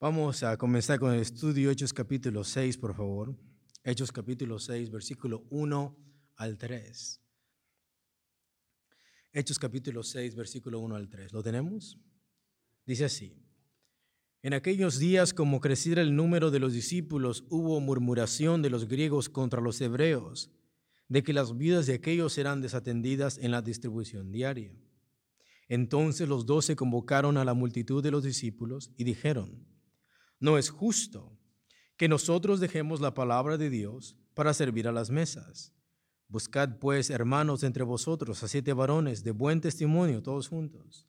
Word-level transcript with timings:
Vamos 0.00 0.42
a 0.42 0.56
comenzar 0.56 0.98
con 0.98 1.14
el 1.14 1.20
estudio 1.20 1.70
Hechos 1.70 1.92
capítulo 1.92 2.42
6, 2.42 2.76
por 2.78 2.92
favor. 2.92 3.38
Hechos 3.84 4.10
capítulo 4.10 4.58
6, 4.58 4.90
versículo 4.90 5.46
1 5.50 5.96
al 6.34 6.58
3. 6.58 7.20
Hechos 9.32 9.60
capítulo 9.60 10.02
6, 10.02 10.34
versículo 10.34 10.80
1 10.80 10.96
al 10.96 11.08
3. 11.08 11.32
¿Lo 11.32 11.44
tenemos? 11.44 11.96
Dice 12.84 13.04
así. 13.04 13.51
En 14.42 14.54
aquellos 14.54 14.98
días, 14.98 15.32
como 15.32 15.60
creciera 15.60 16.02
el 16.02 16.16
número 16.16 16.50
de 16.50 16.58
los 16.58 16.72
discípulos, 16.72 17.44
hubo 17.48 17.78
murmuración 17.78 18.60
de 18.60 18.70
los 18.70 18.88
griegos 18.88 19.28
contra 19.28 19.60
los 19.60 19.80
hebreos, 19.80 20.50
de 21.08 21.22
que 21.22 21.32
las 21.32 21.56
vidas 21.56 21.86
de 21.86 21.94
aquellos 21.94 22.36
eran 22.38 22.60
desatendidas 22.60 23.38
en 23.38 23.52
la 23.52 23.62
distribución 23.62 24.32
diaria. 24.32 24.74
Entonces 25.68 26.28
los 26.28 26.44
doce 26.44 26.74
convocaron 26.74 27.36
a 27.36 27.44
la 27.44 27.54
multitud 27.54 28.02
de 28.02 28.10
los 28.10 28.24
discípulos 28.24 28.90
y 28.96 29.04
dijeron, 29.04 29.64
no 30.40 30.58
es 30.58 30.70
justo 30.70 31.38
que 31.96 32.08
nosotros 32.08 32.58
dejemos 32.58 33.00
la 33.00 33.14
palabra 33.14 33.56
de 33.56 33.70
Dios 33.70 34.16
para 34.34 34.54
servir 34.54 34.88
a 34.88 34.92
las 34.92 35.08
mesas. 35.10 35.72
Buscad 36.26 36.80
pues, 36.80 37.10
hermanos, 37.10 37.62
entre 37.62 37.84
vosotros 37.84 38.42
a 38.42 38.48
siete 38.48 38.72
varones 38.72 39.22
de 39.22 39.30
buen 39.30 39.60
testimonio, 39.60 40.20
todos 40.20 40.48
juntos, 40.48 41.06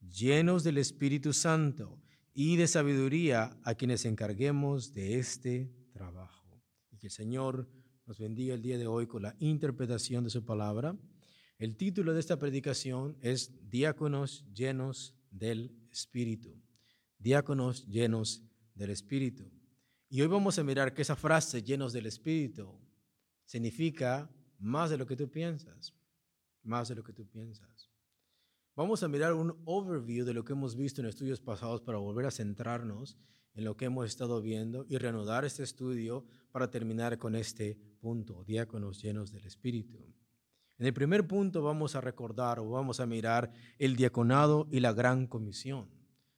llenos 0.00 0.64
del 0.64 0.78
Espíritu 0.78 1.32
Santo 1.32 2.02
y 2.38 2.56
de 2.56 2.66
sabiduría, 2.66 3.58
a 3.64 3.74
quienes 3.76 4.04
encarguemos 4.04 4.92
de 4.92 5.18
este 5.18 5.72
trabajo. 5.94 6.62
Y 6.90 6.98
que 6.98 7.06
el 7.06 7.10
Señor 7.10 7.66
nos 8.04 8.18
bendiga 8.18 8.52
el 8.52 8.60
día 8.60 8.76
de 8.76 8.86
hoy 8.86 9.06
con 9.06 9.22
la 9.22 9.34
interpretación 9.38 10.22
de 10.22 10.28
su 10.28 10.44
palabra. 10.44 10.94
El 11.56 11.78
título 11.78 12.12
de 12.12 12.20
esta 12.20 12.38
predicación 12.38 13.16
es 13.22 13.70
Diáconos 13.70 14.44
llenos 14.52 15.16
del 15.30 15.74
Espíritu. 15.90 16.62
Diáconos 17.16 17.86
llenos 17.86 18.42
del 18.74 18.90
Espíritu. 18.90 19.50
Y 20.10 20.20
hoy 20.20 20.26
vamos 20.26 20.58
a 20.58 20.62
mirar 20.62 20.92
que 20.92 21.00
esa 21.00 21.16
frase, 21.16 21.62
llenos 21.62 21.94
del 21.94 22.04
Espíritu, 22.04 22.78
significa 23.46 24.30
más 24.58 24.90
de 24.90 24.98
lo 24.98 25.06
que 25.06 25.16
tú 25.16 25.30
piensas, 25.30 25.94
más 26.62 26.88
de 26.88 26.96
lo 26.96 27.02
que 27.02 27.14
tú 27.14 27.26
piensas. 27.26 27.90
Vamos 28.76 29.02
a 29.02 29.08
mirar 29.08 29.32
un 29.32 29.56
overview 29.64 30.26
de 30.26 30.34
lo 30.34 30.44
que 30.44 30.52
hemos 30.52 30.76
visto 30.76 31.00
en 31.00 31.06
estudios 31.06 31.40
pasados 31.40 31.80
para 31.80 31.96
volver 31.96 32.26
a 32.26 32.30
centrarnos 32.30 33.16
en 33.54 33.64
lo 33.64 33.74
que 33.74 33.86
hemos 33.86 34.06
estado 34.06 34.42
viendo 34.42 34.84
y 34.86 34.98
reanudar 34.98 35.46
este 35.46 35.62
estudio 35.62 36.26
para 36.52 36.70
terminar 36.70 37.16
con 37.16 37.36
este 37.36 37.78
punto, 38.00 38.44
diáconos 38.44 39.00
llenos 39.00 39.32
del 39.32 39.46
Espíritu. 39.46 39.96
En 40.76 40.84
el 40.84 40.92
primer 40.92 41.26
punto 41.26 41.62
vamos 41.62 41.96
a 41.96 42.02
recordar 42.02 42.58
o 42.58 42.68
vamos 42.68 43.00
a 43.00 43.06
mirar 43.06 43.50
el 43.78 43.96
diaconado 43.96 44.68
y 44.70 44.80
la 44.80 44.92
gran 44.92 45.26
comisión. 45.26 45.88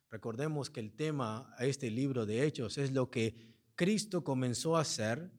Recordemos 0.08 0.70
que 0.70 0.78
el 0.78 0.92
tema 0.92 1.52
a 1.58 1.66
este 1.66 1.90
libro 1.90 2.24
de 2.24 2.46
Hechos 2.46 2.78
es 2.78 2.92
lo 2.92 3.10
que 3.10 3.34
Cristo 3.74 4.22
comenzó 4.22 4.76
a 4.76 4.82
hacer 4.82 5.32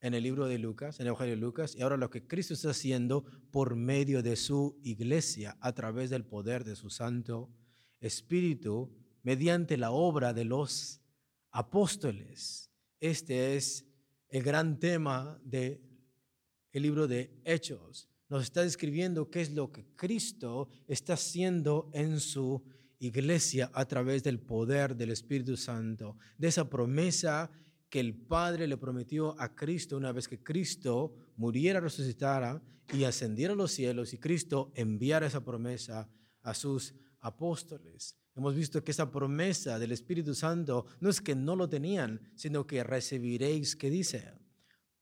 en 0.00 0.14
el 0.14 0.22
libro 0.22 0.46
de 0.46 0.58
Lucas, 0.58 0.98
en 0.98 1.02
el 1.02 1.08
Evangelio 1.08 1.34
de 1.34 1.40
Lucas, 1.40 1.74
y 1.74 1.82
ahora 1.82 1.96
lo 1.96 2.10
que 2.10 2.26
Cristo 2.26 2.54
está 2.54 2.70
haciendo 2.70 3.24
por 3.50 3.76
medio 3.76 4.22
de 4.22 4.36
su 4.36 4.78
iglesia, 4.82 5.56
a 5.60 5.72
través 5.72 6.10
del 6.10 6.24
poder 6.24 6.64
de 6.64 6.76
su 6.76 6.90
Santo 6.90 7.50
Espíritu, 8.00 8.92
mediante 9.22 9.76
la 9.76 9.90
obra 9.90 10.32
de 10.32 10.44
los 10.44 11.00
apóstoles. 11.50 12.70
Este 13.00 13.56
es 13.56 13.86
el 14.28 14.42
gran 14.42 14.78
tema 14.78 15.40
del 15.44 15.80
el 16.72 16.82
libro 16.82 17.08
de 17.08 17.40
Hechos. 17.44 18.08
Nos 18.28 18.42
está 18.42 18.62
describiendo 18.62 19.30
qué 19.30 19.40
es 19.40 19.52
lo 19.52 19.72
que 19.72 19.86
Cristo 19.96 20.68
está 20.86 21.14
haciendo 21.14 21.90
en 21.94 22.20
su 22.20 22.62
iglesia 22.98 23.70
a 23.72 23.84
través 23.86 24.22
del 24.22 24.40
poder 24.40 24.96
del 24.96 25.10
Espíritu 25.10 25.56
Santo, 25.56 26.16
de 26.36 26.48
esa 26.48 26.68
promesa 26.68 27.50
que 27.88 28.00
el 28.00 28.14
Padre 28.14 28.66
le 28.66 28.76
prometió 28.76 29.40
a 29.40 29.54
Cristo 29.54 29.96
una 29.96 30.12
vez 30.12 30.28
que 30.28 30.42
Cristo 30.42 31.14
muriera, 31.36 31.80
resucitara 31.80 32.62
y 32.92 33.04
ascendiera 33.04 33.52
a 33.52 33.56
los 33.56 33.72
cielos 33.72 34.12
y 34.12 34.18
Cristo 34.18 34.72
enviara 34.74 35.26
esa 35.26 35.44
promesa 35.44 36.08
a 36.42 36.54
sus 36.54 36.94
apóstoles. 37.20 38.16
Hemos 38.34 38.54
visto 38.54 38.84
que 38.84 38.90
esa 38.90 39.10
promesa 39.10 39.78
del 39.78 39.92
Espíritu 39.92 40.34
Santo 40.34 40.86
no 41.00 41.08
es 41.08 41.20
que 41.20 41.34
no 41.34 41.56
lo 41.56 41.68
tenían, 41.68 42.20
sino 42.34 42.66
que 42.66 42.84
recibiréis, 42.84 43.76
que 43.76 43.88
dice, 43.88 44.34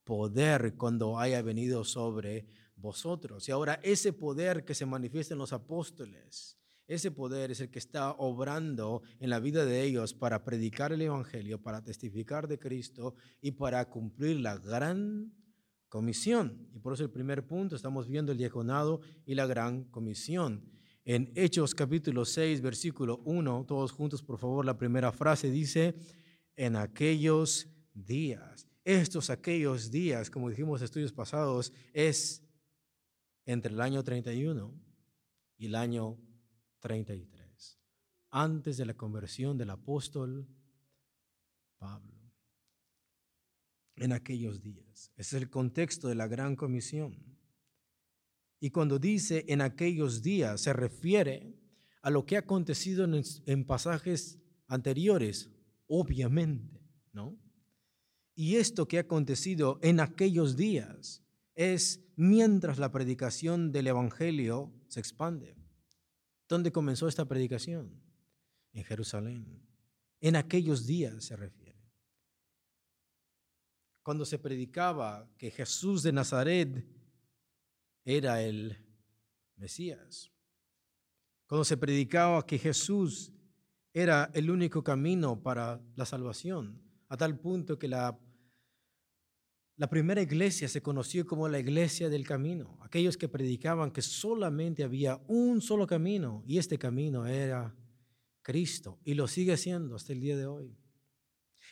poder 0.04 0.76
cuando 0.76 1.18
haya 1.18 1.42
venido 1.42 1.84
sobre 1.84 2.46
vosotros. 2.76 3.48
Y 3.48 3.52
ahora 3.52 3.80
ese 3.82 4.12
poder 4.12 4.64
que 4.64 4.74
se 4.74 4.86
manifiesta 4.86 5.34
en 5.34 5.38
los 5.38 5.52
apóstoles, 5.52 6.58
ese 6.86 7.10
poder 7.10 7.50
es 7.50 7.60
el 7.60 7.70
que 7.70 7.78
está 7.78 8.12
obrando 8.12 9.02
en 9.18 9.30
la 9.30 9.40
vida 9.40 9.64
de 9.64 9.82
ellos 9.82 10.12
para 10.14 10.44
predicar 10.44 10.92
el 10.92 11.02
Evangelio, 11.02 11.62
para 11.62 11.82
testificar 11.82 12.46
de 12.46 12.58
Cristo 12.58 13.14
y 13.40 13.52
para 13.52 13.88
cumplir 13.88 14.40
la 14.40 14.58
gran 14.58 15.32
comisión. 15.88 16.68
Y 16.74 16.80
por 16.80 16.92
eso 16.92 17.04
el 17.04 17.10
primer 17.10 17.46
punto, 17.46 17.76
estamos 17.76 18.08
viendo 18.08 18.32
el 18.32 18.38
diaconado 18.38 19.00
y 19.24 19.34
la 19.34 19.46
gran 19.46 19.84
comisión. 19.84 20.68
En 21.04 21.32
Hechos 21.34 21.74
capítulo 21.74 22.24
6, 22.24 22.60
versículo 22.60 23.18
1, 23.24 23.64
todos 23.66 23.92
juntos 23.92 24.22
por 24.22 24.38
favor, 24.38 24.64
la 24.64 24.76
primera 24.76 25.12
frase 25.12 25.50
dice, 25.50 25.94
en 26.56 26.76
aquellos 26.76 27.68
días. 27.92 28.66
Estos 28.84 29.30
aquellos 29.30 29.90
días, 29.90 30.30
como 30.30 30.50
dijimos 30.50 30.80
en 30.80 30.84
estudios 30.84 31.12
pasados, 31.12 31.72
es 31.92 32.42
entre 33.46 33.72
el 33.72 33.80
año 33.80 34.02
31 34.02 34.74
y 35.56 35.66
el 35.66 35.74
año 35.74 36.18
33, 36.84 37.80
antes 38.30 38.76
de 38.76 38.84
la 38.84 38.92
conversión 38.92 39.56
del 39.56 39.70
apóstol 39.70 40.46
Pablo. 41.78 42.12
En 43.96 44.12
aquellos 44.12 44.60
días. 44.60 45.10
Ese 45.16 45.36
es 45.36 45.42
el 45.42 45.48
contexto 45.48 46.08
de 46.08 46.14
la 46.14 46.26
gran 46.26 46.56
comisión. 46.56 47.38
Y 48.60 48.68
cuando 48.68 48.98
dice 48.98 49.46
en 49.48 49.62
aquellos 49.62 50.20
días, 50.20 50.60
se 50.60 50.74
refiere 50.74 51.58
a 52.02 52.10
lo 52.10 52.26
que 52.26 52.36
ha 52.36 52.40
acontecido 52.40 53.04
en, 53.04 53.22
en 53.46 53.64
pasajes 53.64 54.38
anteriores, 54.66 55.50
obviamente, 55.86 56.82
¿no? 57.14 57.38
Y 58.34 58.56
esto 58.56 58.86
que 58.86 58.98
ha 58.98 59.02
acontecido 59.02 59.78
en 59.80 60.00
aquellos 60.00 60.54
días 60.54 61.24
es 61.54 62.04
mientras 62.16 62.78
la 62.78 62.92
predicación 62.92 63.72
del 63.72 63.86
Evangelio 63.86 64.70
se 64.88 65.00
expande. 65.00 65.63
¿Dónde 66.54 66.70
comenzó 66.70 67.08
esta 67.08 67.24
predicación? 67.24 68.00
En 68.72 68.84
Jerusalén. 68.84 69.60
En 70.20 70.36
aquellos 70.36 70.86
días 70.86 71.24
se 71.24 71.34
refiere. 71.34 71.82
Cuando 74.04 74.24
se 74.24 74.38
predicaba 74.38 75.28
que 75.36 75.50
Jesús 75.50 76.04
de 76.04 76.12
Nazaret 76.12 76.86
era 78.04 78.40
el 78.40 78.78
Mesías. 79.56 80.30
Cuando 81.48 81.64
se 81.64 81.76
predicaba 81.76 82.46
que 82.46 82.60
Jesús 82.60 83.32
era 83.92 84.30
el 84.32 84.48
único 84.48 84.84
camino 84.84 85.42
para 85.42 85.82
la 85.96 86.06
salvación, 86.06 86.80
a 87.08 87.16
tal 87.16 87.36
punto 87.36 87.80
que 87.80 87.88
la 87.88 88.16
la 89.76 89.88
primera 89.88 90.22
iglesia 90.22 90.68
se 90.68 90.82
conoció 90.82 91.26
como 91.26 91.48
la 91.48 91.58
iglesia 91.58 92.08
del 92.08 92.24
camino, 92.24 92.78
aquellos 92.82 93.16
que 93.16 93.28
predicaban 93.28 93.90
que 93.90 94.02
solamente 94.02 94.84
había 94.84 95.20
un 95.26 95.60
solo 95.60 95.86
camino 95.86 96.44
y 96.46 96.58
este 96.58 96.78
camino 96.78 97.26
era 97.26 97.74
Cristo 98.42 99.00
y 99.04 99.14
lo 99.14 99.26
sigue 99.26 99.56
siendo 99.56 99.96
hasta 99.96 100.12
el 100.12 100.20
día 100.20 100.36
de 100.36 100.46
hoy. 100.46 100.76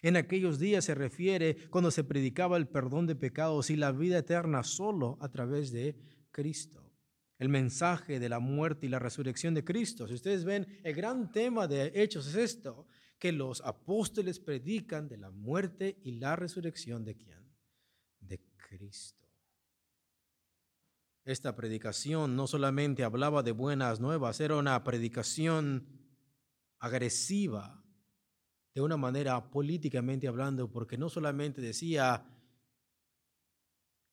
En 0.00 0.16
aquellos 0.16 0.58
días 0.58 0.84
se 0.84 0.96
refiere 0.96 1.56
cuando 1.70 1.92
se 1.92 2.02
predicaba 2.02 2.56
el 2.56 2.66
perdón 2.66 3.06
de 3.06 3.14
pecados 3.14 3.70
y 3.70 3.76
la 3.76 3.92
vida 3.92 4.18
eterna 4.18 4.64
solo 4.64 5.16
a 5.20 5.28
través 5.28 5.70
de 5.70 5.96
Cristo. 6.32 6.90
El 7.38 7.50
mensaje 7.50 8.18
de 8.18 8.28
la 8.28 8.40
muerte 8.40 8.86
y 8.86 8.88
la 8.88 8.98
resurrección 8.98 9.54
de 9.54 9.64
Cristo. 9.64 10.08
Si 10.08 10.14
ustedes 10.14 10.44
ven, 10.44 10.66
el 10.82 10.94
gran 10.94 11.30
tema 11.30 11.68
de 11.68 11.92
Hechos 11.94 12.26
es 12.28 12.34
esto, 12.34 12.88
que 13.18 13.30
los 13.30 13.60
apóstoles 13.60 14.40
predican 14.40 15.08
de 15.08 15.18
la 15.18 15.30
muerte 15.30 15.98
y 16.02 16.12
la 16.12 16.34
resurrección 16.34 17.04
de 17.04 17.14
quién? 17.14 17.41
Cristo. 18.76 19.28
Esta 21.24 21.54
predicación 21.54 22.34
no 22.34 22.46
solamente 22.46 23.04
hablaba 23.04 23.42
de 23.42 23.52
buenas 23.52 24.00
nuevas, 24.00 24.40
era 24.40 24.56
una 24.56 24.82
predicación 24.82 25.86
agresiva, 26.78 27.84
de 28.74 28.80
una 28.80 28.96
manera 28.96 29.50
políticamente 29.50 30.26
hablando, 30.26 30.70
porque 30.70 30.96
no 30.96 31.10
solamente 31.10 31.60
decía, 31.60 32.26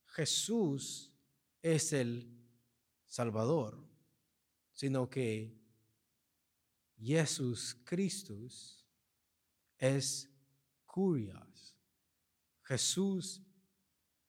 Jesús 0.08 1.14
es 1.62 1.94
el 1.94 2.30
Salvador, 3.08 3.88
sino 4.74 5.10
que 5.10 5.58
Jesús 7.00 7.78
Cristo 7.86 8.36
es 9.78 10.30
curias. 10.86 11.76
Jesús, 12.64 13.42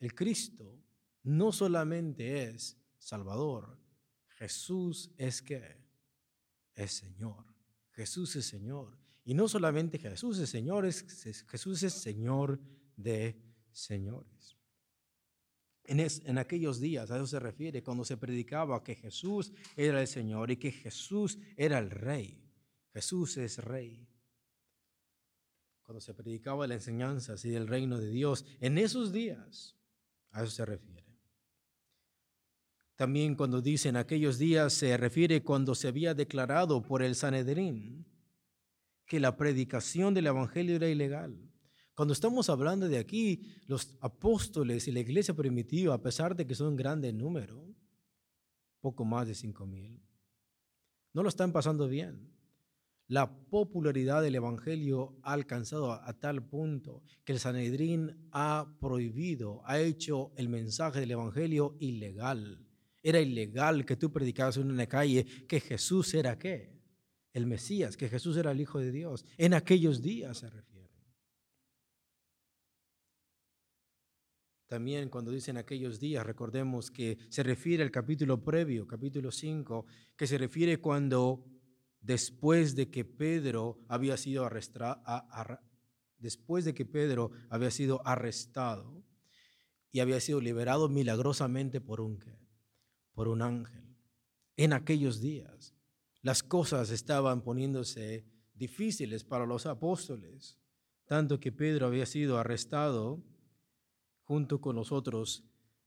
el 0.00 0.14
Cristo, 0.14 0.82
no 1.22 1.52
solamente 1.52 2.44
es 2.44 2.76
Salvador, 2.98 3.78
Jesús 4.38 5.12
es 5.18 5.42
que 5.42 5.76
es 6.74 6.92
Señor. 6.92 7.44
Jesús 7.92 8.34
es 8.36 8.46
Señor. 8.46 8.98
Y 9.24 9.34
no 9.34 9.46
solamente 9.48 9.98
Jesús 9.98 10.38
es 10.38 10.48
Señor, 10.48 10.86
es, 10.86 11.04
Jesús 11.46 11.82
es 11.82 11.92
Señor 11.92 12.58
de 12.96 13.38
señores. 13.70 14.56
En, 15.84 16.00
en, 16.00 16.38
aquellos 16.38 16.80
días, 16.80 17.10
a 17.10 17.16
eso 17.16 17.26
se 17.26 17.40
refiere, 17.40 17.82
cuando 17.82 18.04
se 18.04 18.16
predicaba 18.16 18.82
que 18.82 18.94
Jesús 18.94 19.52
era 19.76 20.00
el 20.00 20.06
Señor 20.06 20.50
y 20.50 20.56
que 20.56 20.72
Jesús 20.72 21.38
era 21.56 21.78
el 21.78 21.90
Rey. 21.90 22.42
Jesús 22.92 23.36
es 23.36 23.58
Rey. 23.58 24.08
Cuando 25.82 26.00
se 26.00 26.14
predicaba 26.14 26.66
la 26.66 26.74
enseñanza 26.74 27.34
así 27.34 27.50
del 27.50 27.66
reino 27.66 27.98
de 27.98 28.10
Dios, 28.10 28.46
en 28.60 28.78
esos 28.78 29.12
días, 29.12 29.76
a 30.32 30.42
eso 30.42 30.52
se 30.52 30.64
refiere. 30.64 31.00
También 32.96 33.34
cuando 33.34 33.62
dice 33.62 33.88
en 33.88 33.96
aquellos 33.96 34.38
días 34.38 34.74
se 34.74 34.96
refiere 34.96 35.42
cuando 35.42 35.74
se 35.74 35.88
había 35.88 36.12
declarado 36.12 36.82
por 36.82 37.02
el 37.02 37.14
Sanedrín 37.14 38.04
que 39.06 39.18
la 39.18 39.36
predicación 39.36 40.12
del 40.12 40.26
Evangelio 40.26 40.76
era 40.76 40.88
ilegal. 40.88 41.50
Cuando 41.94 42.12
estamos 42.12 42.48
hablando 42.48 42.88
de 42.88 42.98
aquí, 42.98 43.42
los 43.66 43.96
apóstoles 44.00 44.86
y 44.86 44.92
la 44.92 45.00
iglesia 45.00 45.34
primitiva, 45.34 45.94
a 45.94 46.02
pesar 46.02 46.36
de 46.36 46.46
que 46.46 46.54
son 46.54 46.68
un 46.68 46.76
grande 46.76 47.12
número, 47.12 47.74
poco 48.80 49.04
más 49.04 49.26
de 49.26 49.34
cinco 49.34 49.66
mil, 49.66 50.02
no 51.12 51.22
lo 51.22 51.28
están 51.28 51.52
pasando 51.52 51.88
bien. 51.88 52.30
La 53.10 53.28
popularidad 53.28 54.22
del 54.22 54.36
Evangelio 54.36 55.18
ha 55.24 55.32
alcanzado 55.32 55.90
a, 55.90 56.12
tal 56.20 56.46
punto 56.46 57.02
que 57.24 57.32
el 57.32 57.40
Sanedrín 57.40 58.28
ha 58.30 58.72
prohibido, 58.80 59.62
ha 59.64 59.80
hecho 59.80 60.30
el 60.36 60.48
mensaje 60.48 61.00
del 61.00 61.10
Evangelio 61.10 61.76
ilegal. 61.80 62.64
Era 63.02 63.18
ilegal 63.20 63.84
que 63.84 63.96
tú 63.96 64.12
predicabas 64.12 64.58
en 64.58 64.70
una 64.70 64.86
calle 64.86 65.26
que 65.48 65.58
Jesús 65.58 66.14
era 66.14 66.38
qué? 66.38 66.80
El 67.32 67.46
Mesías, 67.46 67.96
que 67.96 68.08
Jesús 68.08 68.36
era 68.36 68.52
el 68.52 68.60
Hijo 68.60 68.78
de 68.78 68.92
Dios. 68.92 69.24
En 69.36 69.54
aquellos 69.54 70.00
días 70.02 70.38
se 70.38 70.48
refiere. 70.48 70.88
También 74.68 75.08
cuando 75.08 75.32
dicen 75.32 75.56
aquellos 75.56 75.98
días, 75.98 76.24
recordemos 76.24 76.92
que 76.92 77.18
se 77.28 77.42
refiere 77.42 77.82
al 77.82 77.90
capítulo 77.90 78.44
previo, 78.44 78.86
capítulo 78.86 79.32
5, 79.32 79.84
que 80.16 80.28
se 80.28 80.38
refiere 80.38 80.76
cuando 80.76 81.59
después 82.00 82.74
de 82.74 82.90
que 82.90 83.04
Pedro 83.04 83.78
había 83.88 84.16
sido 84.16 84.44
arrestado, 84.44 85.00
después 86.18 86.64
de 86.64 86.74
que 86.74 86.84
Pedro 86.84 87.30
había 87.48 87.70
sido 87.70 88.06
arrestado 88.06 89.04
y 89.92 90.00
había 90.00 90.20
sido 90.20 90.40
liberado 90.40 90.88
milagrosamente 90.88 91.80
por 91.80 92.00
un 92.00 92.18
por 93.12 93.28
un 93.28 93.42
ángel. 93.42 93.96
En 94.56 94.72
aquellos 94.72 95.20
días 95.20 95.74
las 96.22 96.42
cosas 96.42 96.90
estaban 96.90 97.42
poniéndose 97.42 98.26
difíciles 98.54 99.24
para 99.24 99.46
los 99.46 99.66
apóstoles, 99.66 100.58
tanto 101.06 101.40
que 101.40 101.50
Pedro 101.50 101.86
había 101.86 102.06
sido 102.06 102.38
arrestado 102.38 103.24
junto 104.22 104.60
con 104.60 104.76
los 104.76 104.92
otros 104.92 105.44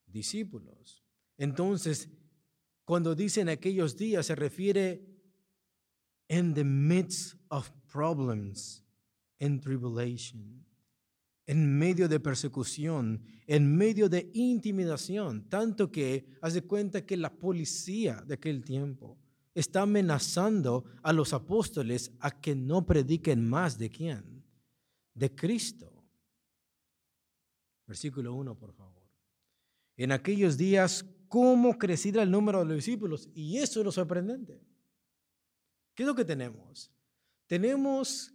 discípulos. 0.07 1.04
Entonces, 1.38 2.10
cuando 2.83 3.15
dicen 3.15 3.48
aquellos 3.48 3.95
días, 3.95 4.25
se 4.25 4.36
refiere 4.36 5.12
in 6.33 6.53
the 6.53 6.63
midst 6.63 7.35
of 7.50 7.71
problems 7.88 8.83
and 9.39 9.62
tribulation 9.62 10.63
en 11.45 11.77
medio 11.77 12.07
de 12.07 12.19
persecución, 12.19 13.21
en 13.47 13.75
medio 13.75 14.07
de 14.07 14.31
intimidación, 14.33 15.50
tanto 15.50 15.91
que 15.91 16.25
hace 16.41 16.62
cuenta 16.62 17.06
que 17.06 17.18
la 17.18 17.33
policía 17.33 18.24
de 18.25 18.35
aquel 18.35 18.63
tiempo 18.63 19.18
está 19.53 19.81
amenazando 19.81 20.85
a 21.01 21.12
los 21.12 21.33
apóstoles 21.33 22.12
a 22.19 22.31
que 22.31 22.56
no 22.56 22.86
prediquen 22.86 23.47
más 23.47 23.77
de 23.77 23.89
quién, 23.89 24.44
de 25.13 25.36
Cristo. 25.36 25.91
Versículo 27.86 28.33
1, 28.33 28.56
por 28.56 28.74
favor. 28.74 29.03
En 29.97 30.13
aquellos 30.13 30.57
días, 30.57 31.06
¿cómo 31.27 31.77
creciera 31.77 32.24
el 32.24 32.31
número 32.31 32.59
de 32.59 32.65
los 32.65 32.77
discípulos? 32.77 33.29
Y 33.36 33.57
eso 33.57 33.81
es 33.81 33.86
lo 33.86 33.91
sorprendente. 33.91 34.62
¿Qué 35.95 36.03
es 36.03 36.07
lo 36.07 36.15
que 36.15 36.25
tenemos? 36.25 36.91
Tenemos 37.47 38.33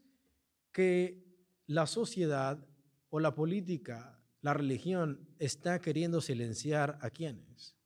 que 0.73 1.25
la 1.67 1.87
sociedad 1.87 2.65
o 3.11 3.21
la 3.21 3.35
política, 3.35 4.21
la 4.41 4.55
religión 4.55 5.29
está 5.39 5.81
queriendo 5.81 6.21
silenciar 6.21 6.99
a 7.03 7.11
quienes? 7.11 7.77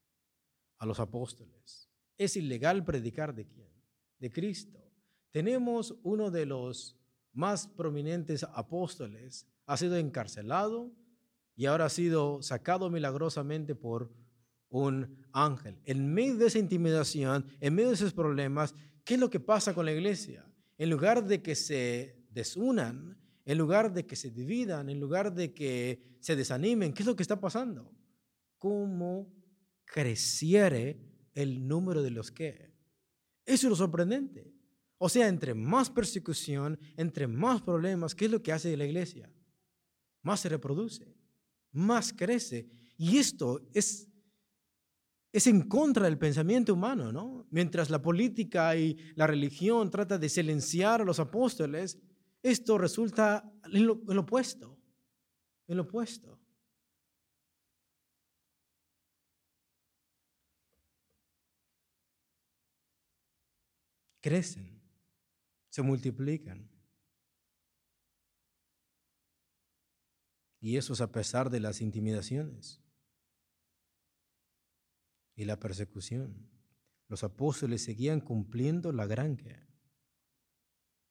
A 0.78 0.86
los 0.86 1.00
apóstoles. 1.00 1.88
Es 2.18 2.36
ilegal 2.36 2.84
predicar 2.84 3.34
de 3.34 3.46
quién? 3.46 3.72
De 4.18 4.30
Cristo. 4.30 4.78
Tenemos 5.30 5.96
uno 6.02 6.30
de 6.30 6.44
los 6.44 6.96
más 7.32 7.66
prominentes 7.66 8.44
apóstoles, 8.44 9.46
ha 9.66 9.76
sido 9.76 9.96
encarcelado 9.96 10.92
y 11.56 11.66
ahora 11.66 11.86
ha 11.86 11.90
sido 11.90 12.42
sacado 12.42 12.90
milagrosamente 12.90 13.74
por 13.74 14.12
un 14.68 15.26
ángel. 15.32 15.80
En 15.84 16.12
medio 16.12 16.36
de 16.36 16.46
esa 16.46 16.58
intimidación, 16.58 17.46
en 17.60 17.74
medio 17.74 17.88
de 17.88 17.94
esos 17.94 18.12
problemas, 18.12 18.74
¿qué 19.04 19.14
es 19.14 19.20
lo 19.20 19.30
que 19.30 19.40
pasa 19.40 19.74
con 19.74 19.84
la 19.84 19.92
iglesia? 19.92 20.44
En 20.78 20.90
lugar 20.90 21.24
de 21.24 21.42
que 21.42 21.54
se 21.54 22.16
desunan, 22.30 23.18
en 23.44 23.58
lugar 23.58 23.92
de 23.92 24.06
que 24.06 24.16
se 24.16 24.30
dividan, 24.30 24.88
en 24.88 25.00
lugar 25.00 25.34
de 25.34 25.52
que 25.52 26.16
se 26.20 26.36
desanimen, 26.36 26.92
¿qué 26.92 27.02
es 27.02 27.06
lo 27.06 27.16
que 27.16 27.22
está 27.22 27.40
pasando? 27.40 27.92
¿Cómo 28.58 29.32
creciere 29.84 31.00
el 31.34 31.66
número 31.66 32.02
de 32.02 32.10
los 32.10 32.30
que? 32.30 32.72
Eso 33.44 33.66
es 33.66 33.70
lo 33.70 33.76
sorprendente. 33.76 34.52
O 34.98 35.08
sea, 35.08 35.26
entre 35.26 35.52
más 35.52 35.90
persecución, 35.90 36.78
entre 36.96 37.26
más 37.26 37.60
problemas, 37.60 38.14
¿qué 38.14 38.26
es 38.26 38.30
lo 38.30 38.40
que 38.40 38.52
hace 38.52 38.76
la 38.76 38.84
iglesia? 38.84 39.28
Más 40.22 40.38
se 40.38 40.48
reproduce, 40.48 41.16
más 41.72 42.12
crece. 42.12 42.68
Y 42.96 43.18
esto 43.18 43.68
es, 43.74 44.08
es 45.32 45.46
en 45.46 45.66
contra 45.66 46.04
del 46.04 46.18
pensamiento 46.18 46.74
humano, 46.74 47.10
¿no? 47.10 47.46
Mientras 47.50 47.88
la 47.88 48.02
política 48.02 48.76
y 48.76 48.96
la 49.14 49.26
religión 49.26 49.90
trata 49.90 50.18
de 50.18 50.28
silenciar 50.28 51.00
a 51.00 51.04
los 51.04 51.18
apóstoles, 51.18 51.98
esto 52.42 52.76
resulta 52.76 53.50
en 53.72 53.86
lo, 53.86 54.20
opuesto, 54.20 54.78
en 55.66 55.78
lo 55.78 55.84
opuesto. 55.84 56.38
Crecen, 64.20 64.80
se 65.70 65.82
multiplican. 65.82 66.68
Y 70.60 70.76
eso 70.76 70.92
es 70.92 71.00
a 71.00 71.10
pesar 71.10 71.48
de 71.50 71.58
las 71.58 71.80
intimidaciones 71.80 72.81
y 75.34 75.44
la 75.44 75.58
persecución. 75.58 76.48
Los 77.08 77.24
apóstoles 77.24 77.84
seguían 77.84 78.20
cumpliendo 78.20 78.92
la 78.92 79.06
gran 79.06 79.36
guerra. 79.36 79.68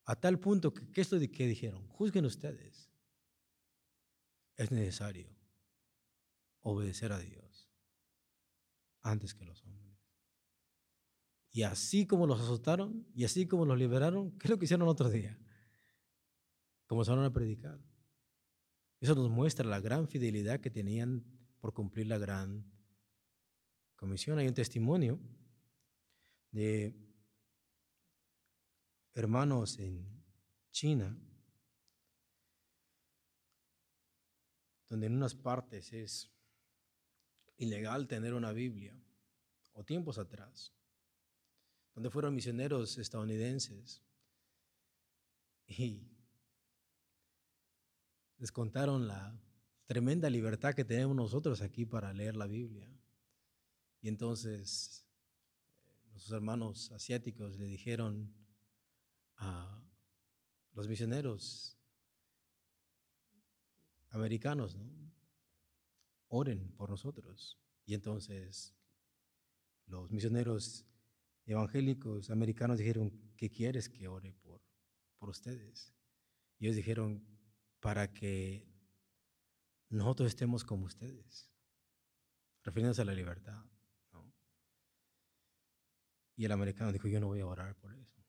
A 0.06 0.16
tal 0.16 0.40
punto 0.40 0.74
que, 0.74 0.90
¿qué 0.92 1.02
es 1.02 1.12
lo 1.12 1.20
que 1.20 1.48
dijeron? 1.48 1.88
Juzguen 1.88 2.26
ustedes. 2.26 2.92
Es 4.58 4.72
necesario 4.72 5.30
obedecer 6.62 7.12
a 7.12 7.20
Dios 7.20 7.70
antes 9.02 9.34
que 9.34 9.46
los 9.46 9.64
hombres. 9.64 9.82
Y 11.52 11.64
así 11.64 12.06
como 12.06 12.28
los 12.28 12.40
azotaron 12.40 13.06
y 13.14 13.26
así 13.26 13.46
como 13.46 13.66
los 13.66 13.78
liberaron, 13.78 14.32
¿qué 14.38 14.48
es 14.48 14.50
lo 14.50 14.58
que 14.58 14.66
hicieron 14.66 14.88
otro 14.88 15.10
día? 15.10 15.38
Comenzaron 16.88 17.26
a 17.26 17.34
predicar. 17.34 17.80
Eso 19.02 19.16
nos 19.16 19.30
muestra 19.30 19.68
la 19.68 19.80
gran 19.80 20.08
fidelidad 20.08 20.60
que 20.60 20.70
tenían 20.70 21.26
por 21.60 21.74
cumplir 21.74 22.08
la 22.08 22.18
gran 22.18 22.72
comisión. 24.02 24.40
Hay 24.40 24.48
un 24.48 24.54
testimonio 24.56 25.20
de 26.50 26.92
hermanos 29.14 29.78
en 29.78 30.24
China, 30.72 31.16
donde 34.90 35.06
en 35.06 35.16
unas 35.16 35.36
partes 35.36 35.94
es 35.94 36.32
ilegal 37.58 38.08
tener 38.08 38.34
una 38.34 38.52
Biblia, 38.52 39.00
o 39.74 39.84
tiempos 39.84 40.18
atrás, 40.18 40.74
donde 41.94 42.10
fueron 42.10 42.34
misioneros 42.34 42.98
estadounidenses 42.98 44.02
y 45.68 46.10
les 48.40 48.52
contaron 48.52 49.08
la 49.08 49.40
tremenda 49.86 50.28
libertad 50.28 50.74
que 50.74 50.86
tenemos 50.86 51.16
nosotros 51.16 51.62
aquí 51.62 51.86
para 51.86 52.12
leer 52.14 52.36
la 52.36 52.48
Biblia. 52.48 52.90
Y 54.02 54.10
entonces 54.10 55.06
eh, 55.86 56.10
nuestros 56.12 56.34
hermanos 56.34 56.92
asiáticos 56.92 57.58
le 57.58 57.66
dijeron, 57.66 58.34
a 59.38 59.84
los 60.74 60.88
misioneros, 60.88 61.78
americanos, 64.10 64.76
¿no? 64.76 64.90
Oren 66.28 66.72
por 66.74 66.90
nosotros. 66.90 67.60
Y 67.86 67.94
entonces 67.94 68.76
los 69.88 70.12
misioneros 70.12 70.86
evangélicos 71.46 72.30
americanos 72.30 72.78
dijeron, 72.78 73.12
¿qué 73.36 73.50
quieres 73.50 73.90
que 73.90 74.08
ore 74.08 74.34
por, 74.34 74.62
por 75.18 75.30
ustedes? 75.30 75.94
Y 76.60 76.66
ellos 76.66 76.76
dijeron, 76.76 77.26
para 77.80 78.14
que 78.14 78.72
nosotros 79.90 80.30
estemos 80.30 80.64
como 80.64 80.86
ustedes, 80.86 81.50
refiriéndose 82.64 83.02
a 83.02 83.06
la 83.06 83.14
libertad. 83.14 83.66
Y 86.42 86.46
el 86.46 86.54
americano 86.54 86.92
dijo, 86.92 87.08
yo 87.08 87.20
no 87.20 87.28
voy 87.28 87.40
a 87.40 87.46
orar 87.46 87.76
por 87.76 87.94
eso. 87.94 88.20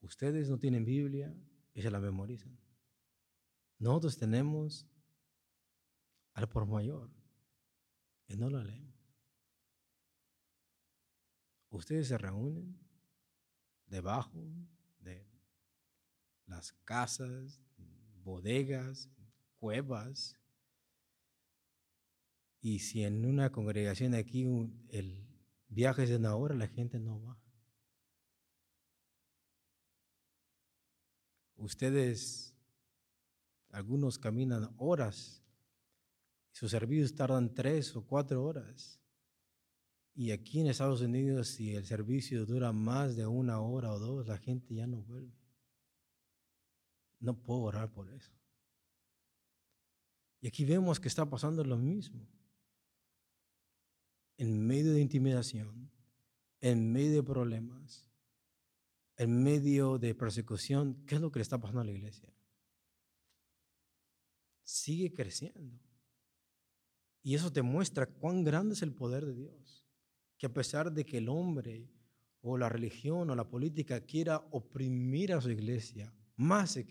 Ustedes 0.00 0.48
no 0.48 0.58
tienen 0.58 0.86
Biblia 0.86 1.36
y 1.74 1.82
se 1.82 1.90
la 1.90 2.00
memorizan. 2.00 2.58
Nosotros 3.78 4.16
tenemos 4.16 4.88
al 6.32 6.48
por 6.48 6.64
mayor 6.64 7.10
y 8.26 8.38
no 8.38 8.48
la 8.48 8.64
leemos. 8.64 8.96
Ustedes 11.68 12.08
se 12.08 12.16
reúnen 12.16 12.80
debajo 13.84 14.42
de 14.98 15.30
las 16.46 16.72
casas, 16.86 17.60
bodegas, 18.24 19.10
cuevas. 19.58 20.40
Y 22.64 22.78
si 22.78 23.02
en 23.02 23.26
una 23.26 23.50
congregación 23.50 24.14
aquí 24.14 24.46
el 24.90 25.26
viaje 25.66 26.04
es 26.04 26.10
de 26.10 26.16
una 26.16 26.36
hora, 26.36 26.54
la 26.54 26.68
gente 26.68 27.00
no 27.00 27.20
va. 27.20 27.36
Ustedes, 31.56 32.56
algunos 33.70 34.16
caminan 34.16 34.72
horas, 34.78 35.42
sus 36.52 36.70
servicios 36.70 37.16
tardan 37.16 37.52
tres 37.52 37.96
o 37.96 38.06
cuatro 38.06 38.44
horas. 38.44 39.00
Y 40.14 40.30
aquí 40.30 40.60
en 40.60 40.68
Estados 40.68 41.00
Unidos, 41.00 41.48
si 41.48 41.74
el 41.74 41.84
servicio 41.84 42.46
dura 42.46 42.72
más 42.72 43.16
de 43.16 43.26
una 43.26 43.60
hora 43.60 43.92
o 43.92 43.98
dos, 43.98 44.28
la 44.28 44.38
gente 44.38 44.72
ya 44.72 44.86
no 44.86 45.02
vuelve. 45.02 45.36
No 47.18 47.34
puedo 47.34 47.62
orar 47.62 47.90
por 47.90 48.08
eso. 48.08 48.30
Y 50.40 50.46
aquí 50.46 50.64
vemos 50.64 51.00
que 51.00 51.08
está 51.08 51.28
pasando 51.28 51.64
lo 51.64 51.76
mismo. 51.76 52.28
En 54.42 54.66
medio 54.66 54.92
de 54.92 55.00
intimidación, 55.00 55.88
en 56.60 56.90
medio 56.90 57.12
de 57.12 57.22
problemas, 57.22 58.04
en 59.16 59.40
medio 59.40 60.00
de 60.00 60.16
persecución, 60.16 61.04
¿qué 61.06 61.14
es 61.14 61.20
lo 61.20 61.30
que 61.30 61.38
le 61.38 61.44
está 61.44 61.58
pasando 61.58 61.82
a 61.82 61.84
la 61.84 61.92
iglesia? 61.92 62.28
Sigue 64.64 65.12
creciendo. 65.12 65.78
Y 67.22 67.36
eso 67.36 67.52
te 67.52 67.62
muestra 67.62 68.06
cuán 68.06 68.42
grande 68.42 68.74
es 68.74 68.82
el 68.82 68.92
poder 68.92 69.26
de 69.26 69.34
Dios. 69.34 69.86
Que 70.36 70.46
a 70.46 70.52
pesar 70.52 70.90
de 70.90 71.06
que 71.06 71.18
el 71.18 71.28
hombre 71.28 71.88
o 72.40 72.58
la 72.58 72.68
religión 72.68 73.30
o 73.30 73.36
la 73.36 73.48
política 73.48 74.00
quiera 74.00 74.38
oprimir 74.50 75.32
a 75.32 75.40
su 75.40 75.50
iglesia, 75.50 76.12
más 76.34 76.72
se 76.72 76.84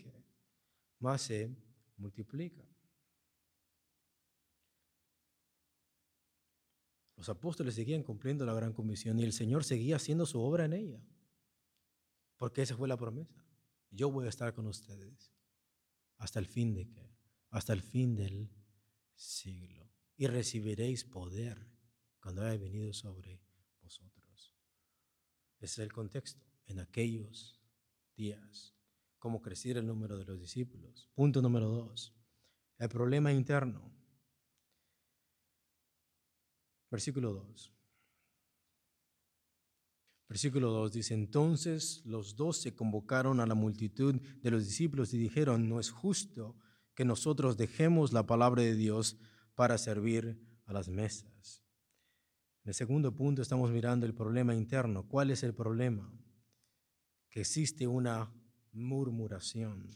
más 1.00 1.20
se 1.20 1.54
multiplica. 1.98 2.71
Los 7.22 7.28
apóstoles 7.28 7.76
seguían 7.76 8.02
cumpliendo 8.02 8.44
la 8.44 8.52
gran 8.52 8.72
comisión 8.72 9.20
y 9.20 9.22
el 9.22 9.32
Señor 9.32 9.62
seguía 9.62 9.94
haciendo 9.94 10.26
su 10.26 10.40
obra 10.40 10.64
en 10.64 10.72
ella. 10.72 11.06
Porque 12.36 12.62
esa 12.62 12.76
fue 12.76 12.88
la 12.88 12.96
promesa. 12.96 13.46
Yo 13.92 14.10
voy 14.10 14.26
a 14.26 14.28
estar 14.28 14.52
con 14.54 14.66
ustedes 14.66 15.32
hasta 16.16 16.40
el 16.40 16.46
fin 16.46 16.74
de 16.74 16.88
qué? 16.88 17.14
Hasta 17.50 17.74
el 17.74 17.80
fin 17.80 18.16
del 18.16 18.50
siglo. 19.14 19.88
Y 20.16 20.26
recibiréis 20.26 21.04
poder 21.04 21.64
cuando 22.18 22.42
haya 22.42 22.58
venido 22.58 22.92
sobre 22.92 23.40
vosotros. 23.80 24.56
Ese 25.60 25.74
es 25.74 25.78
el 25.78 25.92
contexto. 25.92 26.44
En 26.66 26.80
aquellos 26.80 27.62
días 28.16 28.74
cómo 29.20 29.40
crecer 29.40 29.76
el 29.76 29.86
número 29.86 30.18
de 30.18 30.24
los 30.24 30.40
discípulos. 30.40 31.08
Punto 31.14 31.40
número 31.40 31.68
dos, 31.68 32.12
el 32.78 32.88
problema 32.88 33.32
interno. 33.32 34.01
Versículo 36.92 37.32
2. 37.32 37.72
Versículo 40.28 40.70
2 40.70 40.92
dice, 40.92 41.14
entonces 41.14 42.02
los 42.04 42.36
dos 42.36 42.60
se 42.60 42.74
convocaron 42.74 43.40
a 43.40 43.46
la 43.46 43.54
multitud 43.54 44.20
de 44.42 44.50
los 44.50 44.66
discípulos 44.66 45.14
y 45.14 45.18
dijeron, 45.18 45.70
no 45.70 45.80
es 45.80 45.90
justo 45.90 46.54
que 46.94 47.06
nosotros 47.06 47.56
dejemos 47.56 48.12
la 48.12 48.26
palabra 48.26 48.60
de 48.62 48.74
Dios 48.74 49.16
para 49.54 49.78
servir 49.78 50.38
a 50.66 50.74
las 50.74 50.90
mesas. 50.90 51.64
En 52.62 52.68
el 52.68 52.74
segundo 52.74 53.16
punto 53.16 53.40
estamos 53.40 53.70
mirando 53.70 54.04
el 54.04 54.14
problema 54.14 54.54
interno. 54.54 55.08
¿Cuál 55.08 55.30
es 55.30 55.42
el 55.42 55.54
problema? 55.54 56.12
Que 57.30 57.40
existe 57.40 57.86
una 57.86 58.30
murmuración. 58.70 59.88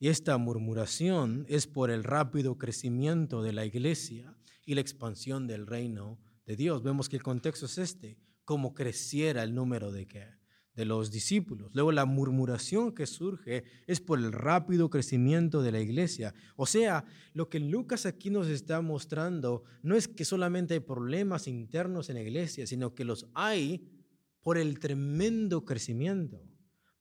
Y 0.00 0.08
esta 0.08 0.36
murmuración 0.38 1.46
es 1.48 1.68
por 1.68 1.92
el 1.92 2.02
rápido 2.02 2.58
crecimiento 2.58 3.42
de 3.42 3.52
la 3.52 3.64
iglesia 3.64 4.36
y 4.66 4.74
la 4.74 4.80
expansión 4.80 5.46
del 5.46 5.68
reino 5.68 6.18
de 6.46 6.56
Dios. 6.56 6.82
Vemos 6.82 7.08
que 7.08 7.16
el 7.16 7.22
contexto 7.22 7.66
es 7.66 7.78
este, 7.78 8.18
cómo 8.44 8.74
creciera 8.74 9.42
el 9.42 9.54
número 9.54 9.92
de, 9.92 10.06
de 10.74 10.84
los 10.84 11.10
discípulos. 11.10 11.70
Luego 11.74 11.92
la 11.92 12.04
murmuración 12.04 12.94
que 12.94 13.06
surge 13.06 13.64
es 13.86 14.00
por 14.00 14.18
el 14.18 14.32
rápido 14.32 14.90
crecimiento 14.90 15.62
de 15.62 15.72
la 15.72 15.80
iglesia. 15.80 16.34
O 16.56 16.66
sea, 16.66 17.04
lo 17.32 17.48
que 17.48 17.60
Lucas 17.60 18.06
aquí 18.06 18.30
nos 18.30 18.48
está 18.48 18.80
mostrando 18.80 19.64
no 19.82 19.96
es 19.96 20.08
que 20.08 20.24
solamente 20.24 20.74
hay 20.74 20.80
problemas 20.80 21.46
internos 21.46 22.08
en 22.08 22.16
la 22.16 22.22
iglesia, 22.22 22.66
sino 22.66 22.94
que 22.94 23.04
los 23.04 23.28
hay 23.34 23.88
por 24.42 24.58
el 24.58 24.78
tremendo 24.78 25.64
crecimiento 25.64 26.42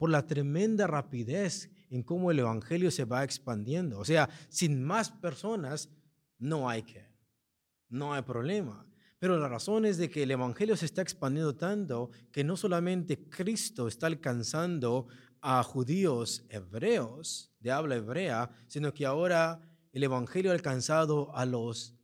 por 0.01 0.09
la 0.09 0.25
tremenda 0.25 0.87
rapidez 0.87 1.69
en 1.91 2.01
cómo 2.01 2.31
el 2.31 2.39
Evangelio 2.39 2.89
se 2.89 3.05
va 3.05 3.23
expandiendo. 3.23 3.99
O 3.99 4.03
sea, 4.03 4.31
sin 4.49 4.83
más 4.83 5.11
personas 5.11 5.91
no 6.39 6.67
hay 6.67 6.81
que, 6.81 7.05
no 7.87 8.11
hay 8.11 8.23
problema. 8.23 8.83
Pero 9.21 9.37
la 9.37 9.47
razón 9.47 9.85
es 9.85 9.99
de 9.99 10.09
que 10.09 10.23
el 10.23 10.31
Evangelio 10.31 10.75
se 10.75 10.87
está 10.87 11.03
expandiendo 11.03 11.55
tanto 11.55 12.09
que 12.31 12.43
no 12.43 12.57
solamente 12.57 13.29
Cristo 13.29 13.87
está 13.87 14.07
alcanzando 14.07 15.05
a 15.41 15.61
judíos 15.61 16.43
hebreos 16.49 17.53
de 17.59 17.71
habla 17.71 17.97
hebrea, 17.97 18.49
sino 18.65 18.95
que 18.95 19.05
ahora 19.05 19.61
el 19.91 20.01
Evangelio 20.01 20.49
ha 20.49 20.55
alcanzado 20.55 21.35
a 21.35 21.45
los 21.45 21.95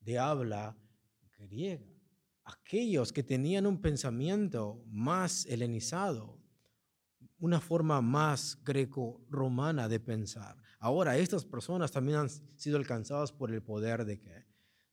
de 0.00 0.18
habla 0.18 0.76
griega, 1.38 1.86
aquellos 2.42 3.12
que 3.12 3.22
tenían 3.22 3.64
un 3.64 3.80
pensamiento 3.80 4.82
más 4.88 5.46
helenizado, 5.46 6.42
una 7.38 7.60
forma 7.60 8.02
más 8.02 8.58
greco-romana 8.64 9.88
de 9.88 10.00
pensar. 10.00 10.56
Ahora, 10.80 11.16
estas 11.16 11.44
personas 11.44 11.92
también 11.92 12.18
han 12.18 12.28
sido 12.58 12.76
alcanzadas 12.76 13.30
por 13.30 13.52
el 13.52 13.62
poder 13.62 14.04
de 14.04 14.18
qué? 14.18 14.48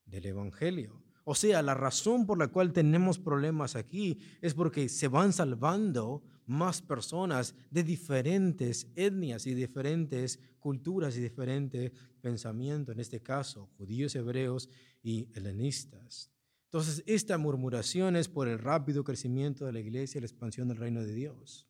Del 0.06 0.28
Evangelio. 0.28 1.04
O 1.24 1.36
sea, 1.36 1.62
la 1.62 1.74
razón 1.74 2.26
por 2.26 2.38
la 2.38 2.50
cual 2.50 2.74
tenemos 2.74 3.18
problemas 3.18 3.76
aquí 3.76 4.20
es 4.42 4.54
porque 4.54 4.90
se 4.90 5.08
van 5.08 5.32
salvando 5.32 6.22
más 6.46 6.82
personas 6.82 7.56
de 7.72 7.84
diferentes 7.84 8.88
etnias 8.96 9.48
y 9.48 9.54
diferentes 9.54 10.40
culturas 10.60 11.16
y 11.16 11.22
diferentes 11.22 11.92
pensamientos, 12.22 12.94
en 12.94 13.00
este 13.00 13.22
caso, 13.22 13.70
judíos, 13.78 14.16
hebreos 14.16 14.70
y 15.02 15.30
helenistas. 15.34 16.30
Entonces, 16.66 17.04
esta 17.06 17.38
murmuración 17.38 18.16
es 18.16 18.28
por 18.28 18.48
el 18.48 18.60
rápido 18.60 19.04
crecimiento 19.04 19.66
de 19.66 19.74
la 19.74 19.80
iglesia 19.80 20.18
y 20.18 20.22
la 20.22 20.28
expansión 20.28 20.68
del 20.68 20.78
reino 20.78 21.02
de 21.02 21.14
Dios. 21.14 21.68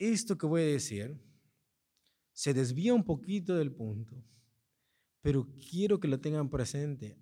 esto 0.00 0.36
que 0.36 0.46
voy 0.46 0.62
a 0.62 0.64
decir 0.64 1.16
se 2.32 2.54
desvía 2.54 2.94
un 2.94 3.04
poquito 3.04 3.54
del 3.54 3.70
punto, 3.70 4.24
pero 5.20 5.46
quiero 5.70 6.00
que 6.00 6.08
lo 6.08 6.20
tengan 6.20 6.48
presente. 6.48 7.16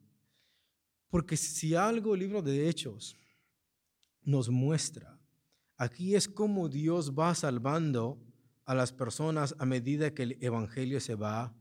Porque 1.09 1.37
si 1.37 1.75
algo 1.75 2.15
el 2.15 2.21
libro 2.21 2.43
de 2.43 2.69
Hechos 2.69 3.17
nos 4.23 4.49
muestra, 4.49 5.19
aquí 5.77 6.15
es 6.15 6.29
cómo 6.29 6.69
Dios 6.69 7.13
va 7.19 7.35
salvando 7.35 8.23
a 8.65 8.75
las 8.75 8.93
personas 8.93 9.55
a 9.59 9.65
medida 9.65 10.13
que 10.13 10.25
el 10.25 10.39
Evangelio 10.43 11.01
se 11.01 11.15
va 11.15 11.55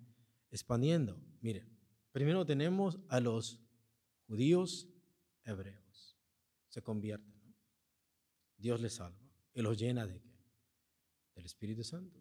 expandiendo. 0.52 1.18
Miren, 1.42 1.68
primero 2.12 2.46
tenemos 2.46 3.00
a 3.08 3.20
los 3.20 3.62
judíos 4.28 4.88
hebreos. 5.46 6.18
Se 6.68 6.82
convierten. 6.82 7.56
Dios 8.58 8.82
les 8.82 8.96
salva 8.96 9.32
y 9.54 9.62
los 9.62 9.78
llena 9.78 10.06
de 10.06 10.22
el 11.36 11.46
Espíritu 11.46 11.84
Santo. 11.84 12.20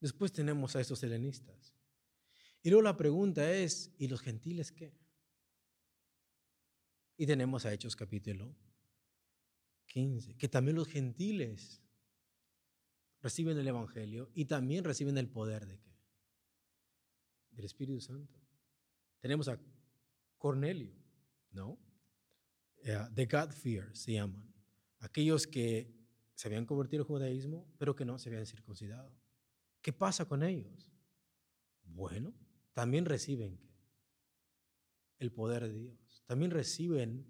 Después 0.00 0.32
tenemos 0.32 0.74
a 0.76 0.80
estos 0.80 1.02
helenistas. 1.02 1.74
Y 2.62 2.70
luego 2.70 2.82
la 2.82 2.96
pregunta 2.96 3.52
es, 3.52 3.92
¿y 3.96 4.08
los 4.08 4.20
gentiles 4.20 4.70
qué? 4.72 4.94
Y 7.16 7.26
tenemos 7.26 7.64
a 7.64 7.72
Hechos 7.72 7.96
capítulo 7.96 8.54
15, 9.86 10.36
que 10.36 10.48
también 10.48 10.76
los 10.76 10.88
gentiles 10.88 11.82
reciben 13.20 13.58
el 13.58 13.68
Evangelio 13.68 14.30
y 14.34 14.46
también 14.46 14.84
reciben 14.84 15.18
el 15.18 15.28
poder 15.28 15.66
de 15.66 15.78
qué? 15.78 15.90
Del 17.50 17.64
Espíritu 17.64 18.00
Santo. 18.00 18.40
Tenemos 19.20 19.48
a 19.48 19.60
Cornelio, 20.38 20.94
¿no? 21.50 21.78
The 22.82 23.26
God 23.26 23.52
Fear 23.52 23.94
se 23.94 24.14
llaman. 24.14 24.54
Aquellos 25.00 25.46
que 25.46 25.94
se 26.34 26.48
habían 26.48 26.64
convertido 26.64 27.02
al 27.02 27.06
judaísmo, 27.06 27.66
pero 27.76 27.94
que 27.94 28.06
no 28.06 28.18
se 28.18 28.30
habían 28.30 28.46
circuncidado. 28.46 29.14
¿Qué 29.82 29.92
pasa 29.92 30.24
con 30.24 30.42
ellos? 30.42 30.90
Bueno, 31.82 32.32
también 32.72 33.04
reciben 33.04 33.60
el 35.18 35.32
poder 35.32 35.64
de 35.64 35.72
Dios. 35.72 36.22
También 36.26 36.50
reciben 36.50 37.26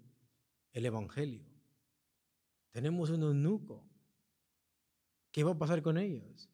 el 0.71 0.85
Evangelio. 0.85 1.45
Tenemos 2.71 3.09
un 3.09 3.23
eunuco. 3.23 3.89
¿Qué 5.31 5.43
va 5.43 5.51
a 5.51 5.57
pasar 5.57 5.81
con 5.81 5.97
ellos? 5.97 6.49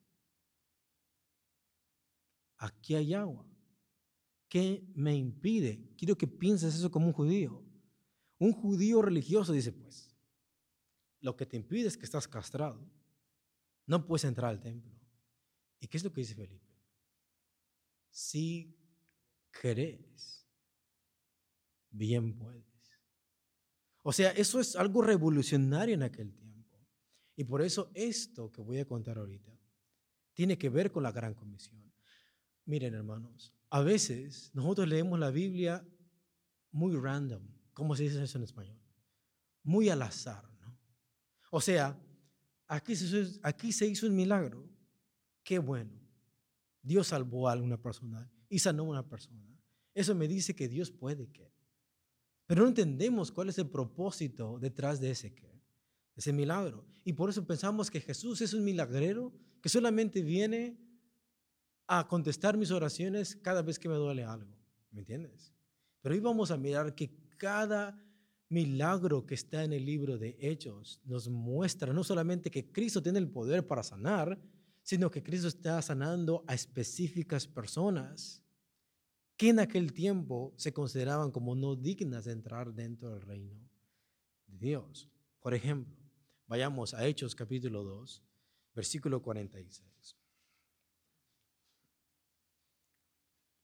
Aquí 2.57 2.95
hay 2.95 3.13
agua. 3.13 3.47
¿Qué 4.49 4.83
me 4.95 5.15
impide? 5.15 5.93
Quiero 5.97 6.17
que 6.17 6.27
pienses 6.27 6.75
eso 6.75 6.89
como 6.89 7.07
un 7.07 7.13
judío. 7.13 7.63
Un 8.39 8.53
judío 8.53 9.01
religioso 9.01 9.51
dice, 9.51 9.71
pues, 9.71 10.15
lo 11.19 11.35
que 11.35 11.45
te 11.45 11.57
impide 11.57 11.87
es 11.87 11.97
que 11.97 12.05
estás 12.05 12.27
castrado. 12.27 12.87
No 13.85 14.05
puedes 14.05 14.25
entrar 14.25 14.49
al 14.49 14.61
templo. 14.61 14.93
¿Y 15.79 15.87
qué 15.87 15.97
es 15.97 16.03
lo 16.03 16.11
que 16.11 16.21
dice 16.21 16.35
Felipe? 16.35 16.66
Si 18.17 18.75
querés, 19.61 20.43
bien 21.91 22.35
puedes. 22.35 22.65
O 24.01 24.11
sea, 24.11 24.31
eso 24.31 24.59
es 24.59 24.75
algo 24.75 25.03
revolucionario 25.03 25.93
en 25.93 26.01
aquel 26.01 26.33
tiempo. 26.33 26.83
Y 27.35 27.43
por 27.43 27.61
eso 27.61 27.91
esto 27.93 28.51
que 28.51 28.63
voy 28.63 28.79
a 28.79 28.87
contar 28.87 29.19
ahorita 29.19 29.55
tiene 30.33 30.57
que 30.57 30.67
ver 30.67 30.91
con 30.91 31.03
la 31.03 31.11
gran 31.11 31.35
comisión. 31.35 31.93
Miren, 32.65 32.95
hermanos, 32.95 33.53
a 33.69 33.81
veces 33.81 34.49
nosotros 34.55 34.87
leemos 34.87 35.19
la 35.19 35.29
Biblia 35.29 35.87
muy 36.71 36.95
random. 36.95 37.47
¿Cómo 37.71 37.95
se 37.95 38.01
dice 38.01 38.23
eso 38.23 38.39
en 38.39 38.45
español? 38.45 38.81
Muy 39.61 39.89
al 39.89 40.01
azar, 40.01 40.43
¿no? 40.59 40.75
O 41.51 41.61
sea, 41.61 41.95
aquí 42.65 42.95
se, 42.95 43.39
aquí 43.43 43.71
se 43.71 43.85
hizo 43.85 44.07
un 44.07 44.15
milagro. 44.15 44.67
Qué 45.43 45.59
bueno. 45.59 46.06
Dios 46.87 47.07
salvó 47.07 47.49
a 47.49 47.51
alguna 47.51 47.81
persona 47.81 48.31
y 48.49 48.59
sanó 48.59 48.83
a 48.83 48.87
una 48.87 49.07
persona. 49.07 49.45
Eso 49.93 50.15
me 50.15 50.27
dice 50.27 50.55
que 50.55 50.69
Dios 50.69 50.89
puede 50.89 51.27
que. 51.27 51.51
Pero 52.45 52.61
no 52.61 52.69
entendemos 52.69 53.31
cuál 53.31 53.49
es 53.49 53.57
el 53.57 53.67
propósito 53.67 54.57
detrás 54.57 55.01
de 55.01 55.11
ese 55.11 55.33
que, 55.33 55.61
ese 56.15 56.31
milagro. 56.31 56.85
Y 57.03 57.13
por 57.13 57.29
eso 57.29 57.45
pensamos 57.45 57.91
que 57.91 57.99
Jesús 57.99 58.41
es 58.41 58.53
un 58.53 58.63
milagrero 58.63 59.33
que 59.61 59.67
solamente 59.67 60.21
viene 60.21 60.77
a 61.87 62.07
contestar 62.07 62.57
mis 62.57 62.71
oraciones 62.71 63.35
cada 63.35 63.61
vez 63.61 63.77
que 63.77 63.89
me 63.89 63.95
duele 63.95 64.23
algo. 64.23 64.55
¿Me 64.91 64.99
entiendes? 64.99 65.53
Pero 66.01 66.15
hoy 66.15 66.21
vamos 66.21 66.51
a 66.51 66.57
mirar 66.57 66.95
que 66.95 67.11
cada 67.37 68.01
milagro 68.49 69.25
que 69.25 69.35
está 69.35 69.65
en 69.65 69.73
el 69.73 69.85
libro 69.85 70.17
de 70.17 70.37
Hechos 70.39 71.01
nos 71.03 71.27
muestra 71.27 71.91
no 71.91 72.03
solamente 72.05 72.49
que 72.49 72.71
Cristo 72.71 73.03
tiene 73.03 73.19
el 73.19 73.29
poder 73.29 73.67
para 73.67 73.83
sanar, 73.83 74.39
sino 74.87 75.11
que 75.11 75.21
Cristo 75.21 75.49
está 75.49 75.81
sanando 75.81 76.45
a 76.47 76.53
específicas 76.53 77.45
personas 77.45 78.41
que 79.35 79.49
en 79.49 79.59
aquel 79.59 79.91
tiempo 79.91 80.53
se 80.55 80.71
consideraban 80.71 81.29
como 81.29 81.55
no 81.55 81.75
dignas 81.75 82.23
de 82.23 82.31
entrar 82.31 82.73
dentro 82.73 83.09
del 83.09 83.19
reino 83.19 83.69
de 84.45 84.57
Dios. 84.57 85.11
Por 85.41 85.53
ejemplo, 85.53 85.93
vayamos 86.45 86.93
a 86.93 87.05
Hechos 87.05 87.35
capítulo 87.35 87.83
2, 87.83 88.23
versículo 88.73 89.21
46. 89.21 90.15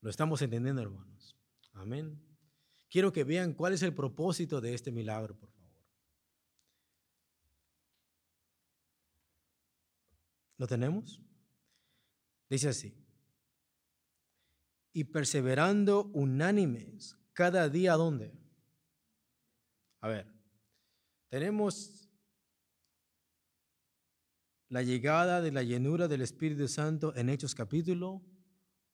Lo 0.02 0.10
estamos 0.10 0.42
entendiendo, 0.42 0.82
hermanos. 0.82 1.38
Amén. 1.72 2.22
Quiero 2.90 3.14
que 3.14 3.24
vean 3.24 3.54
cuál 3.54 3.72
es 3.72 3.82
el 3.82 3.96
propósito 3.96 4.60
de 4.60 4.74
este 4.74 4.92
milagro, 4.92 5.36
favor. 5.36 5.54
¿Lo 10.64 10.68
tenemos? 10.68 11.22
Dice 12.50 12.70
así. 12.70 12.96
Y 14.94 15.04
perseverando 15.04 16.06
unánimes 16.14 17.18
cada 17.34 17.68
día, 17.68 17.96
¿dónde? 17.96 18.34
A 20.00 20.08
ver, 20.08 20.34
tenemos 21.28 22.10
la 24.70 24.84
llegada 24.84 25.42
de 25.42 25.52
la 25.52 25.64
llenura 25.64 26.08
del 26.08 26.22
Espíritu 26.22 26.70
Santo 26.70 27.14
en 27.14 27.28
Hechos 27.28 27.54
capítulo 27.54 28.24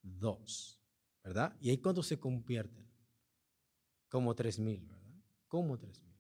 2, 0.02 0.82
¿verdad? 1.24 1.56
¿Y 1.62 1.70
ahí 1.70 1.78
cuántos 1.78 2.08
se 2.08 2.20
convierten? 2.20 2.90
Como 4.08 4.34
tres 4.34 4.58
mil, 4.58 4.88
¿verdad? 4.88 5.22
Como 5.48 5.78
tres 5.78 6.02
mil. 6.02 6.18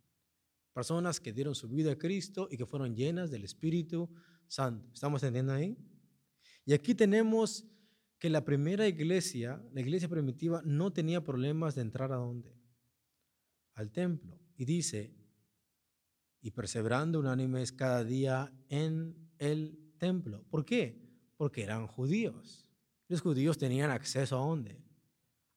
Personas 0.73 1.19
que 1.19 1.33
dieron 1.33 1.55
su 1.55 1.67
vida 1.67 1.93
a 1.93 1.97
Cristo 1.97 2.47
y 2.51 2.57
que 2.57 2.67
fueron 2.67 2.95
llenas 2.95 3.31
del 3.31 3.45
Espíritu 3.45 4.09
Santo. 4.09 4.29
¿Estamos 4.49 5.21
entendiendo 5.21 5.53
ahí? 5.53 5.77
Y 6.65 6.73
aquí 6.73 6.95
tenemos 6.95 7.65
que 8.17 8.29
la 8.29 8.43
primera 8.43 8.87
iglesia, 8.87 9.63
la 9.71 9.81
iglesia 9.81 10.09
primitiva, 10.09 10.61
no 10.65 10.91
tenía 10.91 11.23
problemas 11.23 11.75
de 11.75 11.81
entrar 11.81 12.11
a 12.11 12.17
dónde? 12.17 12.53
Al 13.75 13.91
templo. 13.91 14.39
Y 14.57 14.65
dice, 14.65 15.13
y 16.41 16.51
perseverando 16.51 17.19
unánimes 17.19 17.71
cada 17.71 18.03
día 18.03 18.51
en 18.69 19.31
el 19.37 19.93
templo. 19.99 20.43
¿Por 20.49 20.65
qué? 20.65 20.99
Porque 21.37 21.63
eran 21.63 21.87
judíos. 21.87 22.67
Los 23.07 23.21
judíos 23.21 23.57
tenían 23.57 23.91
acceso 23.91 24.35
a 24.35 24.45
dónde? 24.45 24.81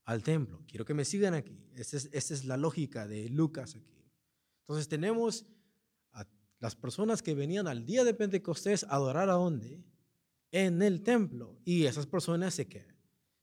Al 0.04 0.22
templo. 0.22 0.62
Quiero 0.68 0.84
que 0.84 0.94
me 0.94 1.04
sigan 1.04 1.34
aquí. 1.34 1.58
Esta 1.74 1.96
es, 1.96 2.10
esta 2.12 2.34
es 2.34 2.44
la 2.44 2.56
lógica 2.56 3.08
de 3.08 3.28
Lucas 3.30 3.74
aquí. 3.74 4.04
Entonces 4.60 4.88
tenemos 4.88 5.46
las 6.62 6.74
personas 6.74 7.20
que 7.20 7.34
venían 7.34 7.68
al 7.68 7.84
día 7.84 8.04
de 8.04 8.14
Pentecostés 8.14 8.84
a 8.84 8.94
adorar 8.94 9.28
a 9.28 9.34
dónde? 9.34 9.84
en 10.52 10.82
el 10.82 11.02
templo. 11.02 11.58
Y 11.64 11.86
esas 11.86 12.06
personas 12.06 12.54
se 12.54 12.68
quedan. 12.68 12.94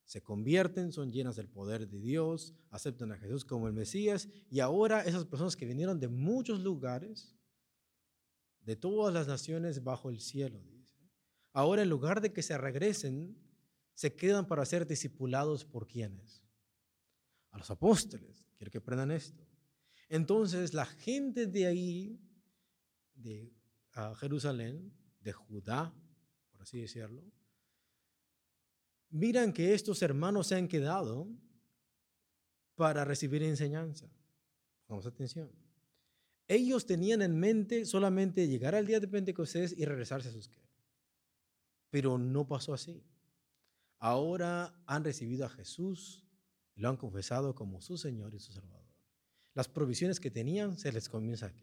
Se 0.06 0.22
convierten, 0.22 0.92
son 0.92 1.12
llenas 1.12 1.36
del 1.36 1.50
poder 1.50 1.88
de 1.88 2.00
Dios, 2.00 2.56
aceptan 2.72 3.12
a 3.12 3.18
Jesús 3.18 3.46
como 3.46 3.68
el 3.68 3.74
Mesías. 3.74 4.30
Y 4.50 4.60
ahora 4.60 5.02
esas 5.02 5.26
personas 5.26 5.56
que 5.56 5.66
vinieron 5.66 6.00
de 6.00 6.08
muchos 6.08 6.62
lugares, 6.62 7.36
de 8.62 8.76
todas 8.76 9.14
las 9.14 9.28
naciones 9.28 9.84
bajo 9.84 10.10
el 10.10 10.20
cielo. 10.20 10.64
Ahora 11.52 11.82
en 11.82 11.90
lugar 11.90 12.22
de 12.22 12.32
que 12.32 12.44
se 12.44 12.58
regresen, 12.58 13.36
se 13.94 14.16
quedan 14.16 14.48
para 14.48 14.66
ser 14.66 14.88
discipulados 14.88 15.66
por 15.66 15.88
quienes? 15.88 16.44
A 17.52 17.58
los 17.58 17.70
apóstoles. 17.70 18.48
Quiero 18.56 18.72
que 18.72 18.78
aprendan 18.78 19.12
esto. 19.12 19.44
Entonces 20.10 20.74
la 20.74 20.86
gente 20.86 21.48
de 21.48 21.68
ahí, 21.68 22.20
de 23.22 23.54
Jerusalén, 24.18 24.94
de 25.22 25.34
Judá, 25.34 25.94
así 26.60 26.80
decirlo, 26.80 27.24
miran 29.10 29.54
que 29.54 29.74
estos 29.74 30.02
hermanos 30.02 30.48
se 30.48 30.56
han 30.56 30.68
quedado 30.68 31.28
para 32.76 33.04
recibir 33.04 33.44
enseñanza. 33.44 34.10
Pongamos 34.86 35.06
atención. 35.06 35.52
Ellos 36.48 36.86
tenían 36.86 37.22
en 37.22 37.38
mente 37.40 37.86
solamente 37.86 38.48
llegar 38.48 38.74
al 38.74 38.88
día 38.88 39.00
de 39.00 39.08
Pentecostés 39.08 39.78
y 39.78 39.86
regresarse 39.86 40.30
a 40.30 40.32
sus 40.32 40.48
que. 40.48 40.60
Pero 41.90 42.18
no 42.18 42.48
pasó 42.48 42.74
así. 42.74 43.04
Ahora 44.00 44.82
han 44.86 45.04
recibido 45.04 45.46
a 45.46 45.50
Jesús 45.50 46.26
y 46.76 46.82
lo 46.82 46.90
han 46.90 46.98
confesado 46.98 47.54
como 47.54 47.82
su 47.82 47.98
Señor 47.98 48.34
y 48.34 48.40
su 48.40 48.54
Salvador. 48.54 48.88
Las 49.54 49.68
provisiones 49.68 50.20
que 50.20 50.32
tenían 50.32 50.78
se 50.78 50.92
les 50.92 51.10
comienza 51.10 51.48
a 51.48 51.54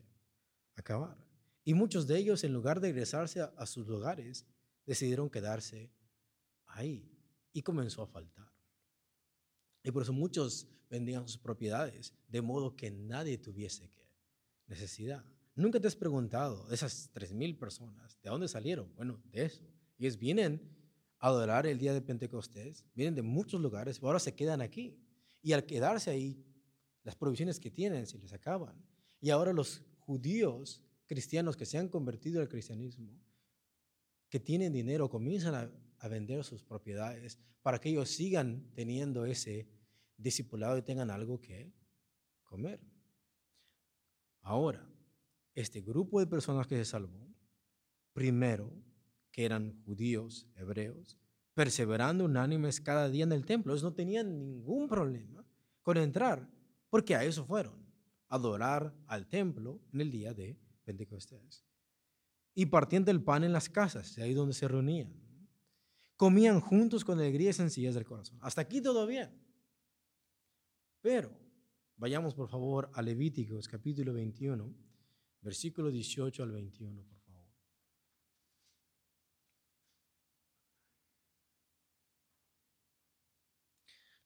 acabar. 0.76 1.25
Y 1.66 1.74
muchos 1.74 2.06
de 2.06 2.16
ellos, 2.16 2.44
en 2.44 2.52
lugar 2.52 2.80
de 2.80 2.92
regresarse 2.92 3.40
a 3.42 3.66
sus 3.66 3.88
lugares, 3.88 4.46
decidieron 4.86 5.28
quedarse 5.28 5.90
ahí 6.64 7.10
y 7.52 7.62
comenzó 7.62 8.02
a 8.02 8.06
faltar. 8.06 8.52
Y 9.82 9.90
por 9.90 10.04
eso 10.04 10.12
muchos 10.12 10.68
vendían 10.88 11.26
sus 11.26 11.38
propiedades, 11.38 12.14
de 12.28 12.40
modo 12.40 12.76
que 12.76 12.92
nadie 12.92 13.36
tuviese 13.36 13.92
necesidad. 14.68 15.24
Nunca 15.56 15.80
te 15.80 15.88
has 15.88 15.96
preguntado 15.96 16.68
de 16.68 16.76
esas 16.76 17.10
tres 17.12 17.32
mil 17.32 17.58
personas, 17.58 18.16
¿de 18.22 18.30
dónde 18.30 18.46
salieron? 18.46 18.94
Bueno, 18.94 19.20
de 19.32 19.46
eso. 19.46 19.64
Ellos 19.98 20.18
vienen 20.18 20.60
a 21.18 21.26
adorar 21.26 21.66
el 21.66 21.78
día 21.78 21.94
de 21.94 22.00
Pentecostés, 22.00 22.84
vienen 22.94 23.16
de 23.16 23.22
muchos 23.22 23.60
lugares, 23.60 24.00
ahora 24.00 24.20
se 24.20 24.36
quedan 24.36 24.60
aquí. 24.60 25.02
Y 25.42 25.52
al 25.52 25.66
quedarse 25.66 26.10
ahí, 26.10 26.44
las 27.02 27.16
provisiones 27.16 27.58
que 27.58 27.72
tienen 27.72 28.06
se 28.06 28.18
les 28.18 28.32
acaban. 28.32 28.80
Y 29.20 29.30
ahora 29.30 29.52
los 29.52 29.82
judíos 29.98 30.85
cristianos 31.06 31.56
que 31.56 31.66
se 31.66 31.78
han 31.78 31.88
convertido 31.88 32.40
al 32.40 32.48
cristianismo 32.48 33.18
que 34.28 34.40
tienen 34.40 34.72
dinero 34.72 35.08
comienzan 35.08 35.54
a, 35.54 36.08
vender 36.08 36.44
sus 36.44 36.62
propiedades 36.62 37.40
para 37.62 37.80
que 37.80 37.88
ellos 37.88 38.10
sigan 38.10 38.70
teniendo 38.74 39.24
ese 39.24 39.66
discipulado 40.16 40.78
y 40.78 40.82
tengan 40.82 41.10
algo 41.10 41.40
que 41.40 41.72
comer. 42.44 42.80
Ahora, 44.40 44.88
este 45.52 45.80
grupo 45.80 46.20
de 46.20 46.28
personas 46.28 46.68
que 46.68 46.76
se 46.76 46.84
salvó, 46.84 47.26
primero, 48.12 48.72
que 49.32 49.44
eran 49.44 49.82
judíos, 49.84 50.46
hebreos, 50.54 51.18
perseverando 51.54 52.26
unánimes 52.26 52.80
cada 52.80 53.08
día 53.08 53.24
en 53.24 53.32
el 53.32 53.44
templo. 53.44 53.72
Ellos 53.72 53.82
no 53.82 53.94
tenían 53.94 54.38
ningún 54.38 54.86
problema 54.86 55.44
con 55.82 55.96
entrar, 55.96 56.48
porque 56.88 57.16
a 57.16 57.24
eso 57.24 57.44
fueron, 57.44 57.84
adorar 58.28 58.94
al 59.06 59.26
templo 59.26 59.80
en 59.92 60.02
el 60.02 60.10
día 60.12 60.34
de 60.34 60.56
Pentecostés. 60.86 61.66
Y 62.54 62.66
partiendo 62.66 63.10
el 63.10 63.22
pan 63.22 63.44
en 63.44 63.52
las 63.52 63.68
casas, 63.68 64.16
ahí 64.18 64.32
donde 64.32 64.54
se 64.54 64.66
reunían. 64.66 65.12
Comían 66.16 66.60
juntos 66.60 67.04
con 67.04 67.18
alegría 67.18 67.50
y 67.50 67.52
sencillez 67.52 67.94
del 67.94 68.06
corazón. 68.06 68.38
Hasta 68.40 68.62
aquí 68.62 68.80
todo 68.80 69.06
bien. 69.06 69.30
Pero 71.02 71.30
vayamos 71.96 72.34
por 72.34 72.48
favor 72.48 72.90
a 72.94 73.02
Levíticos 73.02 73.68
capítulo 73.68 74.14
21, 74.14 74.74
versículo 75.42 75.90
18 75.90 76.42
al 76.42 76.52
21, 76.52 77.02
por 77.02 77.18
favor. 77.18 77.46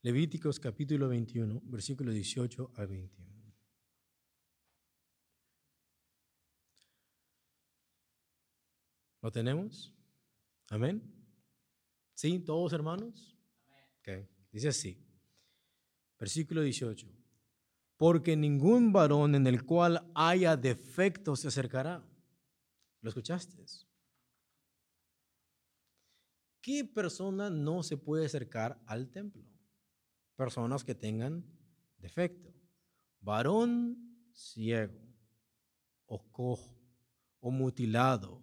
Levíticos 0.03 0.61
capítulo 0.61 1.09
21, 1.09 1.63
versículo 1.65 2.13
18 2.13 2.73
al 2.77 2.87
21. 2.87 3.40
¿Lo 9.23 9.31
tenemos? 9.31 9.93
Amén. 10.69 11.03
¿Sí? 12.15 12.39
¿Todos 12.39 12.73
hermanos? 12.73 13.37
Okay. 14.01 14.29
Dice 14.53 14.69
así. 14.69 14.99
Versículo 16.19 16.63
18. 16.63 17.07
Porque 17.97 18.37
ningún 18.37 18.93
varón 18.93 19.35
en 19.35 19.47
el 19.47 19.65
cual 19.65 20.11
haya 20.15 20.57
defecto 20.57 21.37
se 21.37 21.49
acercará. 21.49 22.03
¿Lo 23.01 23.09
escuchaste? 23.09 23.65
¿Qué 26.63 26.85
persona 26.85 27.49
no 27.51 27.83
se 27.83 27.97
puede 27.97 28.27
acercar 28.27 28.81
al 28.87 29.11
templo? 29.11 29.45
Personas 30.37 30.85
que 30.85 30.95
tengan 30.95 31.45
defecto. 31.99 32.53
Varón 33.21 34.11
ciego, 34.33 34.99
o 36.07 36.31
cojo, 36.31 36.79
o 37.41 37.51
mutilado, 37.51 38.43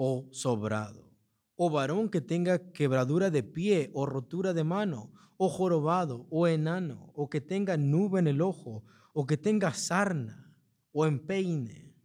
o 0.00 0.28
sobrado, 0.30 1.10
o 1.56 1.70
varón 1.70 2.08
que 2.08 2.20
tenga 2.20 2.70
quebradura 2.70 3.30
de 3.30 3.42
pie 3.42 3.90
o 3.92 4.06
rotura 4.06 4.54
de 4.54 4.62
mano, 4.62 5.10
o 5.36 5.48
jorobado, 5.48 6.28
o 6.30 6.46
enano, 6.46 7.10
o 7.16 7.28
que 7.28 7.40
tenga 7.40 7.76
nube 7.76 8.20
en 8.20 8.28
el 8.28 8.40
ojo, 8.40 8.84
o 9.12 9.26
que 9.26 9.36
tenga 9.36 9.74
sarna, 9.74 10.54
o 10.92 11.04
empeine, 11.04 11.96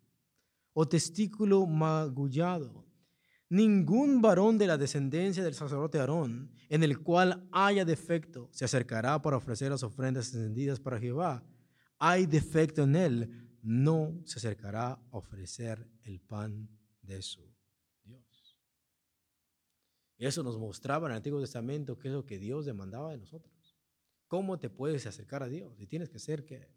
o 0.74 0.88
testículo 0.88 1.68
magullado. 1.68 2.88
Ningún 3.48 4.24
varón 4.24 4.58
de 4.58 4.66
la 4.66 4.80
descendencia 4.80 5.44
del 5.44 5.54
sacerdote 5.54 6.00
Aarón, 6.00 6.50
en 6.70 6.82
el 6.82 7.04
cual 7.04 7.48
haya 7.52 7.86
defecto, 7.86 8.50
se 8.52 8.66
acercará 8.66 9.22
para 9.22 9.38
ofrecer 9.38 9.70
las 9.70 9.84
ofrendas 9.84 10.34
encendidas 10.34 10.80
para 10.80 11.00
Jehová. 11.00 11.44
Hay 12.00 12.26
defecto 12.26 12.86
en 12.86 12.96
él, 12.96 13.50
no 13.62 14.20
se 14.26 14.40
acercará 14.40 14.94
a 14.94 15.18
ofrecer 15.18 15.88
el 16.02 16.20
pan 16.22 16.68
de 17.04 17.22
su 17.22 17.53
eso 20.18 20.44
nos 20.44 20.58
mostraba 20.58 21.08
en 21.08 21.12
el 21.12 21.18
Antiguo 21.18 21.40
Testamento 21.40 21.98
qué 21.98 22.08
es 22.08 22.14
lo 22.14 22.26
que 22.26 22.40
Dios 22.40 22.66
demandaba 22.66 23.12
de 23.12 23.18
nosotros. 23.18 23.78
¿Cómo 24.28 24.60
te 24.60 24.70
puedes 24.70 25.06
acercar 25.06 25.44
a 25.44 25.50
Dios? 25.50 25.80
Y 25.80 25.88
tienes 25.88 26.10
que 26.10 26.20
ser 26.20 26.46
que 26.46 26.70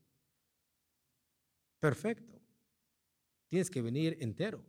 perfecto. 1.81 2.41
Tienes 3.49 3.71
que 3.71 3.81
venir 3.81 4.17
entero. 4.21 4.65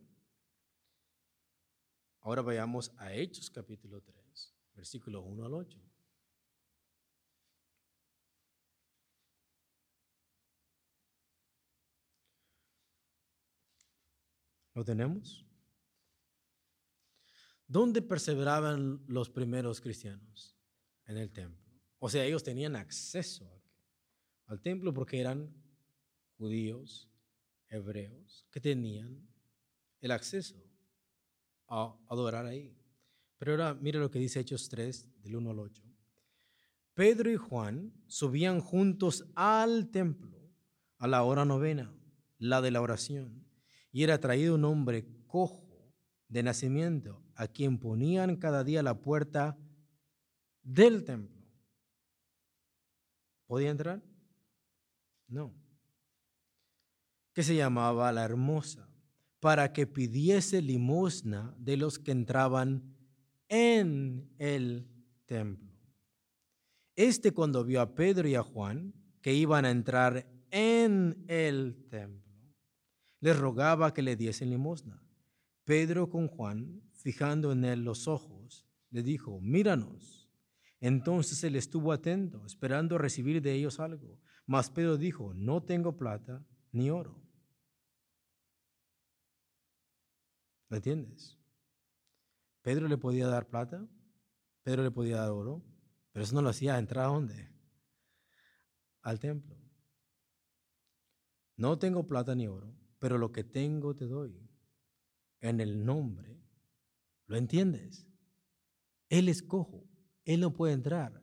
Ahora 2.20 2.42
vayamos 2.42 2.92
a 2.98 3.12
Hechos 3.12 3.50
capítulo 3.50 4.00
3, 4.00 4.54
versículo 4.74 5.22
1 5.22 5.44
al 5.44 5.54
8. 5.54 5.78
¿Lo 14.74 14.84
tenemos? 14.84 15.47
¿Dónde 17.68 18.00
perseveraban 18.00 19.04
los 19.06 19.28
primeros 19.28 19.80
cristianos? 19.82 20.56
En 21.06 21.18
el 21.18 21.30
templo. 21.30 21.70
O 21.98 22.08
sea, 22.08 22.24
ellos 22.24 22.42
tenían 22.42 22.76
acceso 22.76 23.46
al 24.46 24.60
templo 24.60 24.94
porque 24.94 25.20
eran 25.20 25.54
judíos, 26.38 27.10
hebreos, 27.68 28.46
que 28.50 28.60
tenían 28.60 29.28
el 30.00 30.10
acceso 30.10 30.56
a 31.66 31.94
adorar 32.08 32.46
ahí. 32.46 32.74
Pero 33.36 33.52
ahora 33.52 33.74
mire 33.74 33.98
lo 33.98 34.10
que 34.10 34.18
dice 34.18 34.40
Hechos 34.40 34.68
3, 34.70 35.22
del 35.22 35.36
1 35.36 35.50
al 35.50 35.58
8. 35.58 35.82
Pedro 36.94 37.30
y 37.30 37.36
Juan 37.36 37.92
subían 38.06 38.60
juntos 38.60 39.26
al 39.34 39.90
templo 39.90 40.38
a 40.98 41.06
la 41.06 41.22
hora 41.22 41.44
novena, 41.44 41.94
la 42.38 42.60
de 42.60 42.70
la 42.70 42.80
oración, 42.80 43.46
y 43.92 44.02
era 44.02 44.18
traído 44.20 44.54
un 44.54 44.64
hombre 44.64 45.06
cojo 45.26 45.94
de 46.28 46.42
nacimiento, 46.42 47.22
a 47.38 47.46
quien 47.46 47.78
ponían 47.78 48.34
cada 48.36 48.64
día 48.64 48.82
la 48.82 49.00
puerta 49.00 49.56
del 50.64 51.04
templo. 51.04 51.40
¿Podía 53.46 53.70
entrar? 53.70 54.02
No. 55.28 55.54
Que 57.32 57.44
se 57.44 57.54
llamaba 57.54 58.10
la 58.10 58.24
hermosa, 58.24 58.90
para 59.38 59.72
que 59.72 59.86
pidiese 59.86 60.60
limosna 60.60 61.54
de 61.58 61.76
los 61.76 62.00
que 62.00 62.10
entraban 62.10 62.82
en 63.48 64.28
el 64.38 64.88
templo. 65.24 65.72
Este 66.96 67.32
cuando 67.32 67.64
vio 67.64 67.80
a 67.80 67.94
Pedro 67.94 68.26
y 68.26 68.34
a 68.34 68.42
Juan 68.42 68.92
que 69.22 69.32
iban 69.32 69.64
a 69.64 69.70
entrar 69.70 70.26
en 70.50 71.24
el 71.28 71.86
templo, 71.88 72.52
les 73.20 73.38
rogaba 73.38 73.94
que 73.94 74.02
le 74.02 74.16
diesen 74.16 74.50
limosna. 74.50 75.00
Pedro 75.64 76.10
con 76.10 76.26
Juan, 76.26 76.82
fijando 76.98 77.52
en 77.52 77.64
él 77.64 77.84
los 77.84 78.08
ojos, 78.08 78.66
le 78.90 79.02
dijo, 79.02 79.40
míranos. 79.40 80.28
Entonces 80.80 81.42
él 81.44 81.56
estuvo 81.56 81.92
atento, 81.92 82.44
esperando 82.46 82.98
recibir 82.98 83.42
de 83.42 83.52
ellos 83.52 83.80
algo. 83.80 84.20
Mas 84.46 84.70
Pedro 84.70 84.96
dijo, 84.96 85.34
no 85.34 85.62
tengo 85.62 85.96
plata 85.96 86.44
ni 86.72 86.90
oro. 86.90 87.22
¿Lo 90.68 90.76
entiendes? 90.76 91.38
Pedro 92.62 92.88
le 92.88 92.98
podía 92.98 93.26
dar 93.28 93.48
plata, 93.48 93.88
Pedro 94.62 94.82
le 94.82 94.90
podía 94.90 95.16
dar 95.16 95.30
oro, 95.30 95.64
pero 96.12 96.24
eso 96.24 96.34
no 96.34 96.42
lo 96.42 96.50
hacía 96.50 96.78
entrar 96.78 97.06
a 97.06 97.08
dónde? 97.08 97.50
Al 99.02 99.18
templo. 99.18 99.56
No 101.56 101.78
tengo 101.78 102.06
plata 102.06 102.34
ni 102.34 102.46
oro, 102.46 102.74
pero 102.98 103.18
lo 103.18 103.32
que 103.32 103.44
tengo 103.44 103.96
te 103.96 104.06
doy 104.06 104.48
en 105.40 105.60
el 105.60 105.84
nombre. 105.84 106.37
¿Lo 107.28 107.36
entiendes? 107.36 108.06
Él 109.10 109.28
es 109.28 109.42
cojo, 109.42 109.86
él 110.24 110.40
no 110.40 110.54
puede 110.54 110.72
entrar, 110.72 111.22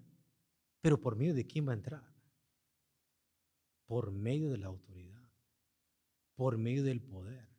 pero 0.82 1.02
por 1.02 1.15
medio 1.15 1.34
de 1.34 1.46
quién 1.46 1.68
va 1.68 1.72
a 1.72 1.76
entrar? 1.76 2.15
Por 3.88 4.12
medio 4.12 4.52
de 4.52 4.60
la 4.60 4.68
autoridad, 4.68 5.24
por 6.36 6.58
medio 6.58 6.84
del 6.84 7.02
poder. 7.02 7.50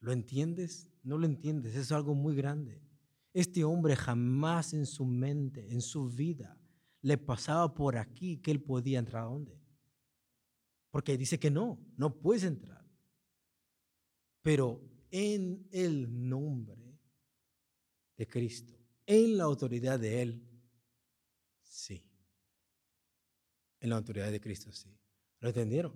¿Lo 0.00 0.12
entiendes? 0.12 0.90
No 1.02 1.16
lo 1.16 1.26
entiendes, 1.26 1.74
es 1.74 1.92
algo 1.92 2.14
muy 2.14 2.36
grande. 2.36 2.82
Este 3.32 3.64
hombre 3.64 3.96
jamás 3.96 4.74
en 4.74 4.84
su 4.84 5.06
mente, 5.06 5.72
en 5.72 5.80
su 5.80 6.10
vida, 6.10 6.58
le 7.00 7.16
pasaba 7.16 7.74
por 7.74 7.96
aquí 7.96 8.36
que 8.36 8.50
él 8.50 8.62
podía 8.62 8.98
entrar 8.98 9.22
a 9.22 9.26
dónde. 9.26 9.58
Porque 10.90 11.16
dice 11.16 11.38
que 11.38 11.50
no, 11.50 11.78
no 11.96 12.20
puedes 12.20 12.44
entrar. 12.44 12.86
Pero 14.42 14.82
en 15.10 15.66
el 15.70 16.28
nombre 16.28 16.81
de 18.16 18.26
Cristo, 18.26 18.74
en 19.06 19.36
la 19.36 19.44
autoridad 19.44 19.98
de 19.98 20.22
Él, 20.22 20.48
sí. 21.62 22.04
En 23.80 23.90
la 23.90 23.96
autoridad 23.96 24.30
de 24.30 24.40
Cristo, 24.40 24.70
sí. 24.72 24.96
¿Lo 25.40 25.48
entendieron? 25.48 25.92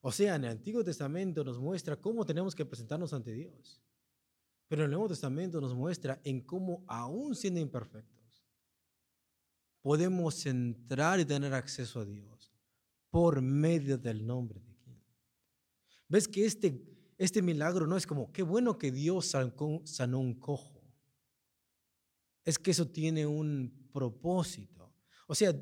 O 0.00 0.12
sea, 0.12 0.36
en 0.36 0.44
el 0.44 0.50
Antiguo 0.50 0.84
Testamento 0.84 1.42
nos 1.42 1.58
muestra 1.58 1.96
cómo 1.96 2.24
tenemos 2.24 2.54
que 2.54 2.64
presentarnos 2.64 3.12
ante 3.12 3.32
Dios. 3.32 3.82
Pero 4.68 4.82
en 4.82 4.86
el 4.86 4.90
Nuevo 4.92 5.08
Testamento 5.08 5.60
nos 5.60 5.74
muestra 5.74 6.20
en 6.24 6.42
cómo, 6.42 6.84
aún 6.86 7.34
siendo 7.34 7.60
imperfectos, 7.60 8.44
podemos 9.80 10.44
entrar 10.46 11.20
y 11.20 11.24
tener 11.24 11.54
acceso 11.54 12.00
a 12.00 12.04
Dios 12.04 12.52
por 13.10 13.40
medio 13.40 13.96
del 13.96 14.26
nombre 14.26 14.60
de 14.60 14.76
quién. 14.76 15.02
¿Ves 16.08 16.28
que 16.28 16.44
este 16.44 16.82
este 17.18 17.42
milagro 17.42 17.86
no 17.86 17.96
es 17.96 18.06
como, 18.06 18.32
qué 18.32 18.42
bueno 18.42 18.78
que 18.78 18.92
Dios 18.92 19.26
sanó 19.26 20.18
un 20.18 20.34
cojo. 20.34 20.82
Es 22.44 22.58
que 22.58 22.70
eso 22.70 22.86
tiene 22.86 23.26
un 23.26 23.88
propósito. 23.92 24.92
O 25.26 25.34
sea, 25.34 25.54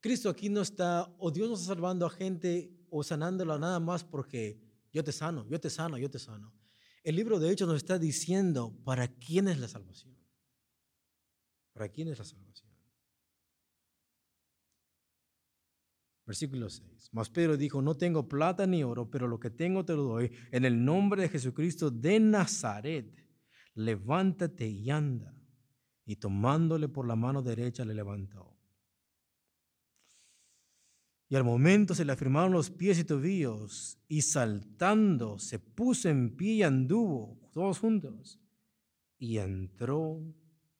Cristo 0.00 0.28
aquí 0.28 0.48
no 0.48 0.62
está, 0.62 1.14
o 1.18 1.30
Dios 1.30 1.48
no 1.48 1.54
está 1.54 1.66
salvando 1.66 2.06
a 2.06 2.10
gente 2.10 2.72
o 2.90 3.02
sanándola 3.02 3.58
nada 3.58 3.80
más 3.80 4.04
porque 4.04 4.60
yo 4.92 5.02
te 5.04 5.12
sano, 5.12 5.46
yo 5.48 5.60
te 5.60 5.70
sano, 5.70 5.98
yo 5.98 6.10
te 6.10 6.18
sano. 6.18 6.52
El 7.02 7.16
libro 7.16 7.38
de 7.38 7.50
Hechos 7.50 7.68
nos 7.68 7.76
está 7.76 7.98
diciendo 7.98 8.74
para 8.84 9.08
quién 9.08 9.48
es 9.48 9.58
la 9.58 9.68
salvación. 9.68 10.16
¿Para 11.72 11.88
quién 11.88 12.08
es 12.08 12.18
la 12.18 12.24
salvación? 12.24 12.63
Versículo 16.26 16.70
6. 16.70 17.10
Mas 17.12 17.28
Pedro 17.28 17.56
dijo, 17.56 17.82
no 17.82 17.96
tengo 17.96 18.28
plata 18.28 18.66
ni 18.66 18.82
oro, 18.82 19.10
pero 19.10 19.28
lo 19.28 19.38
que 19.38 19.50
tengo 19.50 19.84
te 19.84 19.94
lo 19.94 20.04
doy. 20.04 20.32
En 20.50 20.64
el 20.64 20.84
nombre 20.84 21.22
de 21.22 21.28
Jesucristo 21.28 21.90
de 21.90 22.18
Nazaret, 22.18 23.14
levántate 23.74 24.66
y 24.66 24.90
anda. 24.90 25.34
Y 26.06 26.16
tomándole 26.16 26.88
por 26.88 27.06
la 27.06 27.16
mano 27.16 27.42
derecha 27.42 27.84
le 27.84 27.94
levantó. 27.94 28.54
Y 31.28 31.36
al 31.36 31.44
momento 31.44 31.94
se 31.94 32.04
le 32.04 32.12
afirmaron 32.12 32.52
los 32.52 32.70
pies 32.70 32.98
y 32.98 33.04
tobillos, 33.04 33.98
y 34.08 34.22
saltando 34.22 35.38
se 35.38 35.58
puso 35.58 36.08
en 36.08 36.36
pie 36.36 36.52
y 36.52 36.62
anduvo, 36.62 37.40
todos 37.52 37.78
juntos, 37.78 38.40
y 39.18 39.38
entró 39.38 40.22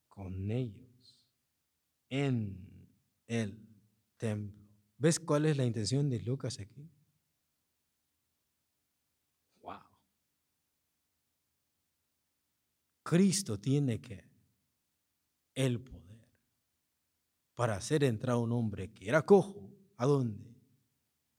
con 0.07 0.51
ellos 0.51 1.19
en 2.09 2.87
el 3.27 3.67
templo. 4.17 4.64
¿Ves 4.97 5.19
cuál 5.19 5.45
es 5.45 5.57
la 5.57 5.65
intención 5.65 6.09
de 6.09 6.19
Lucas 6.21 6.59
aquí? 6.59 6.89
Wow. 9.61 9.81
Cristo 13.03 13.59
tiene 13.59 13.99
que 13.99 14.23
el 15.53 15.81
poder 15.81 16.05
para 17.55 17.75
hacer 17.75 18.03
entrar 18.03 18.33
a 18.35 18.37
un 18.37 18.51
hombre 18.51 18.91
que 18.91 19.07
era 19.07 19.21
cojo, 19.21 19.73
¿a 19.97 20.05
dónde? 20.05 20.55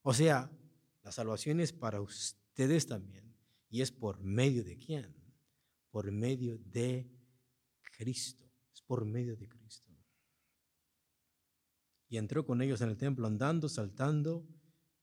O 0.02 0.12
sea, 0.14 0.50
la 1.02 1.12
salvación 1.12 1.60
es 1.60 1.72
para 1.72 2.00
ustedes 2.00 2.86
también. 2.86 3.34
¿Y 3.68 3.82
es 3.82 3.90
por 3.92 4.20
medio 4.20 4.64
de 4.64 4.78
quién? 4.78 5.14
Por 5.90 6.10
medio 6.10 6.58
de 6.58 7.10
Cristo. 7.96 8.50
Es 8.72 8.80
por 8.82 9.04
medio 9.04 9.36
de 9.36 9.48
Cristo 9.48 9.85
y 12.08 12.16
entró 12.18 12.44
con 12.44 12.62
ellos 12.62 12.80
en 12.80 12.88
el 12.88 12.96
templo 12.96 13.26
andando, 13.26 13.68
saltando 13.68 14.46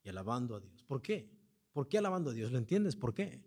y 0.02 0.10
alabando 0.10 0.56
a 0.56 0.60
Dios. 0.60 0.84
¿Por 0.84 1.02
qué? 1.02 1.30
¿Por 1.72 1.88
qué 1.88 1.98
alabando 1.98 2.30
a 2.30 2.34
Dios? 2.34 2.52
¿Lo 2.52 2.58
entiendes? 2.58 2.96
¿Por 2.96 3.14
qué? 3.14 3.44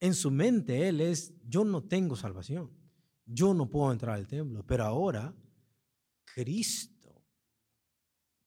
En 0.00 0.14
su 0.14 0.30
mente 0.30 0.88
él 0.88 1.00
es, 1.00 1.34
yo 1.46 1.64
no 1.64 1.82
tengo 1.84 2.16
salvación, 2.16 2.70
yo 3.26 3.52
no 3.52 3.68
puedo 3.68 3.92
entrar 3.92 4.14
al 4.14 4.26
templo, 4.26 4.64
pero 4.64 4.84
ahora 4.84 5.34
Cristo, 6.24 7.24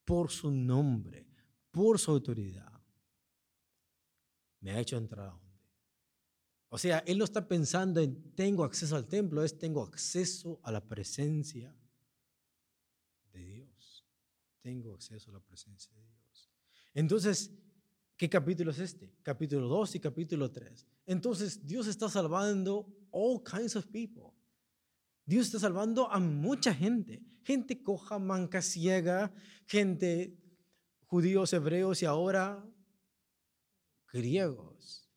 por 0.05 0.31
su 0.31 0.49
nombre, 0.49 1.27
por 1.71 1.99
su 1.99 2.11
autoridad, 2.11 2.71
me 4.61 4.71
ha 4.71 4.79
hecho 4.79 4.97
entrar 4.97 5.27
a 5.27 5.31
donde. 5.31 5.51
O 6.69 6.77
sea, 6.77 6.99
él 6.99 7.17
no 7.17 7.25
está 7.25 7.47
pensando 7.47 7.99
en 7.99 8.33
tengo 8.33 8.63
acceso 8.63 8.95
al 8.95 9.07
templo, 9.07 9.43
es 9.43 9.57
tengo 9.57 9.83
acceso 9.83 10.61
a 10.63 10.71
la 10.71 10.87
presencia 10.87 11.75
tengo 14.61 14.93
acceso 14.93 15.31
a 15.31 15.33
la 15.33 15.39
presencia 15.39 15.93
de 15.95 16.03
Dios. 16.03 16.49
Entonces, 16.93 17.51
¿qué 18.17 18.29
capítulo 18.29 18.71
es 18.71 18.79
este? 18.79 19.13
Capítulo 19.23 19.67
2 19.67 19.95
y 19.95 19.99
capítulo 19.99 20.51
3. 20.51 20.87
Entonces, 21.07 21.65
Dios 21.65 21.87
está 21.87 22.09
salvando 22.09 22.87
all 23.11 23.41
kinds 23.43 23.75
of 23.75 23.87
people. 23.87 24.31
Dios 25.25 25.47
está 25.47 25.59
salvando 25.59 26.09
a 26.11 26.19
mucha 26.19 26.73
gente. 26.73 27.23
Gente 27.43 27.81
coja, 27.81 28.19
manca, 28.19 28.61
ciega, 28.61 29.33
gente 29.65 30.37
judíos, 31.05 31.51
hebreos 31.53 32.01
y 32.01 32.05
ahora 32.05 32.63
griegos. 34.11 35.09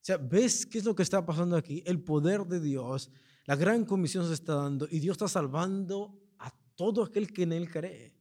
O 0.00 0.04
sea, 0.08 0.16
¿ves 0.16 0.66
qué 0.66 0.78
es 0.78 0.84
lo 0.84 0.94
que 0.94 1.02
está 1.02 1.24
pasando 1.24 1.56
aquí? 1.56 1.82
El 1.86 2.02
poder 2.02 2.44
de 2.46 2.60
Dios, 2.60 3.10
la 3.44 3.56
gran 3.56 3.84
comisión 3.84 4.26
se 4.26 4.34
está 4.34 4.54
dando 4.54 4.86
y 4.90 5.00
Dios 5.00 5.14
está 5.14 5.28
salvando 5.28 6.18
a 6.38 6.50
todo 6.74 7.02
aquel 7.02 7.32
que 7.32 7.42
en 7.42 7.52
Él 7.52 7.70
cree. 7.70 8.17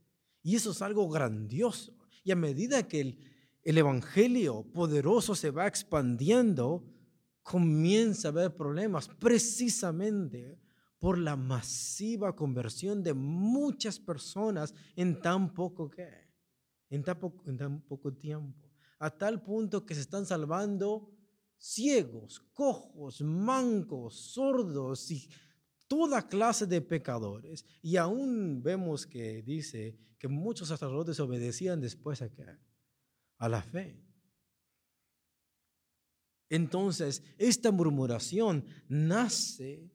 Y 0.48 0.56
eso 0.56 0.72
es 0.72 0.82
algo 0.82 1.10
grandioso. 1.10 1.94
Y 2.24 2.32
a 2.32 2.38
medida 2.38 2.88
que 2.88 3.02
el, 3.02 3.20
el 3.64 3.78
Evangelio 3.80 4.64
poderoso 4.72 5.36
se 5.36 5.52
va 5.52 5.68
expandiendo, 5.68 6.86
comienza 7.44 8.30
a 8.30 8.32
haber 8.32 8.56
problemas 8.56 9.10
precisamente 9.10 10.58
por 11.00 11.18
la 11.18 11.36
masiva 11.36 12.34
conversión 12.34 13.04
de 13.04 13.14
muchas 13.14 14.00
personas 14.00 14.74
en 14.96 15.20
tan 15.20 15.54
poco 15.54 15.92
en 16.90 17.04
tan 17.04 17.20
poco, 17.20 17.44
en 17.50 17.58
tan 17.58 17.82
poco 17.82 18.14
tiempo, 18.14 18.72
a 19.00 19.10
tal 19.10 19.44
punto 19.44 19.86
que 19.86 19.96
se 19.96 20.00
están 20.00 20.26
salvando 20.26 21.12
ciegos, 21.58 22.40
cojos, 22.54 23.20
mancos, 23.20 24.16
sordos 24.16 25.12
y 25.12 25.28
toda 25.88 26.28
clase 26.28 26.66
de 26.66 26.82
pecadores. 26.82 27.66
Y 27.82 27.98
aún 27.98 28.62
vemos 28.62 29.06
que 29.06 29.42
dice 29.42 29.98
que 30.20 30.28
muchos 30.28 30.68
sacerdotes 30.68 31.20
obedecían 31.20 31.82
después 31.82 32.22
a, 32.22 32.30
a 33.38 33.50
la 33.50 33.62
fe. 33.62 34.04
Entonces, 36.50 37.24
esta 37.38 37.72
murmuración 37.72 38.66
nace 38.88 39.92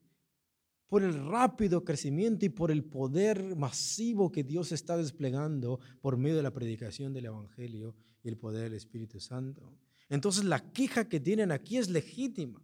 por 0.86 1.02
el 1.02 1.26
rápido 1.26 1.84
crecimiento 1.84 2.44
y 2.44 2.50
por 2.50 2.70
el 2.70 2.84
poder 2.84 3.56
masivo 3.56 4.30
que 4.30 4.44
Dios 4.44 4.72
está 4.72 4.98
desplegando 4.98 5.80
por 6.02 6.18
medio 6.18 6.36
de 6.36 6.42
la 6.42 6.52
predicación 6.52 7.14
del 7.14 7.26
Evangelio 7.26 7.96
y 8.22 8.28
el 8.28 8.36
poder 8.36 8.64
del 8.64 8.74
Espíritu 8.74 9.18
Santo. 9.18 9.74
Entonces, 10.10 10.44
la 10.44 10.72
queja 10.72 11.08
que 11.08 11.20
tienen 11.20 11.50
aquí 11.50 11.78
es 11.78 11.88
legítima. 11.88 12.60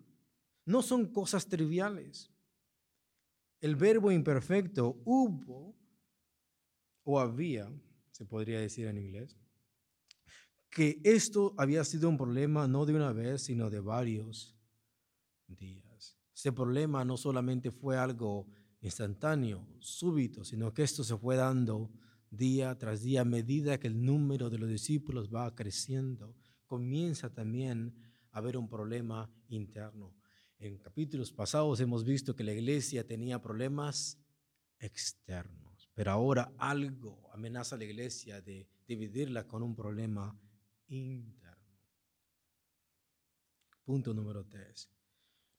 No 0.66 0.82
son 0.82 1.06
cosas 1.06 1.48
triviales 1.48 2.30
el 3.60 3.76
verbo 3.76 4.12
imperfecto 4.12 5.00
hubo 5.04 5.76
o 7.04 7.18
había, 7.18 7.72
se 8.12 8.24
podría 8.24 8.60
decir 8.60 8.86
en 8.86 8.98
inglés, 8.98 9.36
que 10.70 11.00
esto 11.04 11.54
había 11.56 11.82
sido 11.84 12.08
un 12.08 12.18
problema 12.18 12.68
no 12.68 12.84
de 12.84 12.94
una 12.94 13.12
vez, 13.12 13.42
sino 13.42 13.70
de 13.70 13.80
varios 13.80 14.54
días. 15.46 16.16
Ese 16.34 16.52
problema 16.52 17.04
no 17.04 17.16
solamente 17.16 17.70
fue 17.70 17.96
algo 17.96 18.46
instantáneo, 18.80 19.66
súbito, 19.80 20.44
sino 20.44 20.72
que 20.72 20.82
esto 20.82 21.02
se 21.02 21.16
fue 21.16 21.36
dando 21.36 21.90
día 22.30 22.76
tras 22.78 23.02
día 23.02 23.22
a 23.22 23.24
medida 23.24 23.78
que 23.80 23.88
el 23.88 24.04
número 24.04 24.50
de 24.50 24.58
los 24.58 24.68
discípulos 24.68 25.34
va 25.34 25.54
creciendo. 25.54 26.36
Comienza 26.66 27.32
también 27.32 27.94
a 28.30 28.38
haber 28.38 28.56
un 28.56 28.68
problema 28.68 29.30
interno. 29.48 30.17
En 30.58 30.76
capítulos 30.78 31.32
pasados 31.32 31.78
hemos 31.80 32.04
visto 32.04 32.34
que 32.34 32.42
la 32.42 32.52
iglesia 32.52 33.06
tenía 33.06 33.40
problemas 33.40 34.18
externos, 34.80 35.88
pero 35.94 36.10
ahora 36.10 36.52
algo 36.58 37.30
amenaza 37.32 37.76
a 37.76 37.78
la 37.78 37.84
iglesia 37.84 38.40
de 38.40 38.68
dividirla 38.86 39.46
con 39.46 39.62
un 39.62 39.76
problema 39.76 40.36
interno. 40.88 41.78
Punto 43.84 44.12
número 44.12 44.44
tres. 44.44 44.90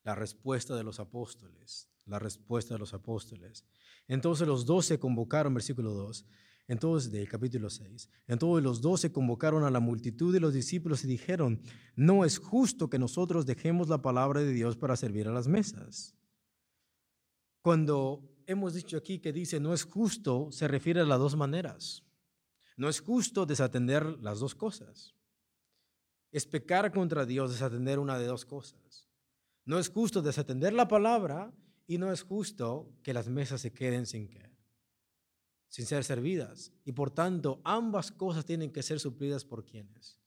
La 0.03 0.15
respuesta 0.15 0.75
de 0.75 0.83
los 0.83 0.99
apóstoles. 0.99 1.89
La 2.05 2.19
respuesta 2.19 2.73
de 2.73 2.79
los 2.79 2.93
apóstoles. 2.93 3.65
Entonces 4.07 4.47
los 4.47 4.65
doce 4.65 4.99
convocaron, 4.99 5.53
versículo 5.53 5.91
2, 5.93 6.25
entonces, 6.69 7.11
del 7.11 7.27
capítulo 7.27 7.67
6, 7.67 8.11
entonces 8.27 8.63
los 8.63 8.79
doce 8.79 9.11
convocaron 9.11 9.63
a 9.63 9.71
la 9.71 9.79
multitud 9.79 10.31
de 10.31 10.39
los 10.39 10.53
discípulos 10.53 11.03
y 11.03 11.07
dijeron, 11.07 11.63
no 11.95 12.23
es 12.23 12.37
justo 12.37 12.91
que 12.91 12.99
nosotros 12.99 13.47
dejemos 13.47 13.89
la 13.89 14.03
palabra 14.03 14.41
de 14.41 14.53
Dios 14.53 14.77
para 14.77 14.95
servir 14.95 15.27
a 15.27 15.31
las 15.31 15.47
mesas. 15.47 16.15
Cuando 17.63 18.21
hemos 18.45 18.75
dicho 18.75 18.97
aquí 18.97 19.17
que 19.17 19.33
dice 19.33 19.59
no 19.59 19.73
es 19.73 19.83
justo, 19.83 20.51
se 20.51 20.67
refiere 20.67 21.01
a 21.01 21.05
las 21.05 21.17
dos 21.17 21.35
maneras. 21.35 22.03
No 22.77 22.87
es 22.87 23.01
justo 23.01 23.47
desatender 23.47 24.05
las 24.21 24.39
dos 24.39 24.53
cosas. 24.53 25.15
Es 26.31 26.45
pecar 26.45 26.91
contra 26.91 27.25
Dios 27.25 27.49
desatender 27.49 27.97
una 27.97 28.19
de 28.19 28.27
dos 28.27 28.45
cosas. 28.45 29.09
No 29.65 29.79
es 29.79 29.89
justo 29.89 30.21
desatender 30.21 30.73
la 30.73 30.87
palabra 30.87 31.51
y 31.87 31.97
no 31.97 32.11
es 32.11 32.21
justo 32.21 32.93
que 33.01 33.15
las 33.15 33.27
mesas 33.27 33.59
se 33.61 33.73
queden 33.73 34.05
sin 34.05 34.29
que 34.29 34.48
sin 35.69 35.85
ser 35.85 36.03
servidas. 36.03 36.73
Y 36.83 36.91
por 36.91 37.11
tanto, 37.11 37.61
ambas 37.63 38.11
cosas 38.11 38.45
tienen 38.45 38.71
que 38.71 38.83
ser 38.83 38.99
suplidas 38.99 39.45
por 39.45 39.65
quienes? 39.65 40.19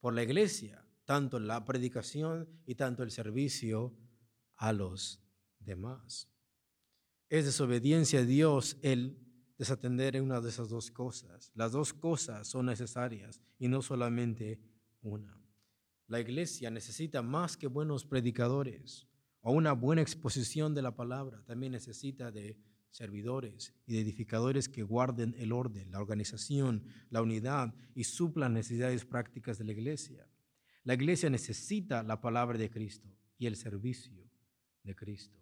Por 0.00 0.14
la 0.14 0.22
iglesia, 0.22 0.86
tanto 1.04 1.38
la 1.38 1.64
predicación 1.64 2.48
y 2.64 2.76
tanto 2.76 3.02
el 3.02 3.10
servicio 3.10 3.94
a 4.56 4.72
los 4.72 5.20
demás. 5.58 6.28
Es 7.28 7.44
desobediencia 7.44 8.20
a 8.20 8.24
Dios 8.24 8.76
el 8.82 9.18
desatender 9.58 10.20
una 10.20 10.40
de 10.40 10.48
esas 10.48 10.68
dos 10.68 10.90
cosas. 10.90 11.50
Las 11.54 11.72
dos 11.72 11.92
cosas 11.92 12.48
son 12.48 12.66
necesarias 12.66 13.40
y 13.58 13.68
no 13.68 13.82
solamente 13.82 14.60
una. 15.02 15.40
La 16.06 16.20
iglesia 16.20 16.70
necesita 16.70 17.22
más 17.22 17.56
que 17.56 17.66
buenos 17.66 18.04
predicadores 18.04 19.08
o 19.40 19.52
una 19.52 19.72
buena 19.72 20.02
exposición 20.02 20.74
de 20.74 20.82
la 20.82 20.94
palabra, 20.94 21.42
también 21.44 21.72
necesita 21.72 22.30
de 22.30 22.56
servidores 22.92 23.74
y 23.86 23.98
edificadores 23.98 24.68
que 24.68 24.82
guarden 24.82 25.34
el 25.38 25.50
orden, 25.50 25.90
la 25.90 25.98
organización, 25.98 26.84
la 27.10 27.22
unidad 27.22 27.74
y 27.94 28.04
suplan 28.04 28.52
necesidades 28.52 29.04
prácticas 29.04 29.58
de 29.58 29.64
la 29.64 29.72
iglesia. 29.72 30.28
La 30.84 30.94
iglesia 30.94 31.30
necesita 31.30 32.02
la 32.02 32.20
palabra 32.20 32.58
de 32.58 32.70
Cristo 32.70 33.08
y 33.38 33.46
el 33.46 33.56
servicio 33.56 34.30
de 34.82 34.94
Cristo. 34.94 35.40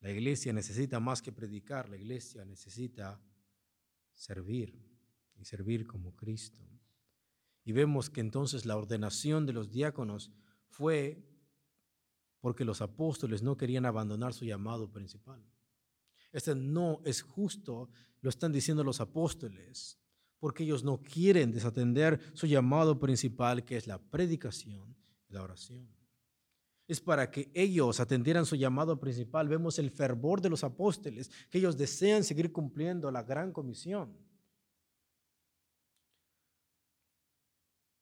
La 0.00 0.10
iglesia 0.10 0.52
necesita 0.52 1.00
más 1.00 1.22
que 1.22 1.32
predicar, 1.32 1.88
la 1.88 1.96
iglesia 1.96 2.44
necesita 2.44 3.18
servir 4.12 4.78
y 5.36 5.44
servir 5.46 5.86
como 5.86 6.14
Cristo. 6.14 6.60
Y 7.64 7.72
vemos 7.72 8.10
que 8.10 8.20
entonces 8.20 8.66
la 8.66 8.76
ordenación 8.76 9.46
de 9.46 9.54
los 9.54 9.70
diáconos 9.70 10.30
fue 10.68 11.24
porque 12.40 12.66
los 12.66 12.82
apóstoles 12.82 13.42
no 13.42 13.56
querían 13.56 13.86
abandonar 13.86 14.34
su 14.34 14.44
llamado 14.44 14.92
principal. 14.92 15.42
Este 16.34 16.56
no 16.56 17.00
es 17.04 17.22
justo, 17.22 17.88
lo 18.20 18.28
están 18.28 18.50
diciendo 18.50 18.82
los 18.82 19.00
apóstoles, 19.00 20.00
porque 20.40 20.64
ellos 20.64 20.82
no 20.82 21.00
quieren 21.00 21.52
desatender 21.52 22.20
su 22.34 22.48
llamado 22.48 22.98
principal, 22.98 23.64
que 23.64 23.76
es 23.76 23.86
la 23.86 23.98
predicación 23.98 24.96
y 25.28 25.32
la 25.32 25.44
oración. 25.44 25.88
Es 26.88 27.00
para 27.00 27.30
que 27.30 27.52
ellos 27.54 28.00
atendieran 28.00 28.46
su 28.46 28.56
llamado 28.56 28.98
principal. 28.98 29.48
Vemos 29.48 29.78
el 29.78 29.92
fervor 29.92 30.40
de 30.40 30.50
los 30.50 30.64
apóstoles, 30.64 31.30
que 31.50 31.58
ellos 31.58 31.78
desean 31.78 32.24
seguir 32.24 32.50
cumpliendo 32.50 33.12
la 33.12 33.22
gran 33.22 33.52
comisión. 33.52 34.18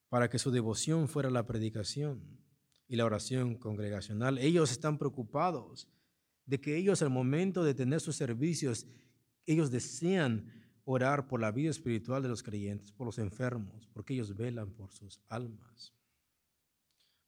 Para 0.08 0.30
que 0.30 0.38
su 0.38 0.50
devoción 0.50 1.06
fuera 1.06 1.28
la 1.28 1.46
predicación 1.46 2.40
y 2.88 2.96
la 2.96 3.04
oración 3.04 3.56
congregacional. 3.56 4.38
Ellos 4.38 4.72
están 4.72 4.96
preocupados 4.96 5.86
de 6.46 6.60
que 6.60 6.76
ellos 6.76 7.02
al 7.02 7.10
momento 7.10 7.64
de 7.64 7.74
tener 7.74 8.00
sus 8.00 8.16
servicios, 8.16 8.86
ellos 9.46 9.70
desean 9.70 10.46
orar 10.84 11.26
por 11.28 11.40
la 11.40 11.52
vida 11.52 11.70
espiritual 11.70 12.22
de 12.22 12.28
los 12.28 12.42
creyentes, 12.42 12.92
por 12.92 13.06
los 13.06 13.18
enfermos, 13.18 13.88
porque 13.92 14.14
ellos 14.14 14.36
velan 14.36 14.72
por 14.72 14.92
sus 14.92 15.20
almas, 15.28 15.94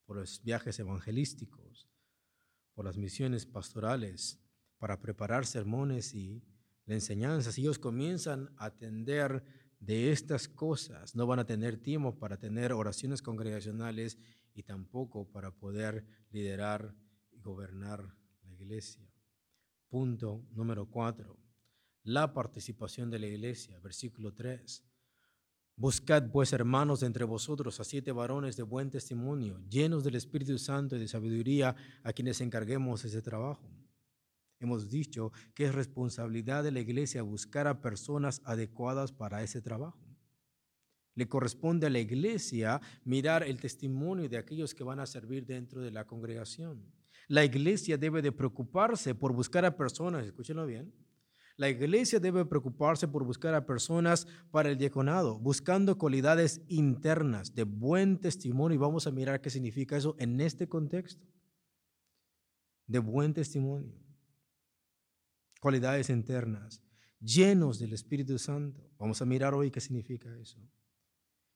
por 0.04 0.16
los 0.16 0.42
viajes 0.42 0.78
evangelísticos, 0.78 1.88
por 2.74 2.84
las 2.84 2.96
misiones 2.96 3.46
pastorales, 3.46 4.40
para 4.78 5.00
preparar 5.00 5.46
sermones 5.46 6.14
y 6.14 6.42
la 6.84 6.94
enseñanza. 6.94 7.52
Si 7.52 7.62
ellos 7.62 7.78
comienzan 7.78 8.50
a 8.56 8.66
atender 8.66 9.44
de 9.78 10.12
estas 10.12 10.48
cosas, 10.48 11.14
no 11.14 11.26
van 11.26 11.38
a 11.38 11.46
tener 11.46 11.76
tiempo 11.78 12.18
para 12.18 12.38
tener 12.38 12.72
oraciones 12.72 13.22
congregacionales 13.22 14.18
y 14.54 14.62
tampoco 14.62 15.30
para 15.30 15.52
poder 15.52 16.04
liderar 16.30 16.94
y 17.30 17.40
gobernar 17.40 18.16
iglesia. 18.64 19.06
Punto 19.88 20.44
número 20.52 20.86
cuatro, 20.86 21.38
la 22.02 22.32
participación 22.32 23.10
de 23.10 23.18
la 23.18 23.26
iglesia, 23.26 23.78
versículo 23.78 24.32
3. 24.32 24.84
Buscad 25.76 26.30
pues, 26.30 26.52
hermanos, 26.52 27.02
entre 27.02 27.24
vosotros 27.24 27.80
a 27.80 27.84
siete 27.84 28.12
varones 28.12 28.56
de 28.56 28.62
buen 28.62 28.90
testimonio, 28.90 29.60
llenos 29.68 30.04
del 30.04 30.14
Espíritu 30.14 30.58
Santo 30.58 30.96
y 30.96 31.00
de 31.00 31.08
sabiduría, 31.08 31.76
a 32.02 32.12
quienes 32.12 32.40
encarguemos 32.40 33.04
ese 33.04 33.22
trabajo. 33.22 33.68
Hemos 34.60 34.88
dicho 34.88 35.32
que 35.54 35.66
es 35.66 35.74
responsabilidad 35.74 36.64
de 36.64 36.72
la 36.72 36.80
iglesia 36.80 37.22
buscar 37.22 37.66
a 37.66 37.80
personas 37.80 38.40
adecuadas 38.44 39.12
para 39.12 39.42
ese 39.42 39.60
trabajo. 39.60 40.00
Le 41.16 41.28
corresponde 41.28 41.86
a 41.86 41.90
la 41.90 41.98
iglesia 41.98 42.80
mirar 43.04 43.42
el 43.42 43.60
testimonio 43.60 44.28
de 44.28 44.38
aquellos 44.38 44.74
que 44.74 44.84
van 44.84 45.00
a 45.00 45.06
servir 45.06 45.44
dentro 45.44 45.80
de 45.80 45.90
la 45.90 46.06
congregación. 46.06 46.84
La 47.28 47.44
iglesia 47.44 47.96
debe 47.96 48.22
de 48.22 48.32
preocuparse 48.32 49.14
por 49.14 49.32
buscar 49.32 49.64
a 49.64 49.76
personas, 49.76 50.26
escúchenlo 50.26 50.66
bien. 50.66 50.92
La 51.56 51.68
iglesia 51.68 52.18
debe 52.18 52.44
preocuparse 52.44 53.06
por 53.06 53.24
buscar 53.24 53.54
a 53.54 53.64
personas 53.64 54.26
para 54.50 54.70
el 54.70 54.76
diaconado, 54.76 55.38
buscando 55.38 55.96
cualidades 55.96 56.62
internas 56.68 57.54
de 57.54 57.62
buen 57.62 58.18
testimonio. 58.18 58.74
Y 58.74 58.78
vamos 58.78 59.06
a 59.06 59.12
mirar 59.12 59.40
qué 59.40 59.50
significa 59.50 59.96
eso 59.96 60.16
en 60.18 60.40
este 60.40 60.68
contexto. 60.68 61.24
De 62.86 62.98
buen 62.98 63.32
testimonio. 63.32 63.94
Cualidades 65.60 66.10
internas, 66.10 66.82
llenos 67.20 67.78
del 67.78 67.92
Espíritu 67.92 68.38
Santo. 68.38 68.90
Vamos 68.98 69.22
a 69.22 69.24
mirar 69.24 69.54
hoy 69.54 69.70
qué 69.70 69.80
significa 69.80 70.28
eso 70.36 70.58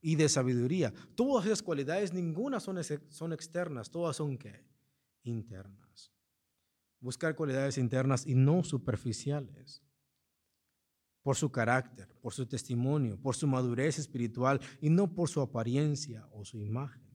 y 0.00 0.16
de 0.16 0.28
sabiduría. 0.28 0.92
Todas 1.14 1.46
esas 1.46 1.62
cualidades, 1.62 2.12
ninguna 2.12 2.60
son, 2.60 2.78
son 3.08 3.32
externas, 3.32 3.90
todas 3.90 4.16
son 4.16 4.38
¿qué? 4.38 4.64
Internas. 5.22 6.12
Buscar 7.00 7.36
cualidades 7.36 7.78
internas 7.78 8.26
y 8.26 8.34
no 8.34 8.64
superficiales. 8.64 9.82
Por 11.22 11.36
su 11.36 11.50
carácter, 11.52 12.08
por 12.20 12.32
su 12.32 12.46
testimonio, 12.46 13.20
por 13.20 13.36
su 13.36 13.46
madurez 13.46 13.98
espiritual 13.98 14.60
y 14.80 14.90
no 14.90 15.14
por 15.14 15.28
su 15.28 15.40
apariencia 15.40 16.26
o 16.32 16.44
su 16.44 16.60
imagen. 16.60 17.08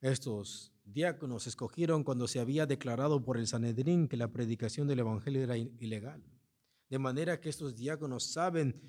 Estos 0.00 0.72
diáconos 0.84 1.46
escogieron 1.46 2.04
cuando 2.04 2.28
se 2.28 2.40
había 2.40 2.66
declarado 2.66 3.24
por 3.24 3.38
el 3.38 3.46
Sanedrín 3.46 4.08
que 4.08 4.16
la 4.16 4.32
predicación 4.32 4.86
del 4.86 4.98
Evangelio 4.98 5.42
era 5.42 5.56
ilegal. 5.56 6.22
De 6.90 6.98
manera 6.98 7.40
que 7.40 7.48
estos 7.48 7.74
diáconos 7.74 8.32
saben 8.32 8.80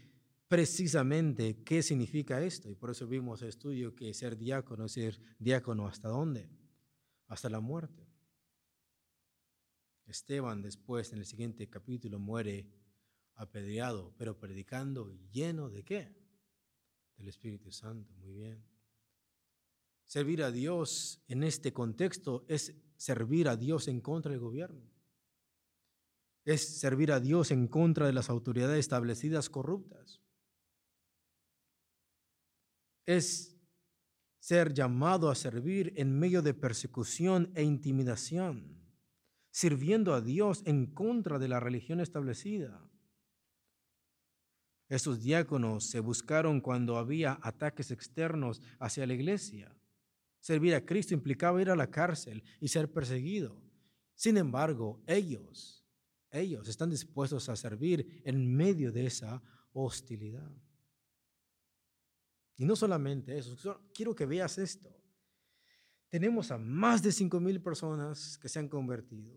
precisamente 0.47 1.63
qué 1.63 1.81
significa 1.81 2.41
esto. 2.41 2.69
Y 2.69 2.75
por 2.75 2.91
eso 2.91 3.07
vimos 3.07 3.41
el 3.41 3.49
estudio 3.49 3.95
que 3.95 4.13
ser 4.13 4.37
diácono 4.37 4.85
es 4.85 4.93
ser 4.93 5.19
diácono 5.39 5.87
hasta 5.87 6.09
dónde? 6.09 6.49
Hasta 7.35 7.49
la 7.49 7.59
muerte. 7.59 8.07
Esteban 10.05 10.61
después 10.61 11.11
en 11.11 11.19
el 11.19 11.25
siguiente 11.25 11.69
capítulo 11.69 12.17
muere 12.17 12.65
apedreado, 13.33 14.13
pero 14.17 14.39
predicando 14.39 15.11
lleno 15.33 15.69
de 15.69 15.83
qué? 15.83 16.15
Del 17.17 17.27
Espíritu 17.27 17.73
Santo. 17.73 18.13
Muy 18.13 18.31
bien. 18.31 18.63
Servir 20.05 20.43
a 20.43 20.51
Dios 20.51 21.25
en 21.27 21.43
este 21.43 21.73
contexto 21.73 22.45
es 22.47 22.73
servir 22.95 23.49
a 23.49 23.57
Dios 23.57 23.89
en 23.89 23.99
contra 23.99 24.31
del 24.31 24.39
gobierno. 24.39 24.89
Es 26.45 26.79
servir 26.79 27.11
a 27.11 27.19
Dios 27.19 27.51
en 27.51 27.67
contra 27.67 28.05
de 28.05 28.13
las 28.13 28.29
autoridades 28.29 28.79
establecidas 28.79 29.49
corruptas 29.49 30.21
es 33.05 33.54
ser 34.45 34.75
llamado 34.75 35.31
a 35.31 35.33
servir 35.33 35.91
en 35.95 36.19
medio 36.19 36.43
de 36.43 36.53
persecución 36.53 37.51
e 37.55 37.63
intimidación, 37.63 38.79
sirviendo 39.49 40.13
a 40.13 40.21
Dios 40.21 40.61
en 40.67 40.85
contra 40.85 41.39
de 41.39 41.47
la 41.47 41.59
religión 41.59 41.99
establecida. 41.99 42.87
Estos 44.87 45.23
diáconos 45.23 45.85
se 45.89 45.99
buscaron 45.99 46.61
cuando 46.61 46.97
había 46.97 47.39
ataques 47.41 47.89
externos 47.89 48.61
hacia 48.77 49.07
la 49.07 49.15
iglesia. 49.15 49.75
Servir 50.41 50.75
a 50.75 50.85
Cristo 50.85 51.15
implicaba 51.15 51.59
ir 51.59 51.71
a 51.71 51.75
la 51.75 51.89
cárcel 51.89 52.43
y 52.61 52.67
ser 52.67 52.93
perseguido. 52.93 53.59
Sin 54.13 54.37
embargo, 54.37 55.01
ellos, 55.07 55.83
ellos 56.29 56.67
están 56.67 56.91
dispuestos 56.91 57.49
a 57.49 57.55
servir 57.55 58.21
en 58.23 58.55
medio 58.55 58.91
de 58.91 59.07
esa 59.07 59.41
hostilidad. 59.73 60.51
Y 62.57 62.65
no 62.65 62.75
solamente 62.75 63.37
eso, 63.37 63.81
quiero 63.93 64.15
que 64.15 64.25
veas 64.25 64.57
esto. 64.57 64.95
Tenemos 66.09 66.51
a 66.51 66.57
más 66.57 67.03
de 67.03 67.11
5 67.11 67.39
mil 67.39 67.61
personas 67.61 68.37
que 68.37 68.47
se 68.47 68.59
han 68.59 68.69
convertido. 68.69 69.35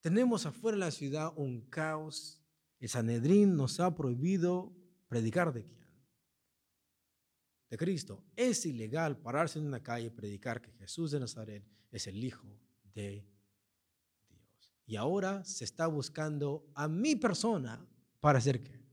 Tenemos 0.00 0.44
afuera 0.44 0.76
de 0.76 0.80
la 0.80 0.90
ciudad 0.90 1.32
un 1.36 1.60
caos. 1.62 2.42
El 2.80 2.88
Sanedrín 2.88 3.56
nos 3.56 3.78
ha 3.80 3.94
prohibido 3.94 4.72
predicar 5.08 5.52
de 5.52 5.64
quién? 5.64 5.88
De 7.70 7.76
Cristo. 7.76 8.24
Es 8.34 8.66
ilegal 8.66 9.16
pararse 9.16 9.58
en 9.58 9.66
una 9.66 9.82
calle 9.82 10.06
y 10.06 10.10
predicar 10.10 10.60
que 10.60 10.72
Jesús 10.72 11.12
de 11.12 11.20
Nazaret 11.20 11.64
es 11.90 12.06
el 12.08 12.22
Hijo 12.22 12.48
de 12.94 13.10
Dios. 13.10 13.34
Y 14.86 14.96
ahora 14.96 15.44
se 15.44 15.64
está 15.64 15.86
buscando 15.86 16.66
a 16.74 16.88
mi 16.88 17.16
persona 17.16 17.86
para 18.20 18.38
hacer 18.38 18.62
qué? 18.62 18.84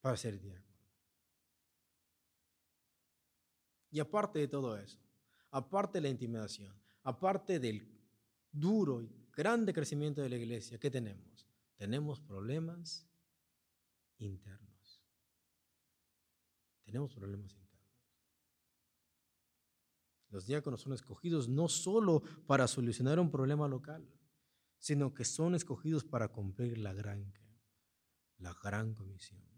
Para 0.00 0.16
ser 0.16 0.40
diácono. 0.40 0.61
Y 3.92 4.00
aparte 4.00 4.38
de 4.38 4.48
todo 4.48 4.76
eso, 4.78 4.98
aparte 5.50 5.98
de 5.98 6.02
la 6.02 6.08
intimidación, 6.08 6.74
aparte 7.02 7.60
del 7.60 7.86
duro 8.50 9.02
y 9.02 9.14
grande 9.36 9.74
crecimiento 9.74 10.22
de 10.22 10.30
la 10.30 10.36
iglesia, 10.36 10.78
¿qué 10.78 10.90
tenemos? 10.90 11.46
Tenemos 11.76 12.18
problemas 12.18 13.06
internos. 14.16 15.02
Tenemos 16.84 17.14
problemas 17.14 17.52
internos. 17.52 17.70
Los 20.30 20.46
diáconos 20.46 20.80
son 20.80 20.94
escogidos 20.94 21.46
no 21.46 21.68
solo 21.68 22.22
para 22.46 22.66
solucionar 22.68 23.20
un 23.20 23.30
problema 23.30 23.68
local, 23.68 24.08
sino 24.78 25.12
que 25.12 25.26
son 25.26 25.54
escogidos 25.54 26.02
para 26.02 26.28
cumplir 26.28 26.78
la 26.78 26.94
gran, 26.94 27.30
la 28.38 28.54
gran 28.54 28.94
comisión 28.94 29.51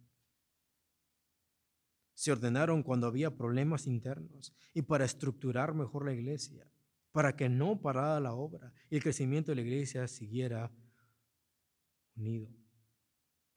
se 2.24 2.32
ordenaron 2.32 2.82
cuando 2.82 3.06
había 3.06 3.36
problemas 3.36 3.86
internos 3.86 4.54
y 4.72 4.80
para 4.80 5.04
estructurar 5.04 5.74
mejor 5.74 6.06
la 6.06 6.14
iglesia, 6.14 6.66
para 7.12 7.36
que 7.36 7.50
no 7.50 7.82
parara 7.82 8.18
la 8.18 8.32
obra 8.32 8.72
y 8.88 8.96
el 8.96 9.02
crecimiento 9.02 9.50
de 9.52 9.56
la 9.56 9.60
iglesia 9.60 10.08
siguiera 10.08 10.72
unido, 12.16 12.48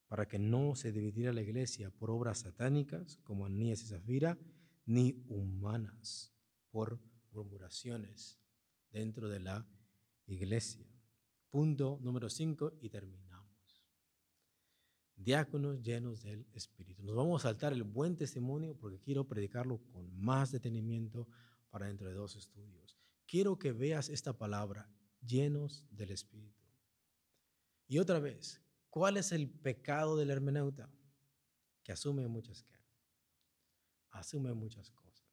para 0.10 0.28
que 0.28 0.38
no 0.38 0.76
se 0.76 0.92
dividiera 0.92 1.32
la 1.32 1.44
iglesia 1.44 1.92
por 1.92 2.12
obras 2.12 2.40
satánicas 2.40 3.16
como 3.24 3.46
Anías 3.46 3.84
y 3.84 3.86
Zafira, 3.86 4.38
ni 4.86 5.24
humanas 5.30 6.34
por 6.70 7.00
murmuraciones 7.32 8.38
dentro 8.92 9.30
de 9.30 9.40
la 9.40 9.66
iglesia. 10.26 10.86
Punto 11.50 12.00
número 12.02 12.30
5 12.30 12.80
y 12.82 12.90
terminamos. 12.90 13.27
Diáconos 15.18 15.82
llenos 15.82 16.22
del 16.22 16.46
Espíritu. 16.54 17.04
Nos 17.04 17.16
vamos 17.16 17.42
a 17.42 17.50
saltar 17.50 17.74
el 17.74 17.84
buen 17.84 18.16
testimonio 18.16 18.78
porque 18.78 19.00
quiero 19.00 19.28
predicarlo 19.28 19.80
con 19.92 20.16
más 20.16 20.52
detenimiento 20.52 21.28
para 21.72 21.88
dentro 21.88 22.08
de 22.08 22.14
dos 22.14 22.36
estudios. 22.36 22.98
Quiero 23.26 23.58
que 23.58 23.72
veas 23.72 24.10
esta 24.10 24.38
palabra, 24.38 24.90
llenos 25.26 25.84
del 25.90 26.12
Espíritu. 26.12 26.64
Y 27.88 27.98
otra 27.98 28.20
vez, 28.20 28.62
¿cuál 28.90 29.18
es 29.18 29.32
el 29.32 29.50
pecado 29.50 30.18
del 30.18 30.30
hermeneuta? 30.30 30.90
Que 31.84 31.92
asume 31.92 32.28
muchas 32.28 32.62
cosas. 32.62 32.78
Asume 34.12 34.54
muchas 34.54 34.92
cosas. 34.92 35.26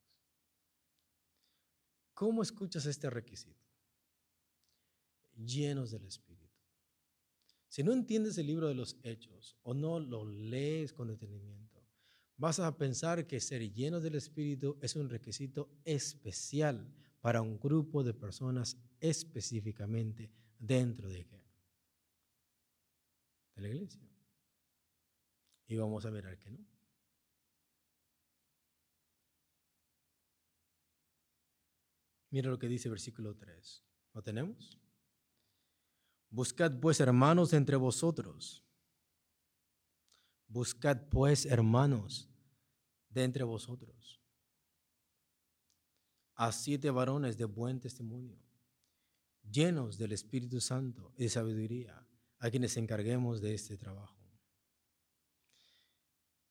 ¿Cómo 2.14 2.42
escuchas 2.42 2.86
este 2.86 3.10
requisito? 3.10 3.60
Llenos 5.36 5.90
del 5.90 6.06
Espíritu. 6.06 6.33
Si 7.74 7.82
no 7.82 7.92
entiendes 7.92 8.38
el 8.38 8.46
libro 8.46 8.68
de 8.68 8.76
los 8.76 8.96
hechos 9.02 9.56
o 9.64 9.74
no 9.74 9.98
lo 9.98 10.24
lees 10.24 10.92
con 10.92 11.08
detenimiento, 11.08 11.84
vas 12.36 12.60
a 12.60 12.78
pensar 12.78 13.26
que 13.26 13.40
ser 13.40 13.68
llenos 13.72 14.00
del 14.04 14.14
Espíritu 14.14 14.78
es 14.80 14.94
un 14.94 15.10
requisito 15.10 15.68
especial 15.84 16.88
para 17.20 17.42
un 17.42 17.58
grupo 17.58 18.04
de 18.04 18.14
personas 18.14 18.78
específicamente 19.00 20.30
dentro 20.56 21.08
de 21.08 21.26
qué? 21.26 21.42
De 23.56 23.62
la 23.62 23.68
iglesia. 23.70 24.08
Y 25.66 25.74
vamos 25.74 26.06
a 26.06 26.12
mirar 26.12 26.38
que 26.38 26.52
no. 26.52 26.64
Mira 32.30 32.50
lo 32.50 32.58
que 32.60 32.68
dice 32.68 32.88
versículo 32.88 33.34
3. 33.34 33.84
¿Lo 34.12 34.22
tenemos? 34.22 34.83
Buscad 36.34 36.80
pues 36.80 36.98
hermanos 36.98 37.52
entre 37.52 37.76
vosotros. 37.76 38.64
Buscad 40.48 41.08
pues 41.08 41.46
hermanos 41.46 42.28
de 43.08 43.22
entre 43.22 43.44
vosotros. 43.44 44.20
A 46.34 46.50
siete 46.50 46.90
varones 46.90 47.38
de 47.38 47.44
buen 47.44 47.78
testimonio, 47.78 48.36
llenos 49.48 49.96
del 49.96 50.10
Espíritu 50.10 50.60
Santo 50.60 51.14
y 51.16 51.22
de 51.22 51.28
sabiduría, 51.28 52.04
a 52.40 52.50
quienes 52.50 52.76
encarguemos 52.78 53.40
de 53.40 53.54
este 53.54 53.76
trabajo. 53.76 54.18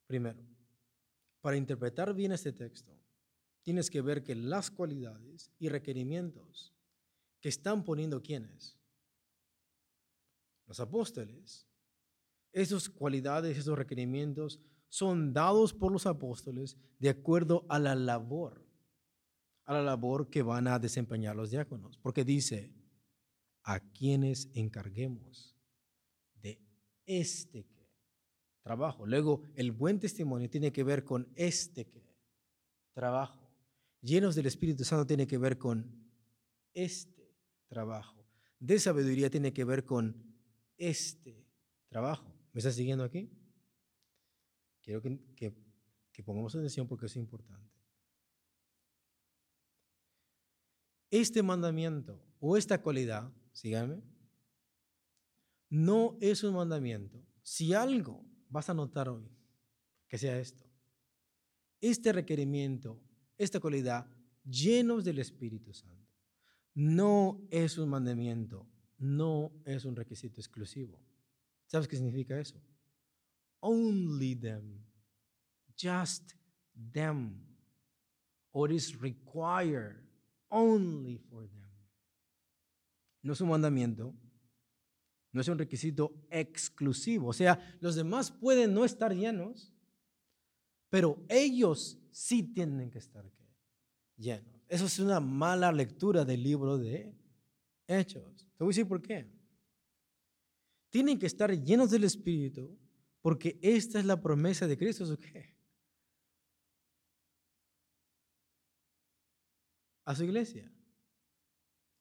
Primero, 0.07 0.47
para 1.41 1.57
interpretar 1.57 2.13
bien 2.13 2.31
este 2.31 2.53
texto, 2.53 2.97
tienes 3.63 3.89
que 3.89 3.99
ver 3.99 4.23
que 4.23 4.33
las 4.33 4.71
cualidades 4.71 5.51
y 5.59 5.67
requerimientos 5.67 6.73
que 7.41 7.49
están 7.49 7.83
poniendo 7.83 8.23
quienes, 8.23 8.79
los 10.65 10.79
apóstoles, 10.79 11.67
esas 12.51 12.89
cualidades, 12.89 13.57
esos 13.57 13.77
requerimientos 13.77 14.59
son 14.87 15.33
dados 15.33 15.73
por 15.73 15.91
los 15.91 16.05
apóstoles 16.05 16.77
de 16.99 17.09
acuerdo 17.09 17.65
a 17.67 17.79
la 17.79 17.95
labor, 17.95 18.63
a 19.65 19.73
la 19.73 19.81
labor 19.81 20.29
que 20.29 20.43
van 20.43 20.67
a 20.67 20.77
desempeñar 20.77 21.35
los 21.35 21.49
diáconos. 21.49 21.97
Porque 21.97 22.23
dice, 22.23 22.71
a 23.63 23.79
quienes 23.79 24.49
encarguemos 24.53 25.57
de 26.41 26.61
este 27.05 27.65
trabajo. 28.61 29.05
Luego, 29.05 29.41
el 29.55 29.71
buen 29.71 29.99
testimonio 29.99 30.49
tiene 30.49 30.71
que 30.71 30.83
ver 30.83 31.03
con 31.03 31.27
este 31.35 31.87
trabajo. 32.93 33.51
Llenos 34.01 34.35
del 34.35 34.45
Espíritu 34.45 34.83
Santo 34.83 35.07
tiene 35.07 35.25
que 35.25 35.37
ver 35.37 35.57
con 35.57 36.07
este 36.73 37.35
trabajo. 37.67 38.25
De 38.59 38.79
sabiduría 38.79 39.29
tiene 39.29 39.53
que 39.53 39.63
ver 39.63 39.85
con 39.85 40.32
este 40.89 41.45
trabajo. 41.87 42.33
¿Me 42.51 42.59
está 42.59 42.71
siguiendo 42.71 43.03
aquí? 43.03 43.29
Quiero 44.81 45.01
que, 45.01 45.19
que, 46.11 46.23
pongamos 46.23 46.53
atención 46.55 46.87
porque 46.87 47.05
es 47.05 47.15
importante. 47.15 47.71
Este 51.09 51.41
mandamiento 51.41 52.21
o 52.39 52.57
esta 52.57 52.81
cualidad, 52.81 53.31
síganme, 53.51 54.01
no 55.69 56.17
es 56.21 56.43
un 56.43 56.55
mandamiento. 56.55 57.25
Si 57.41 57.73
algo 57.73 58.25
vas 58.49 58.69
a 58.69 58.73
notar 58.73 59.09
hoy, 59.09 59.27
que 60.07 60.17
sea 60.17 60.39
esto. 60.39 60.63
Este 61.79 62.11
requerimiento, 62.13 63.01
esta 63.37 63.59
cualidad, 63.59 64.07
llenos 64.43 65.03
del 65.03 65.19
Espíritu 65.19 65.73
Santo, 65.73 66.07
no 66.73 67.47
es 67.51 67.77
un 67.77 67.89
mandamiento, 67.89 68.67
no 69.03 69.51
es 69.65 69.83
un 69.83 69.95
requisito 69.95 70.39
exclusivo. 70.39 70.97
¿Sabes 71.67 71.87
qué 71.87 71.97
significa 71.97 72.39
eso? 72.39 72.55
Only 73.59 74.35
them, 74.35 74.85
just 75.77 76.33
them, 76.93 77.45
or 78.51 78.71
is 78.71 78.99
required 79.01 80.01
only 80.49 81.17
for 81.17 81.49
them. 81.49 81.69
No 83.21 83.33
es 83.33 83.41
un 83.41 83.49
mandamiento, 83.49 84.13
no 85.33 85.41
es 85.41 85.47
un 85.49 85.57
requisito 85.57 86.25
exclusivo. 86.29 87.27
O 87.27 87.33
sea, 87.33 87.77
los 87.81 87.95
demás 87.95 88.31
pueden 88.31 88.73
no 88.73 88.85
estar 88.85 89.13
llenos, 89.13 89.73
pero 90.89 91.21
ellos 91.27 91.99
sí 92.11 92.41
tienen 92.43 92.89
que 92.89 92.99
estar 92.99 93.29
llenos. 94.15 94.61
Eso 94.69 94.85
es 94.85 94.99
una 94.99 95.19
mala 95.19 95.71
lectura 95.73 96.23
del 96.23 96.41
libro 96.41 96.77
de 96.77 97.13
Hechos. 97.87 98.47
Te 98.57 98.63
voy 98.63 98.67
a 98.67 98.73
decir 98.73 98.87
por 98.87 99.01
qué. 99.01 99.29
Tienen 100.89 101.17
que 101.17 101.25
estar 101.25 101.51
llenos 101.51 101.91
del 101.91 102.03
Espíritu 102.03 102.77
porque 103.21 103.57
esta 103.61 103.99
es 103.99 104.05
la 104.05 104.21
promesa 104.21 104.67
de 104.67 104.77
Cristo. 104.77 105.05
A 110.05 110.15
su 110.15 110.23
iglesia. 110.23 110.71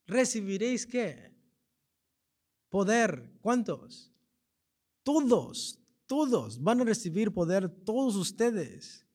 ¿Recibiréis 0.07 0.87
qué? 0.87 1.33
Poder. 2.69 3.33
¿Cuántos? 3.41 4.13
Todos, 5.05 5.81
todos 6.07 6.63
van 6.63 6.81
a 6.81 6.85
recibir 6.85 7.33
poder, 7.33 7.69
todos 7.85 8.17
ustedes. 8.17 9.07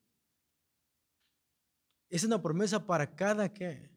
Es 2.10 2.24
una 2.24 2.40
promesa 2.40 2.84
para 2.84 3.14
cada 3.14 3.52
qué? 3.52 3.90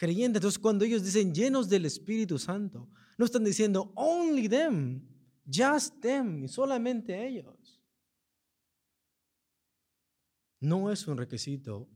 Creyente. 0.00 0.38
Entonces, 0.38 0.58
cuando 0.58 0.86
ellos 0.86 1.04
dicen 1.04 1.34
llenos 1.34 1.68
del 1.68 1.84
Espíritu 1.84 2.38
Santo, 2.38 2.88
no 3.18 3.26
están 3.26 3.44
diciendo 3.44 3.92
only 3.94 4.48
them, 4.48 5.06
just 5.46 6.00
them, 6.00 6.48
solamente 6.48 7.28
ellos. 7.28 7.78
No 10.58 10.90
es 10.90 11.06
un 11.06 11.18
requisito 11.18 11.86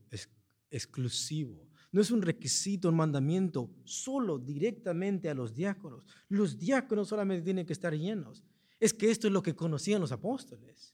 exclusivo. 0.69 1.67
No 1.91 1.99
es 1.99 2.11
un 2.11 2.21
requisito, 2.21 2.89
un 2.89 2.95
mandamiento 2.95 3.71
solo 3.85 4.37
directamente 4.37 5.27
a 5.27 5.33
los 5.33 5.55
diáconos. 5.55 6.05
Los 6.29 6.59
diáconos 6.59 7.07
solamente 7.07 7.43
tienen 7.43 7.65
que 7.65 7.73
estar 7.73 7.93
llenos. 7.93 8.43
Es 8.79 8.93
que 8.93 9.09
esto 9.09 9.25
es 9.25 9.33
lo 9.33 9.41
que 9.41 9.55
conocían 9.55 10.01
los 10.01 10.11
apóstoles. 10.11 10.93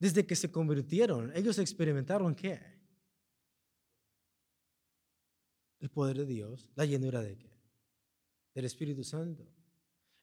Desde 0.00 0.26
que 0.26 0.34
se 0.34 0.50
convirtieron, 0.50 1.30
ellos 1.36 1.58
experimentaron 1.58 2.34
qué? 2.34 2.77
El 5.80 5.90
poder 5.90 6.18
de 6.18 6.26
Dios, 6.26 6.68
la 6.74 6.84
llenura 6.84 7.22
de 7.22 7.36
qué? 7.36 7.56
Del 8.54 8.64
Espíritu 8.64 9.04
Santo. 9.04 9.46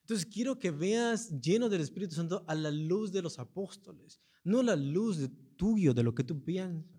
Entonces 0.02 0.26
quiero 0.26 0.58
que 0.58 0.70
veas 0.70 1.30
lleno 1.40 1.68
del 1.68 1.80
Espíritu 1.80 2.14
Santo 2.14 2.44
a 2.46 2.54
la 2.54 2.70
luz 2.70 3.10
de 3.10 3.22
los 3.22 3.38
apóstoles, 3.38 4.20
no 4.44 4.62
la 4.62 4.76
luz 4.76 5.18
de 5.18 5.28
tuyo, 5.56 5.92
de 5.94 6.02
lo 6.02 6.14
que 6.14 6.22
tú 6.22 6.44
piensas. 6.44 6.96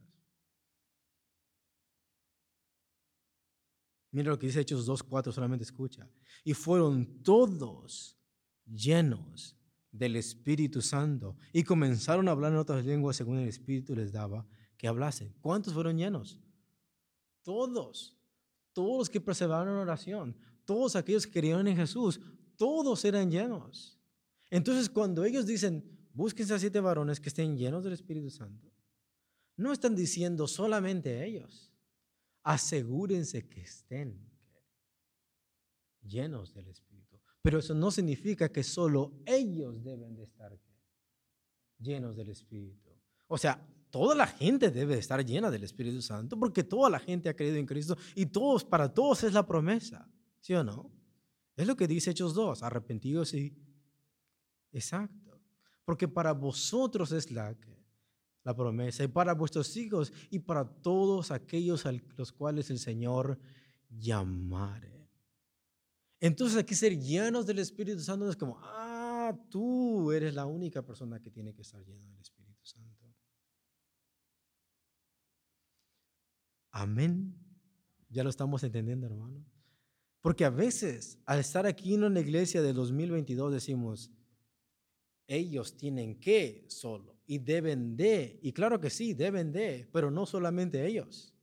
Mira 4.12 4.30
lo 4.30 4.40
que 4.40 4.48
dice 4.48 4.62
Hechos 4.62 4.88
2.4, 4.88 5.32
solamente 5.32 5.64
escucha. 5.64 6.10
Y 6.44 6.54
fueron 6.54 7.22
todos 7.24 8.18
llenos 8.66 9.56
del 9.92 10.16
Espíritu 10.16 10.82
Santo 10.82 11.38
y 11.54 11.64
comenzaron 11.64 12.28
a 12.28 12.32
hablar 12.32 12.52
en 12.52 12.58
otras 12.58 12.86
lenguas 12.86 13.16
según 13.16 13.38
el 13.38 13.48
Espíritu 13.48 13.96
les 13.96 14.12
daba 14.12 14.48
que 14.78 14.88
hablasen. 14.88 15.34
¿Cuántos 15.40 15.74
fueron 15.74 15.98
llenos? 15.98 16.40
Todos 17.44 18.17
todos 18.78 18.98
los 19.00 19.10
que 19.10 19.20
perseveraron 19.20 19.70
en 19.70 19.80
oración, 19.80 20.38
todos 20.64 20.96
aquellos 20.96 21.26
que 21.26 21.40
creyeron 21.40 21.68
en 21.68 21.76
Jesús, 21.76 22.22
todos 22.56 23.04
eran 23.06 23.32
llenos. 23.32 23.98
Entonces, 24.52 24.88
cuando 24.88 25.26
ellos 25.26 25.48
dicen, 25.48 25.84
búsquense 26.14 26.54
a 26.54 26.60
siete 26.60 26.80
varones 26.80 27.20
que 27.20 27.30
estén 27.30 27.58
llenos 27.58 27.84
del 27.84 27.94
Espíritu 27.94 28.30
Santo, 28.30 28.72
no 29.56 29.74
están 29.74 29.96
diciendo 29.96 30.48
solamente 30.48 31.26
ellos. 31.26 31.74
Asegúrense 32.44 33.50
que 33.50 33.62
estén 33.62 34.30
llenos 36.04 36.54
del 36.54 36.68
Espíritu. 36.68 37.20
Pero 37.42 37.58
eso 37.58 37.74
no 37.74 37.90
significa 37.90 38.52
que 38.52 38.62
solo 38.62 39.12
ellos 39.26 39.84
deben 39.84 40.16
de 40.16 40.26
estar 40.26 40.56
llenos 41.80 42.16
del 42.16 42.30
Espíritu. 42.30 42.92
O 43.28 43.40
sea, 43.40 43.60
toda 43.90 44.16
la 44.16 44.28
gente 44.28 44.70
debe 44.72 44.98
estar 44.98 45.24
llena 45.26 45.50
del 45.50 45.64
Espíritu 45.64 46.02
Santo 46.02 46.38
porque 46.38 46.64
toda 46.64 46.90
la 46.90 47.00
gente 47.00 47.30
ha 47.30 47.36
creído 47.36 47.58
en 47.58 47.66
Cristo 47.66 47.98
y 48.16 48.26
todos, 48.28 48.64
para 48.64 48.94
todos 48.94 49.24
es 49.24 49.34
la 49.34 49.46
promesa, 49.46 50.10
¿sí 50.40 50.54
o 50.54 50.64
no? 50.64 50.92
Es 51.56 51.66
lo 51.66 51.76
que 51.76 51.88
dice 51.88 52.12
Hechos 52.12 52.34
2, 52.34 52.64
arrepentidos 52.64 53.34
y... 53.34 53.56
Exacto. 54.72 55.42
Porque 55.86 56.08
para 56.08 56.34
vosotros 56.34 57.12
es 57.12 57.32
la, 57.32 57.56
la 58.44 58.56
promesa 58.56 59.04
y 59.04 59.08
para 59.08 59.34
vuestros 59.34 59.76
hijos 59.76 60.14
y 60.30 60.40
para 60.40 60.66
todos 60.66 61.32
aquellos 61.32 61.86
a 61.86 61.94
los 62.16 62.32
cuales 62.32 62.70
el 62.70 62.78
Señor 62.78 63.40
llamare. 63.90 65.10
Entonces 66.20 66.58
aquí 66.58 66.76
ser 66.76 67.00
llenos 67.00 67.46
del 67.46 67.60
Espíritu 67.60 68.00
Santo 68.02 68.30
es 68.30 68.36
como, 68.36 68.60
ah, 68.62 69.38
tú 69.50 70.12
eres 70.12 70.34
la 70.34 70.46
única 70.46 70.82
persona 70.82 71.20
que 71.20 71.30
tiene 71.30 71.54
que 71.54 71.62
estar 71.62 71.84
lleno 71.84 72.08
del 72.08 72.20
Espíritu 72.20 72.66
Santo. 72.66 73.14
Amén. 76.78 77.36
Ya 78.08 78.24
lo 78.24 78.30
estamos 78.30 78.64
entendiendo, 78.64 79.08
hermano. 79.08 79.44
Porque 80.22 80.46
a 80.46 80.52
veces, 80.52 81.18
al 81.26 81.40
estar 81.40 81.66
aquí 81.66 81.96
en 81.96 82.04
una 82.04 82.20
iglesia 82.20 82.62
de 82.62 82.72
2022, 82.72 83.52
decimos, 83.52 84.12
ellos 85.26 85.76
tienen 85.76 86.20
que 86.20 86.66
solo 86.70 87.18
y 87.26 87.40
deben 87.40 87.98
de. 87.98 88.40
Y 88.44 88.54
claro 88.54 88.80
que 88.80 88.92
sí, 88.92 89.16
deben 89.16 89.52
de, 89.52 89.90
pero 89.92 90.12
no 90.12 90.28
solamente 90.28 90.86
ellos. 90.86 91.34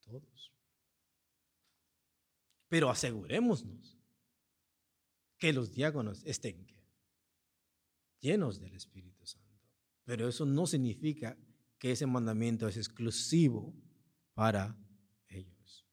Todos. 0.00 0.54
Pero 2.68 2.88
asegurémonos 2.88 3.98
que 5.36 5.52
los 5.52 5.70
diáconos 5.70 6.24
estén 6.24 6.66
llenos 8.20 8.58
del 8.58 8.74
Espíritu 8.74 9.26
Santo. 9.26 9.60
Pero 10.04 10.26
eso 10.26 10.46
no 10.46 10.66
significa 10.66 11.36
que 11.78 11.92
ese 11.92 12.06
mandamiento 12.06 12.66
es 12.66 12.76
exclusivo 12.76 13.74
para 14.34 14.76
ellos. 15.28 15.86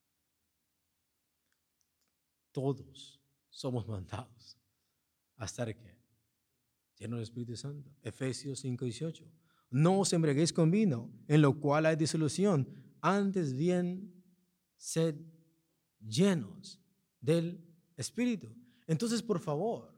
Todos 2.52 3.22
somos 3.50 3.88
mandados 3.88 4.58
a 5.38 5.46
estar 5.46 5.68
llenos 6.98 7.18
del 7.18 7.24
Espíritu 7.24 7.56
Santo. 7.56 7.90
Efesios 8.02 8.64
5:18. 8.64 9.30
No 9.70 10.00
os 10.00 10.14
embriaguéis 10.14 10.54
con 10.54 10.72
vino, 10.72 11.12
en 11.28 11.42
lo 11.42 11.60
cual 11.60 11.86
hay 11.86 11.96
disolución. 11.96 12.68
Antes 13.02 13.54
bien, 13.54 14.24
sed 14.78 15.16
llenos 16.00 16.80
del 17.20 17.64
Espíritu. 17.98 18.56
Entonces, 18.88 19.22
por 19.22 19.40
favor, 19.40 19.94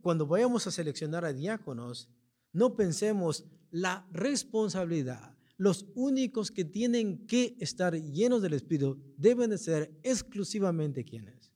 cuando 0.00 0.26
vayamos 0.26 0.66
a 0.66 0.70
seleccionar 0.70 1.24
a 1.24 1.32
diáconos, 1.32 2.08
no 2.52 2.76
pensemos 2.76 3.44
la 3.70 4.06
responsabilidad. 4.12 5.36
Los 5.56 5.86
únicos 5.94 6.50
que 6.50 6.64
tienen 6.64 7.26
que 7.26 7.56
estar 7.60 7.94
llenos 7.94 8.42
del 8.42 8.54
Espíritu 8.54 8.98
deben 9.16 9.50
de 9.50 9.58
ser 9.58 9.98
exclusivamente 10.02 11.04
quienes. 11.04 11.52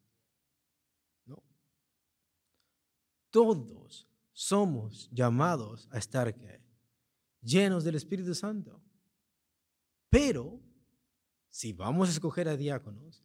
No. 1.24 1.42
Todos 3.30 4.06
somos 4.32 5.08
llamados 5.10 5.88
a 5.90 5.98
estar 5.98 6.34
llenos 7.40 7.84
del 7.84 7.94
Espíritu 7.94 8.34
Santo. 8.34 8.82
Pero 10.10 10.60
si 11.48 11.72
vamos 11.72 12.08
a 12.08 12.12
escoger 12.12 12.48
a 12.48 12.56
diáconos, 12.56 13.24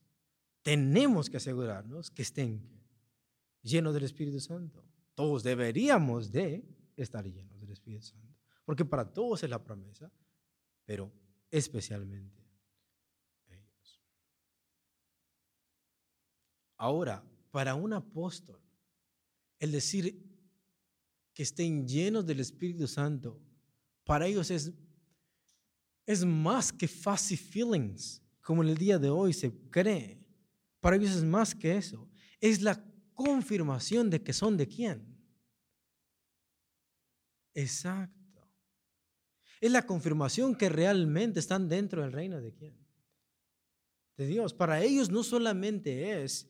tenemos 0.61 1.29
que 1.29 1.37
asegurarnos 1.37 2.09
que 2.11 2.21
estén 2.21 2.61
llenos 3.61 3.93
del 3.93 4.03
Espíritu 4.03 4.39
Santo. 4.39 4.85
Todos 5.13 5.43
deberíamos 5.43 6.31
de 6.31 6.63
estar 6.95 7.25
llenos 7.25 7.58
Espíritu 7.73 8.03
Santo. 8.03 8.35
Porque 8.65 8.85
para 8.85 9.11
todos 9.11 9.43
es 9.43 9.49
la 9.49 9.63
promesa, 9.63 10.11
pero 10.85 11.11
especialmente 11.49 12.43
ellos. 13.47 14.01
Ahora, 16.77 17.23
para 17.51 17.75
un 17.75 17.93
apóstol, 17.93 18.61
el 19.57 19.71
decir 19.71 20.23
que 21.33 21.43
estén 21.43 21.87
llenos 21.87 22.25
del 22.25 22.39
Espíritu 22.39 22.87
Santo, 22.87 23.41
para 24.03 24.27
ellos 24.27 24.51
es, 24.51 24.71
es 26.05 26.25
más 26.25 26.71
que 26.71 26.87
fuzzy 26.87 27.37
feelings, 27.37 28.21
como 28.41 28.63
en 28.63 28.69
el 28.69 28.77
día 28.77 28.97
de 28.97 29.09
hoy 29.09 29.33
se 29.33 29.51
cree. 29.69 30.25
Para 30.79 30.95
ellos 30.95 31.11
es 31.11 31.23
más 31.23 31.53
que 31.53 31.77
eso. 31.77 32.09
Es 32.39 32.61
la 32.61 32.83
confirmación 33.13 34.09
de 34.09 34.23
que 34.23 34.33
son 34.33 34.57
de 34.57 34.67
quién. 34.67 35.08
Exacto. 37.61 38.15
Es 39.59 39.71
la 39.71 39.85
confirmación 39.85 40.55
que 40.55 40.69
realmente 40.69 41.39
están 41.39 41.67
dentro 41.67 42.01
del 42.01 42.13
reino 42.13 42.39
de 42.39 42.53
quién? 42.53 42.77
De 44.15 44.25
Dios. 44.25 44.53
Para 44.53 44.81
ellos 44.81 45.09
no 45.09 45.23
solamente 45.23 46.23
es, 46.23 46.47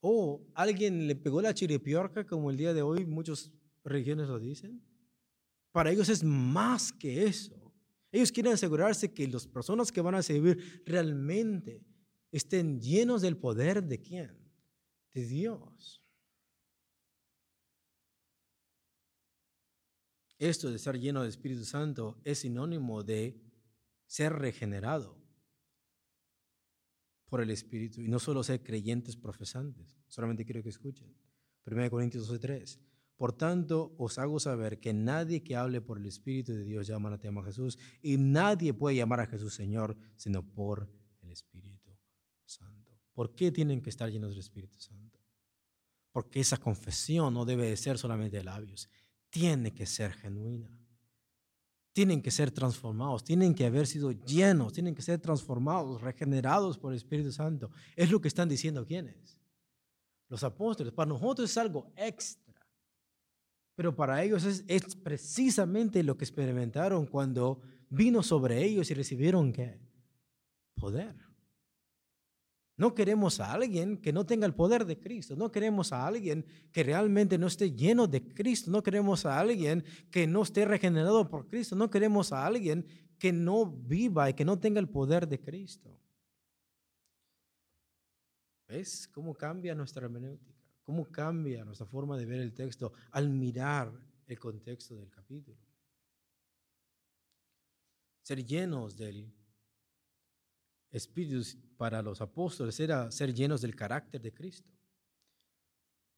oh, 0.00 0.46
alguien 0.54 1.08
le 1.08 1.16
pegó 1.16 1.42
la 1.42 1.54
chiripiorca, 1.54 2.24
como 2.24 2.50
el 2.50 2.56
día 2.56 2.72
de 2.72 2.82
hoy 2.82 3.04
muchas 3.04 3.50
religiones 3.84 4.28
lo 4.28 4.38
dicen. 4.38 4.80
Para 5.72 5.90
ellos 5.90 6.08
es 6.08 6.22
más 6.22 6.92
que 6.92 7.24
eso. 7.24 7.72
Ellos 8.12 8.30
quieren 8.30 8.52
asegurarse 8.52 9.12
que 9.12 9.26
las 9.26 9.46
personas 9.46 9.90
que 9.90 10.00
van 10.00 10.14
a 10.14 10.22
servir 10.22 10.82
realmente 10.86 11.82
estén 12.30 12.80
llenos 12.80 13.22
del 13.22 13.36
poder 13.36 13.82
de 13.82 14.00
quién? 14.00 14.38
De 15.12 15.26
Dios. 15.26 16.02
Esto 20.38 20.70
de 20.70 20.78
ser 20.78 20.98
lleno 21.00 21.20
del 21.20 21.30
Espíritu 21.30 21.64
Santo 21.64 22.20
es 22.24 22.40
sinónimo 22.40 23.02
de 23.02 23.40
ser 24.06 24.32
regenerado 24.32 25.18
por 27.28 27.40
el 27.40 27.50
Espíritu 27.50 28.00
y 28.00 28.08
no 28.08 28.18
solo 28.18 28.42
ser 28.42 28.62
creyentes 28.62 29.16
profesantes. 29.16 29.98
Solamente 30.08 30.44
quiero 30.44 30.62
que 30.62 30.68
escuchen. 30.70 31.14
1 31.66 31.90
Corintios 31.90 32.28
12:3. 32.28 32.78
Por 33.16 33.32
tanto, 33.32 33.96
os 33.98 34.16
hago 34.18 34.38
saber 34.38 34.78
que 34.78 34.94
nadie 34.94 35.42
que 35.42 35.56
hable 35.56 35.80
por 35.80 35.98
el 35.98 36.06
Espíritu 36.06 36.52
de 36.52 36.62
Dios 36.62 36.86
llama 36.86 37.12
a 37.12 37.18
tema 37.18 37.40
a 37.40 37.44
Jesús 37.44 37.76
y 38.00 38.16
nadie 38.16 38.72
puede 38.72 38.96
llamar 38.96 39.20
a 39.20 39.26
Jesús 39.26 39.54
Señor 39.54 39.96
sino 40.16 40.42
por 40.42 40.88
el 41.20 41.32
Espíritu 41.32 41.98
Santo. 42.44 42.92
¿Por 43.12 43.34
qué 43.34 43.50
tienen 43.50 43.82
que 43.82 43.90
estar 43.90 44.08
llenos 44.08 44.30
del 44.30 44.38
Espíritu 44.38 44.78
Santo? 44.78 45.18
Porque 46.12 46.38
esa 46.38 46.58
confesión 46.58 47.34
no 47.34 47.44
debe 47.44 47.68
de 47.68 47.76
ser 47.76 47.98
solamente 47.98 48.36
de 48.36 48.44
labios, 48.44 48.88
tiene 49.30 49.74
que 49.74 49.86
ser 49.86 50.12
genuina. 50.12 50.68
Tienen 51.92 52.22
que 52.22 52.30
ser 52.30 52.50
transformados, 52.50 53.24
tienen 53.24 53.54
que 53.54 53.66
haber 53.66 53.86
sido 53.86 54.12
llenos, 54.12 54.72
tienen 54.72 54.94
que 54.94 55.02
ser 55.02 55.18
transformados, 55.18 56.00
regenerados 56.00 56.78
por 56.78 56.92
el 56.92 56.96
Espíritu 56.96 57.32
Santo. 57.32 57.70
Es 57.96 58.10
lo 58.10 58.20
que 58.20 58.28
están 58.28 58.48
diciendo 58.48 58.86
quienes. 58.86 59.38
Los 60.28 60.44
apóstoles. 60.44 60.92
Para 60.92 61.08
nosotros 61.08 61.50
es 61.50 61.56
algo 61.56 61.92
extra. 61.96 62.54
Pero 63.74 63.94
para 63.94 64.22
ellos 64.22 64.44
es, 64.44 64.96
precisamente 64.96 66.02
lo 66.02 66.16
que 66.16 66.24
experimentaron 66.24 67.06
cuando 67.06 67.60
vino 67.88 68.22
sobre 68.22 68.64
ellos 68.64 68.90
y 68.90 68.94
recibieron 68.94 69.52
qué? 69.52 69.80
Poder. 70.74 71.27
No 72.78 72.94
queremos 72.94 73.40
a 73.40 73.52
alguien 73.52 73.96
que 73.98 74.12
no 74.12 74.24
tenga 74.24 74.46
el 74.46 74.54
poder 74.54 74.84
de 74.84 75.00
Cristo. 75.00 75.34
No 75.34 75.50
queremos 75.50 75.92
a 75.92 76.06
alguien 76.06 76.46
que 76.70 76.84
realmente 76.84 77.36
no 77.36 77.48
esté 77.48 77.72
lleno 77.72 78.06
de 78.06 78.22
Cristo. 78.32 78.70
No 78.70 78.84
queremos 78.84 79.26
a 79.26 79.40
alguien 79.40 79.84
que 80.12 80.28
no 80.28 80.42
esté 80.42 80.64
regenerado 80.64 81.28
por 81.28 81.48
Cristo. 81.48 81.74
No 81.74 81.90
queremos 81.90 82.32
a 82.32 82.46
alguien 82.46 82.86
que 83.18 83.32
no 83.32 83.66
viva 83.66 84.30
y 84.30 84.34
que 84.34 84.44
no 84.44 84.60
tenga 84.60 84.78
el 84.78 84.88
poder 84.88 85.26
de 85.26 85.40
Cristo. 85.40 86.00
¿Ves 88.68 89.08
cómo 89.08 89.34
cambia 89.34 89.74
nuestra 89.74 90.04
hermenéutica? 90.04 90.54
¿Cómo 90.84 91.04
cambia 91.06 91.64
nuestra 91.64 91.86
forma 91.86 92.16
de 92.16 92.26
ver 92.26 92.40
el 92.40 92.54
texto 92.54 92.92
al 93.10 93.28
mirar 93.28 93.92
el 94.28 94.38
contexto 94.38 94.94
del 94.94 95.10
capítulo? 95.10 95.58
Ser 98.22 98.46
llenos 98.46 98.96
del 98.96 99.34
Espíritu 100.90 101.44
para 101.76 102.02
los 102.02 102.20
apóstoles 102.20 102.78
era 102.80 103.10
ser 103.10 103.34
llenos 103.34 103.60
del 103.60 103.76
carácter 103.76 104.20
de 104.20 104.32
Cristo. 104.32 104.72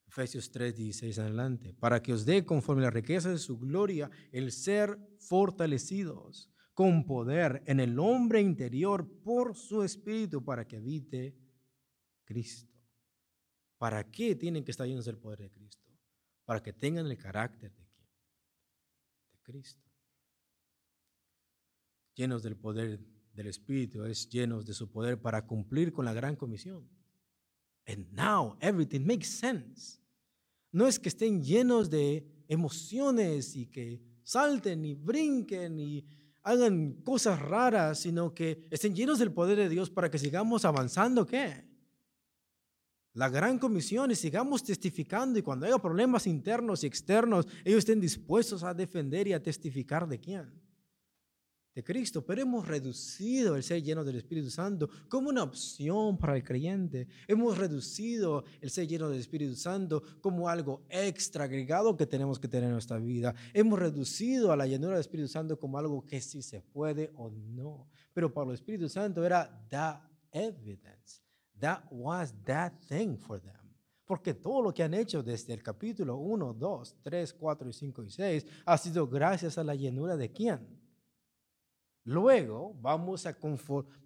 Efesios 0.06 0.50
3, 0.50 0.74
16 0.74 1.18
adelante, 1.20 1.72
para 1.74 2.02
que 2.02 2.12
os 2.12 2.24
dé 2.24 2.44
conforme 2.44 2.82
la 2.82 2.90
riqueza 2.90 3.30
de 3.30 3.38
su 3.38 3.58
gloria 3.58 4.10
el 4.32 4.50
ser 4.50 4.98
fortalecidos 5.18 6.50
con 6.74 7.04
poder 7.04 7.62
en 7.66 7.78
el 7.78 7.98
hombre 7.98 8.40
interior 8.40 9.08
por 9.22 9.54
su 9.54 9.82
espíritu 9.82 10.44
para 10.44 10.66
que 10.66 10.76
habite 10.76 11.36
Cristo. 12.24 12.74
¿Para 13.78 14.10
qué 14.10 14.34
tienen 14.34 14.64
que 14.64 14.70
estar 14.70 14.86
llenos 14.86 15.04
del 15.04 15.18
poder 15.18 15.38
de 15.38 15.50
Cristo? 15.50 15.90
Para 16.44 16.62
que 16.62 16.72
tengan 16.72 17.06
el 17.06 17.16
carácter 17.16 17.72
de 17.72 17.86
quién? 17.86 18.08
De 19.32 19.38
Cristo. 19.42 19.88
Llenos 22.14 22.42
del 22.42 22.56
poder 22.56 23.00
del 23.34 23.46
Espíritu 23.46 24.04
es 24.04 24.28
llenos 24.28 24.66
de 24.66 24.74
su 24.74 24.90
poder 24.90 25.20
para 25.20 25.46
cumplir 25.46 25.92
con 25.92 26.04
la 26.04 26.12
gran 26.12 26.36
comisión. 26.36 26.88
And 27.86 28.12
now 28.12 28.56
everything 28.60 29.04
makes 29.06 29.26
sense. 29.26 30.00
No 30.72 30.86
es 30.86 30.98
que 30.98 31.08
estén 31.08 31.42
llenos 31.42 31.90
de 31.90 32.24
emociones 32.48 33.56
y 33.56 33.66
que 33.66 34.00
salten, 34.22 34.82
ni 34.82 34.94
brinquen, 34.94 35.76
ni 35.76 36.04
hagan 36.42 37.02
cosas 37.02 37.40
raras, 37.40 38.00
sino 38.00 38.32
que 38.34 38.66
estén 38.70 38.94
llenos 38.94 39.18
del 39.18 39.32
poder 39.32 39.58
de 39.58 39.68
Dios 39.68 39.90
para 39.90 40.10
que 40.10 40.18
sigamos 40.18 40.64
avanzando, 40.64 41.26
¿qué? 41.26 41.68
La 43.14 43.28
gran 43.28 43.58
comisión 43.58 44.12
y 44.12 44.14
sigamos 44.14 44.62
testificando 44.62 45.38
y 45.38 45.42
cuando 45.42 45.66
haya 45.66 45.78
problemas 45.78 46.28
internos 46.28 46.84
y 46.84 46.86
externos, 46.86 47.48
ellos 47.64 47.80
estén 47.80 48.00
dispuestos 48.00 48.62
a 48.62 48.72
defender 48.72 49.26
y 49.26 49.32
a 49.32 49.42
testificar 49.42 50.06
de 50.06 50.20
quién 50.20 50.69
de 51.74 51.84
Cristo, 51.84 52.24
pero 52.24 52.42
hemos 52.42 52.66
reducido 52.66 53.54
el 53.54 53.62
ser 53.62 53.82
lleno 53.82 54.04
del 54.04 54.16
Espíritu 54.16 54.50
Santo 54.50 54.90
como 55.08 55.28
una 55.28 55.44
opción 55.44 56.18
para 56.18 56.36
el 56.36 56.42
creyente. 56.42 57.06
Hemos 57.28 57.58
reducido 57.58 58.44
el 58.60 58.70
ser 58.70 58.88
lleno 58.88 59.08
del 59.08 59.20
Espíritu 59.20 59.54
Santo 59.54 60.02
como 60.20 60.48
algo 60.48 60.82
extra 60.88 61.44
agregado 61.44 61.96
que 61.96 62.06
tenemos 62.06 62.40
que 62.40 62.48
tener 62.48 62.66
en 62.66 62.72
nuestra 62.72 62.98
vida. 62.98 63.34
Hemos 63.54 63.78
reducido 63.78 64.50
a 64.50 64.56
la 64.56 64.66
llenura 64.66 64.94
del 64.94 65.00
Espíritu 65.00 65.28
Santo 65.28 65.58
como 65.58 65.78
algo 65.78 66.04
que 66.04 66.20
sí 66.20 66.42
se 66.42 66.60
puede 66.60 67.12
o 67.14 67.30
no. 67.30 67.88
Pero 68.12 68.32
para 68.32 68.48
el 68.48 68.54
Espíritu 68.54 68.88
Santo 68.88 69.24
era 69.24 69.64
that 69.70 70.00
evidence. 70.32 71.22
That 71.60 71.84
was 71.90 72.34
that 72.44 72.72
thing 72.88 73.16
for 73.16 73.40
them. 73.40 73.54
Porque 74.04 74.34
todo 74.34 74.60
lo 74.60 74.74
que 74.74 74.82
han 74.82 74.94
hecho 74.94 75.22
desde 75.22 75.54
el 75.54 75.62
capítulo 75.62 76.16
1, 76.16 76.54
2, 76.54 76.96
3, 77.00 77.32
4 77.34 77.68
y 77.68 77.72
5 77.72 78.02
y 78.02 78.10
6 78.10 78.46
ha 78.64 78.76
sido 78.76 79.06
gracias 79.06 79.56
a 79.56 79.62
la 79.62 79.76
llenura 79.76 80.16
de 80.16 80.32
quién? 80.32 80.79
Luego 82.04 82.74
vamos 82.80 83.26
a, 83.26 83.36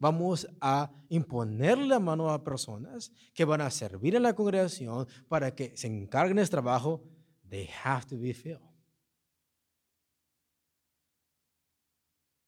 vamos 0.01 0.49
a 0.61 0.93
imponer 1.09 1.79
la 1.79 2.01
mano 2.01 2.29
a 2.29 2.43
personas 2.43 3.13
que 3.33 3.45
van 3.45 3.61
a 3.61 3.71
servir 3.71 4.17
en 4.17 4.25
la 4.25 4.35
congregación 4.35 5.07
para 5.29 5.55
que 5.55 5.77
se 5.77 5.87
encarguen 5.87 6.37
del 6.37 6.51
trabajo. 6.51 7.05
They 7.49 7.69
have 7.85 8.07
to 8.07 8.19
be 8.19 8.35
filled. 8.35 8.61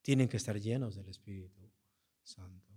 Tienen 0.02 0.28
que 0.28 0.36
estar 0.36 0.58
llenos 0.58 0.96
del 0.96 1.08
Espíritu 1.08 1.70
Santo. 2.22 2.72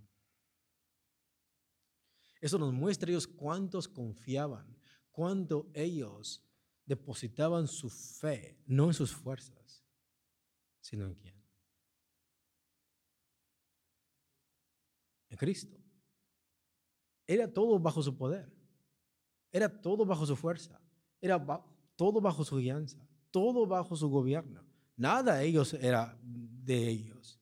Eso 2.40 2.58
nos 2.58 2.72
muestra 2.72 3.10
ellos 3.10 3.26
cuántos 3.26 3.88
confiaban, 3.88 4.76
cuánto 5.10 5.70
ellos 5.74 6.42
depositaban 6.86 7.68
su 7.68 7.90
fe, 7.90 8.58
no 8.66 8.86
en 8.86 8.94
sus 8.94 9.14
fuerzas, 9.14 9.84
sino 10.80 11.04
en 11.06 11.14
quién. 11.14 11.40
en 15.29 15.29
Cristo. 15.40 15.78
Era 17.26 17.50
todo 17.50 17.78
bajo 17.78 18.02
su 18.02 18.14
poder. 18.14 18.52
Era 19.50 19.70
todo 19.80 20.04
bajo 20.04 20.26
su 20.26 20.36
fuerza. 20.36 20.78
Era 21.18 21.42
todo 21.96 22.20
bajo 22.20 22.44
su 22.44 22.58
guianza. 22.58 23.08
Todo 23.30 23.66
bajo 23.66 23.96
su 23.96 24.10
gobierno. 24.10 24.62
Nada 24.96 25.42
ellos 25.42 25.72
era 25.72 26.14
de 26.22 26.88
ellos. 26.88 27.40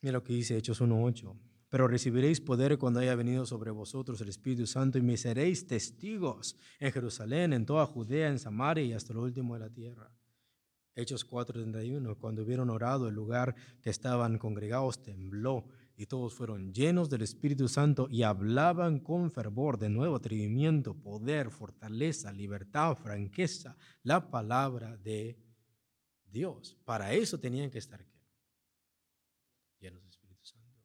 Mira 0.00 0.12
lo 0.12 0.22
que 0.22 0.34
dice 0.34 0.56
Hechos 0.56 0.80
1.8. 0.80 1.36
Pero 1.68 1.88
recibiréis 1.88 2.40
poder 2.40 2.78
cuando 2.78 3.00
haya 3.00 3.16
venido 3.16 3.46
sobre 3.46 3.72
vosotros 3.72 4.20
el 4.20 4.28
Espíritu 4.28 4.64
Santo 4.64 4.96
y 4.96 5.02
me 5.02 5.16
seréis 5.16 5.66
testigos 5.66 6.56
en 6.78 6.92
Jerusalén, 6.92 7.52
en 7.52 7.66
toda 7.66 7.84
Judea, 7.84 8.28
en 8.28 8.38
Samaria 8.38 8.84
y 8.84 8.92
hasta 8.92 9.12
lo 9.12 9.22
último 9.22 9.54
de 9.54 9.60
la 9.60 9.70
tierra. 9.70 10.12
Hechos 10.96 11.24
4:31, 11.24 12.16
cuando 12.18 12.42
hubieron 12.42 12.70
orado, 12.70 13.08
el 13.08 13.14
lugar 13.14 13.56
que 13.82 13.90
estaban 13.90 14.38
congregados 14.38 15.02
tembló 15.02 15.64
y 15.96 16.06
todos 16.06 16.34
fueron 16.34 16.72
llenos 16.72 17.10
del 17.10 17.22
Espíritu 17.22 17.68
Santo 17.68 18.08
y 18.10 18.22
hablaban 18.22 19.00
con 19.00 19.30
fervor, 19.30 19.78
de 19.78 19.88
nuevo 19.88 20.16
atrevimiento, 20.16 20.94
poder, 20.94 21.50
fortaleza, 21.50 22.32
libertad, 22.32 22.96
franqueza, 22.96 23.76
la 24.02 24.30
palabra 24.30 24.96
de 24.96 25.36
Dios. 26.24 26.76
Para 26.84 27.12
eso 27.12 27.38
tenían 27.38 27.70
que 27.70 27.78
estar 27.78 28.04
llenos 29.80 30.00
del 30.00 30.10
Espíritu 30.10 30.44
Santo. 30.44 30.78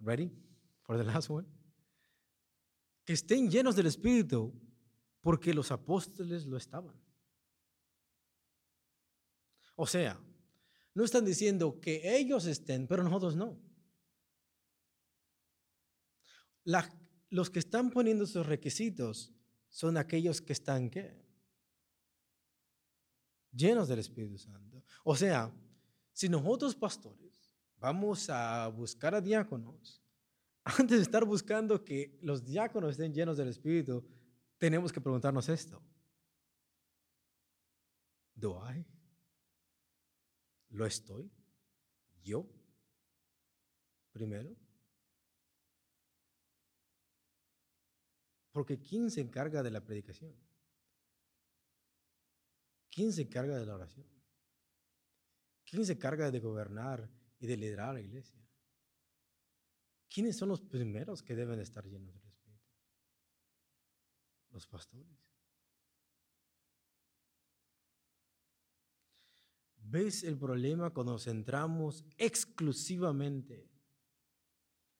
Ready 0.00 0.30
for 0.82 0.98
the 0.98 1.04
last 1.04 1.30
one? 1.30 1.46
Que 3.04 3.14
estén 3.14 3.50
llenos 3.50 3.76
del 3.76 3.86
Espíritu 3.86 4.65
porque 5.26 5.52
los 5.52 5.72
apóstoles 5.72 6.46
lo 6.46 6.56
estaban. 6.56 6.94
O 9.74 9.84
sea, 9.84 10.16
no 10.94 11.02
están 11.02 11.24
diciendo 11.24 11.80
que 11.80 12.16
ellos 12.16 12.46
estén, 12.46 12.86
pero 12.86 13.02
nosotros 13.02 13.34
no. 13.34 13.60
los 17.28 17.50
que 17.50 17.58
están 17.58 17.90
poniendo 17.90 18.22
esos 18.22 18.46
requisitos 18.46 19.32
son 19.68 19.96
aquellos 19.96 20.40
que 20.40 20.52
están 20.52 20.92
llenos 23.50 23.88
del 23.88 23.98
Espíritu 23.98 24.38
Santo. 24.38 24.84
O 25.02 25.16
sea, 25.16 25.52
si 26.12 26.28
nosotros 26.28 26.76
pastores 26.76 27.52
vamos 27.78 28.30
a 28.30 28.68
buscar 28.68 29.12
a 29.16 29.20
diáconos, 29.20 30.00
antes 30.62 30.98
de 30.98 31.02
estar 31.02 31.24
buscando 31.24 31.84
que 31.84 32.16
los 32.22 32.44
diáconos 32.44 32.92
estén 32.92 33.12
llenos 33.12 33.36
del 33.36 33.48
Espíritu, 33.48 34.06
tenemos 34.58 34.92
que 34.92 35.00
preguntarnos 35.00 35.48
esto. 35.48 35.82
¿Do 38.34 38.60
I? 38.70 38.84
¿Lo 40.70 40.86
estoy? 40.86 41.30
¿Yo? 42.22 42.46
Primero. 44.12 44.54
Porque 48.52 48.78
¿quién 48.78 49.10
se 49.10 49.20
encarga 49.20 49.62
de 49.62 49.70
la 49.70 49.82
predicación? 49.82 50.34
¿Quién 52.90 53.12
se 53.12 53.22
encarga 53.22 53.58
de 53.58 53.66
la 53.66 53.74
oración? 53.74 54.06
¿Quién 55.64 55.84
se 55.84 55.92
encarga 55.92 56.30
de 56.30 56.40
gobernar 56.40 57.10
y 57.38 57.46
de 57.46 57.56
liderar 57.56 57.94
la 57.94 58.00
iglesia? 58.00 58.40
¿Quiénes 60.08 60.36
son 60.36 60.48
los 60.48 60.62
primeros 60.62 61.22
que 61.22 61.34
deben 61.34 61.60
estar 61.60 61.84
llenos 61.84 62.14
de 62.14 62.25
los 64.56 64.66
pastores. 64.66 65.20
¿Ves 69.76 70.24
el 70.24 70.36
problema 70.36 70.92
cuando 70.92 71.12
nos 71.12 71.24
centramos 71.24 72.04
exclusivamente 72.16 73.70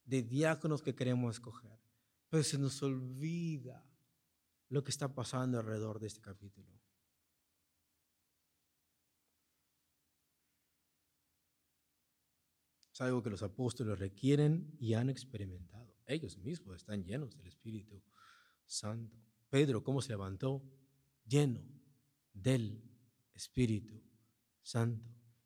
de 0.05 0.21
diáconos 0.21 0.81
que 0.81 0.95
queremos 0.95 1.35
escoger? 1.35 1.77
Pero 2.29 2.43
se 2.43 2.57
nos 2.57 2.81
olvida 2.83 3.83
lo 4.69 4.83
que 4.83 4.91
está 4.91 5.13
pasando 5.13 5.59
alrededor 5.59 5.99
de 5.99 6.07
este 6.07 6.21
capítulo. 6.21 6.71
Es 12.93 13.01
algo 13.01 13.21
que 13.21 13.29
los 13.29 13.43
apóstoles 13.43 13.99
requieren 13.99 14.75
y 14.79 14.93
han 14.93 15.09
experimentado. 15.09 15.95
Ellos 16.05 16.37
mismos 16.37 16.77
están 16.77 17.03
llenos 17.03 17.35
del 17.35 17.47
Espíritu 17.47 18.01
Santo. 18.65 19.26
Pedro, 19.49 19.83
¿cómo 19.83 20.01
se 20.01 20.09
levantó? 20.09 20.63
Lleno 21.25 21.61
del 22.33 22.83
Espíritu 23.33 24.01
Santo. 24.61 25.05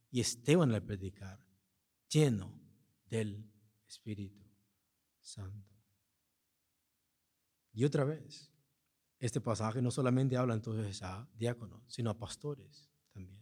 Y 0.10 0.20
Esteban 0.20 0.74
al 0.74 0.84
predicar, 0.84 1.39
lleno 2.10 2.60
del 3.06 3.49
Espíritu 3.88 4.45
Santo. 5.20 5.74
Y 7.74 7.86
otra 7.86 8.04
vez, 8.04 8.52
este 9.20 9.39
pasaje 9.39 9.82
no 9.82 9.91
solamente 9.91 10.36
habla 10.36 10.54
entonces 10.54 11.02
a 11.04 11.30
diáconos, 11.36 11.84
sino 11.88 12.10
a 12.10 12.18
pastores 12.18 12.91
también. 13.14 13.41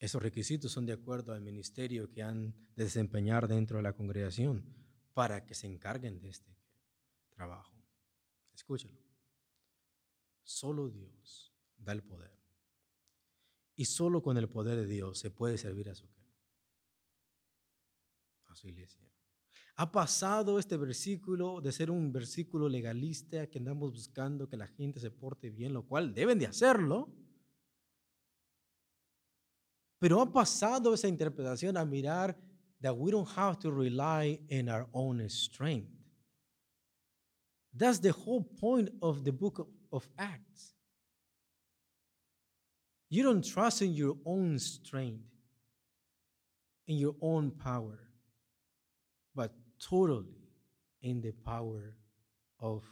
Esos 0.00 0.22
requisitos 0.22 0.72
son 0.72 0.86
de 0.86 0.94
acuerdo 0.94 1.34
al 1.34 1.42
ministerio 1.42 2.10
que 2.10 2.22
han 2.22 2.54
de 2.74 2.84
desempeñar 2.84 3.46
dentro 3.46 3.76
de 3.76 3.82
la 3.82 3.92
congregación 3.92 4.64
para 5.12 5.44
que 5.44 5.54
se 5.54 5.66
encarguen 5.66 6.18
de 6.20 6.30
este 6.30 6.56
trabajo. 7.28 7.76
Escúchalo. 8.54 8.98
Solo 10.42 10.88
Dios 10.88 11.52
da 11.76 11.92
el 11.92 12.02
poder. 12.02 12.32
Y 13.76 13.84
solo 13.84 14.22
con 14.22 14.38
el 14.38 14.48
poder 14.48 14.78
de 14.78 14.86
Dios 14.86 15.18
se 15.18 15.30
puede 15.30 15.58
servir 15.58 15.90
a 15.90 15.94
su, 15.94 16.08
a 18.46 18.56
su 18.56 18.68
iglesia. 18.68 19.06
Ha 19.76 19.92
pasado 19.92 20.58
este 20.58 20.78
versículo 20.78 21.60
de 21.60 21.72
ser 21.72 21.90
un 21.90 22.10
versículo 22.10 22.70
legalista 22.70 23.48
que 23.48 23.58
andamos 23.58 23.92
buscando 23.92 24.48
que 24.48 24.56
la 24.56 24.66
gente 24.66 24.98
se 24.98 25.10
porte 25.10 25.50
bien, 25.50 25.74
lo 25.74 25.86
cual 25.86 26.14
deben 26.14 26.38
de 26.38 26.46
hacerlo 26.46 27.12
pero 30.00 30.20
ha 30.20 30.26
pasado 30.32 30.92
esa 30.92 31.06
interpretación 31.06 31.76
a 31.76 31.84
mirar 31.84 32.36
that 32.80 32.96
we 32.96 33.10
don't 33.10 33.28
have 33.36 33.58
to 33.58 33.70
rely 33.70 34.40
in 34.48 34.68
our 34.68 34.88
own 34.92 35.28
strength. 35.28 35.92
That's 37.72 38.00
the 38.00 38.10
whole 38.10 38.42
point 38.42 38.90
of 39.00 39.22
the 39.22 39.32
book 39.32 39.68
of 39.92 40.08
Acts. 40.18 40.74
You 43.10 43.22
don't 43.22 43.44
trust 43.44 43.82
in 43.82 43.92
your 43.92 44.16
own 44.24 44.58
strength, 44.58 45.24
in 46.86 46.96
your 46.96 47.14
own 47.20 47.50
power. 47.52 48.10
but 49.34 49.52
totally 49.78 50.50
in 51.02 51.20
the 51.20 51.32
power 51.32 51.94
of 52.58 52.84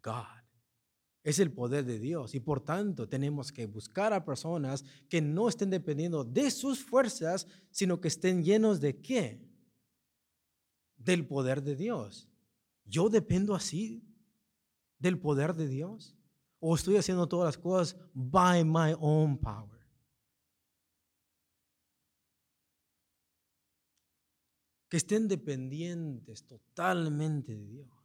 God. 0.00 0.41
Es 1.22 1.38
el 1.38 1.52
poder 1.52 1.84
de 1.84 2.00
Dios 2.00 2.34
y 2.34 2.40
por 2.40 2.60
tanto 2.60 3.08
tenemos 3.08 3.52
que 3.52 3.66
buscar 3.66 4.12
a 4.12 4.24
personas 4.24 4.84
que 5.08 5.20
no 5.20 5.48
estén 5.48 5.70
dependiendo 5.70 6.24
de 6.24 6.50
sus 6.50 6.82
fuerzas, 6.82 7.46
sino 7.70 8.00
que 8.00 8.08
estén 8.08 8.42
llenos 8.42 8.80
de 8.80 9.00
qué? 9.00 9.40
Del 10.96 11.26
poder 11.26 11.62
de 11.62 11.76
Dios. 11.76 12.28
Yo 12.84 13.08
dependo 13.08 13.54
así 13.54 14.04
del 14.98 15.18
poder 15.18 15.54
de 15.54 15.68
Dios 15.68 16.16
o 16.58 16.74
estoy 16.74 16.96
haciendo 16.96 17.28
todas 17.28 17.46
las 17.46 17.58
cosas 17.58 17.96
by 18.12 18.64
my 18.64 18.94
own 18.98 19.38
power. 19.38 19.80
Que 24.88 24.96
estén 24.96 25.28
dependientes 25.28 26.44
totalmente 26.46 27.56
de 27.56 27.64
Dios 27.64 28.01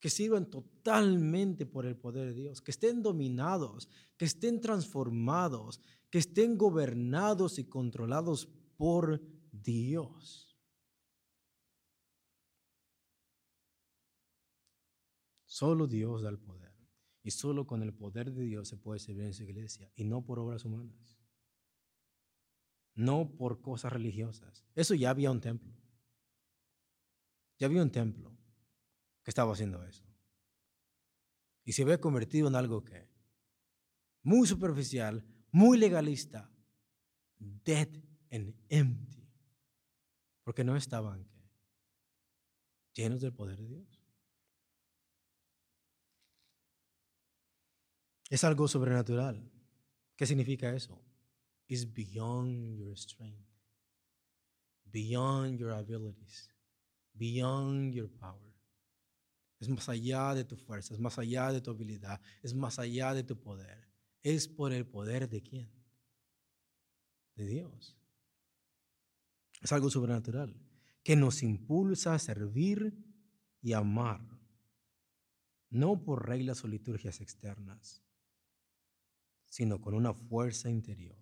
que 0.00 0.10
sirvan 0.10 0.50
totalmente 0.50 1.66
por 1.66 1.86
el 1.86 1.96
poder 1.96 2.28
de 2.28 2.34
Dios, 2.34 2.60
que 2.60 2.70
estén 2.70 3.02
dominados, 3.02 3.88
que 4.16 4.24
estén 4.26 4.60
transformados, 4.60 5.80
que 6.10 6.18
estén 6.18 6.58
gobernados 6.58 7.58
y 7.58 7.64
controlados 7.64 8.48
por 8.76 9.22
Dios. 9.50 10.56
Solo 15.46 15.86
Dios 15.86 16.22
da 16.22 16.28
el 16.28 16.38
poder. 16.38 16.66
Y 17.22 17.30
solo 17.30 17.66
con 17.66 17.82
el 17.82 17.92
poder 17.92 18.30
de 18.30 18.44
Dios 18.44 18.68
se 18.68 18.76
puede 18.76 19.00
servir 19.00 19.24
en 19.24 19.34
su 19.34 19.42
iglesia. 19.42 19.90
Y 19.96 20.04
no 20.04 20.24
por 20.24 20.38
obras 20.38 20.64
humanas. 20.64 21.18
No 22.94 23.34
por 23.36 23.60
cosas 23.62 23.92
religiosas. 23.92 24.64
Eso 24.74 24.94
ya 24.94 25.10
había 25.10 25.30
un 25.30 25.40
templo. 25.40 25.74
Ya 27.58 27.66
había 27.66 27.82
un 27.82 27.90
templo 27.90 28.36
que 29.26 29.30
estaba 29.30 29.54
haciendo 29.54 29.84
eso. 29.84 30.04
Y 31.64 31.72
se 31.72 31.82
había 31.82 32.00
convertido 32.00 32.46
en 32.46 32.54
algo 32.54 32.84
que 32.84 33.10
muy 34.22 34.46
superficial, 34.46 35.26
muy 35.50 35.76
legalista, 35.78 36.48
dead 37.36 37.88
and 38.30 38.54
empty, 38.68 39.28
porque 40.44 40.62
no 40.62 40.76
estaban 40.76 41.28
llenos 42.92 43.20
del 43.20 43.32
poder 43.32 43.58
de 43.58 43.66
Dios. 43.66 44.00
Es 48.30 48.44
algo 48.44 48.68
sobrenatural. 48.68 49.50
¿Qué 50.14 50.24
significa 50.24 50.72
eso? 50.72 51.02
It's 51.66 51.92
beyond 51.92 52.78
your 52.78 52.96
strength, 52.96 53.50
beyond 54.84 55.58
your 55.58 55.72
abilities, 55.72 56.48
beyond 57.12 57.92
your 57.92 58.08
power. 58.08 58.55
Es 59.58 59.68
más 59.68 59.88
allá 59.88 60.34
de 60.34 60.44
tu 60.44 60.56
fuerza, 60.56 60.94
es 60.94 61.00
más 61.00 61.18
allá 61.18 61.52
de 61.52 61.60
tu 61.60 61.70
habilidad, 61.70 62.20
es 62.42 62.54
más 62.54 62.78
allá 62.78 63.14
de 63.14 63.22
tu 63.22 63.40
poder. 63.40 63.88
Es 64.22 64.48
por 64.48 64.72
el 64.72 64.86
poder 64.86 65.28
de 65.28 65.42
quién? 65.42 65.70
De 67.34 67.46
Dios. 67.46 67.96
Es 69.62 69.72
algo 69.72 69.90
sobrenatural 69.90 70.54
que 71.02 71.16
nos 71.16 71.42
impulsa 71.42 72.14
a 72.14 72.18
servir 72.18 72.92
y 73.62 73.72
amar, 73.72 74.20
no 75.70 76.02
por 76.02 76.28
reglas 76.28 76.64
o 76.64 76.68
liturgias 76.68 77.20
externas, 77.20 78.02
sino 79.46 79.80
con 79.80 79.94
una 79.94 80.12
fuerza 80.12 80.68
interior, 80.68 81.16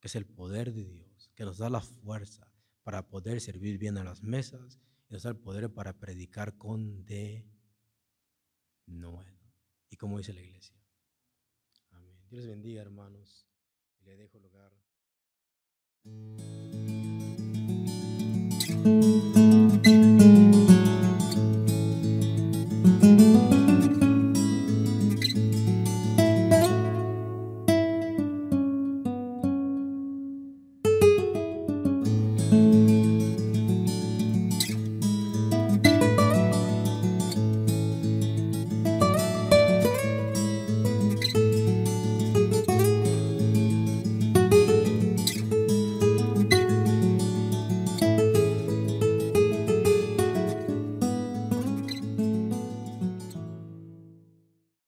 que 0.00 0.08
es 0.08 0.16
el 0.16 0.26
poder 0.26 0.72
de 0.72 0.84
Dios, 0.84 1.30
que 1.34 1.44
nos 1.44 1.58
da 1.58 1.68
la 1.68 1.82
fuerza 1.82 2.50
para 2.82 3.08
poder 3.08 3.40
servir 3.40 3.78
bien 3.78 3.98
a 3.98 4.04
las 4.04 4.22
mesas 4.22 4.80
y 5.08 5.12
nos 5.12 5.22
da 5.22 5.30
el 5.30 5.36
poder 5.36 5.72
para 5.72 5.98
predicar 5.98 6.56
con 6.56 7.04
de 7.04 7.48
nuevo. 8.86 9.24
Y 9.90 9.96
como 9.96 10.18
dice 10.18 10.32
la 10.32 10.42
iglesia. 10.42 10.76
Amén. 11.90 12.18
Dios 12.28 12.44
les 12.44 12.48
bendiga, 12.48 12.82
hermanos. 12.82 13.46
Y 14.00 14.04
le 14.04 14.16
dejo 14.16 14.38
lugar. 14.38 14.72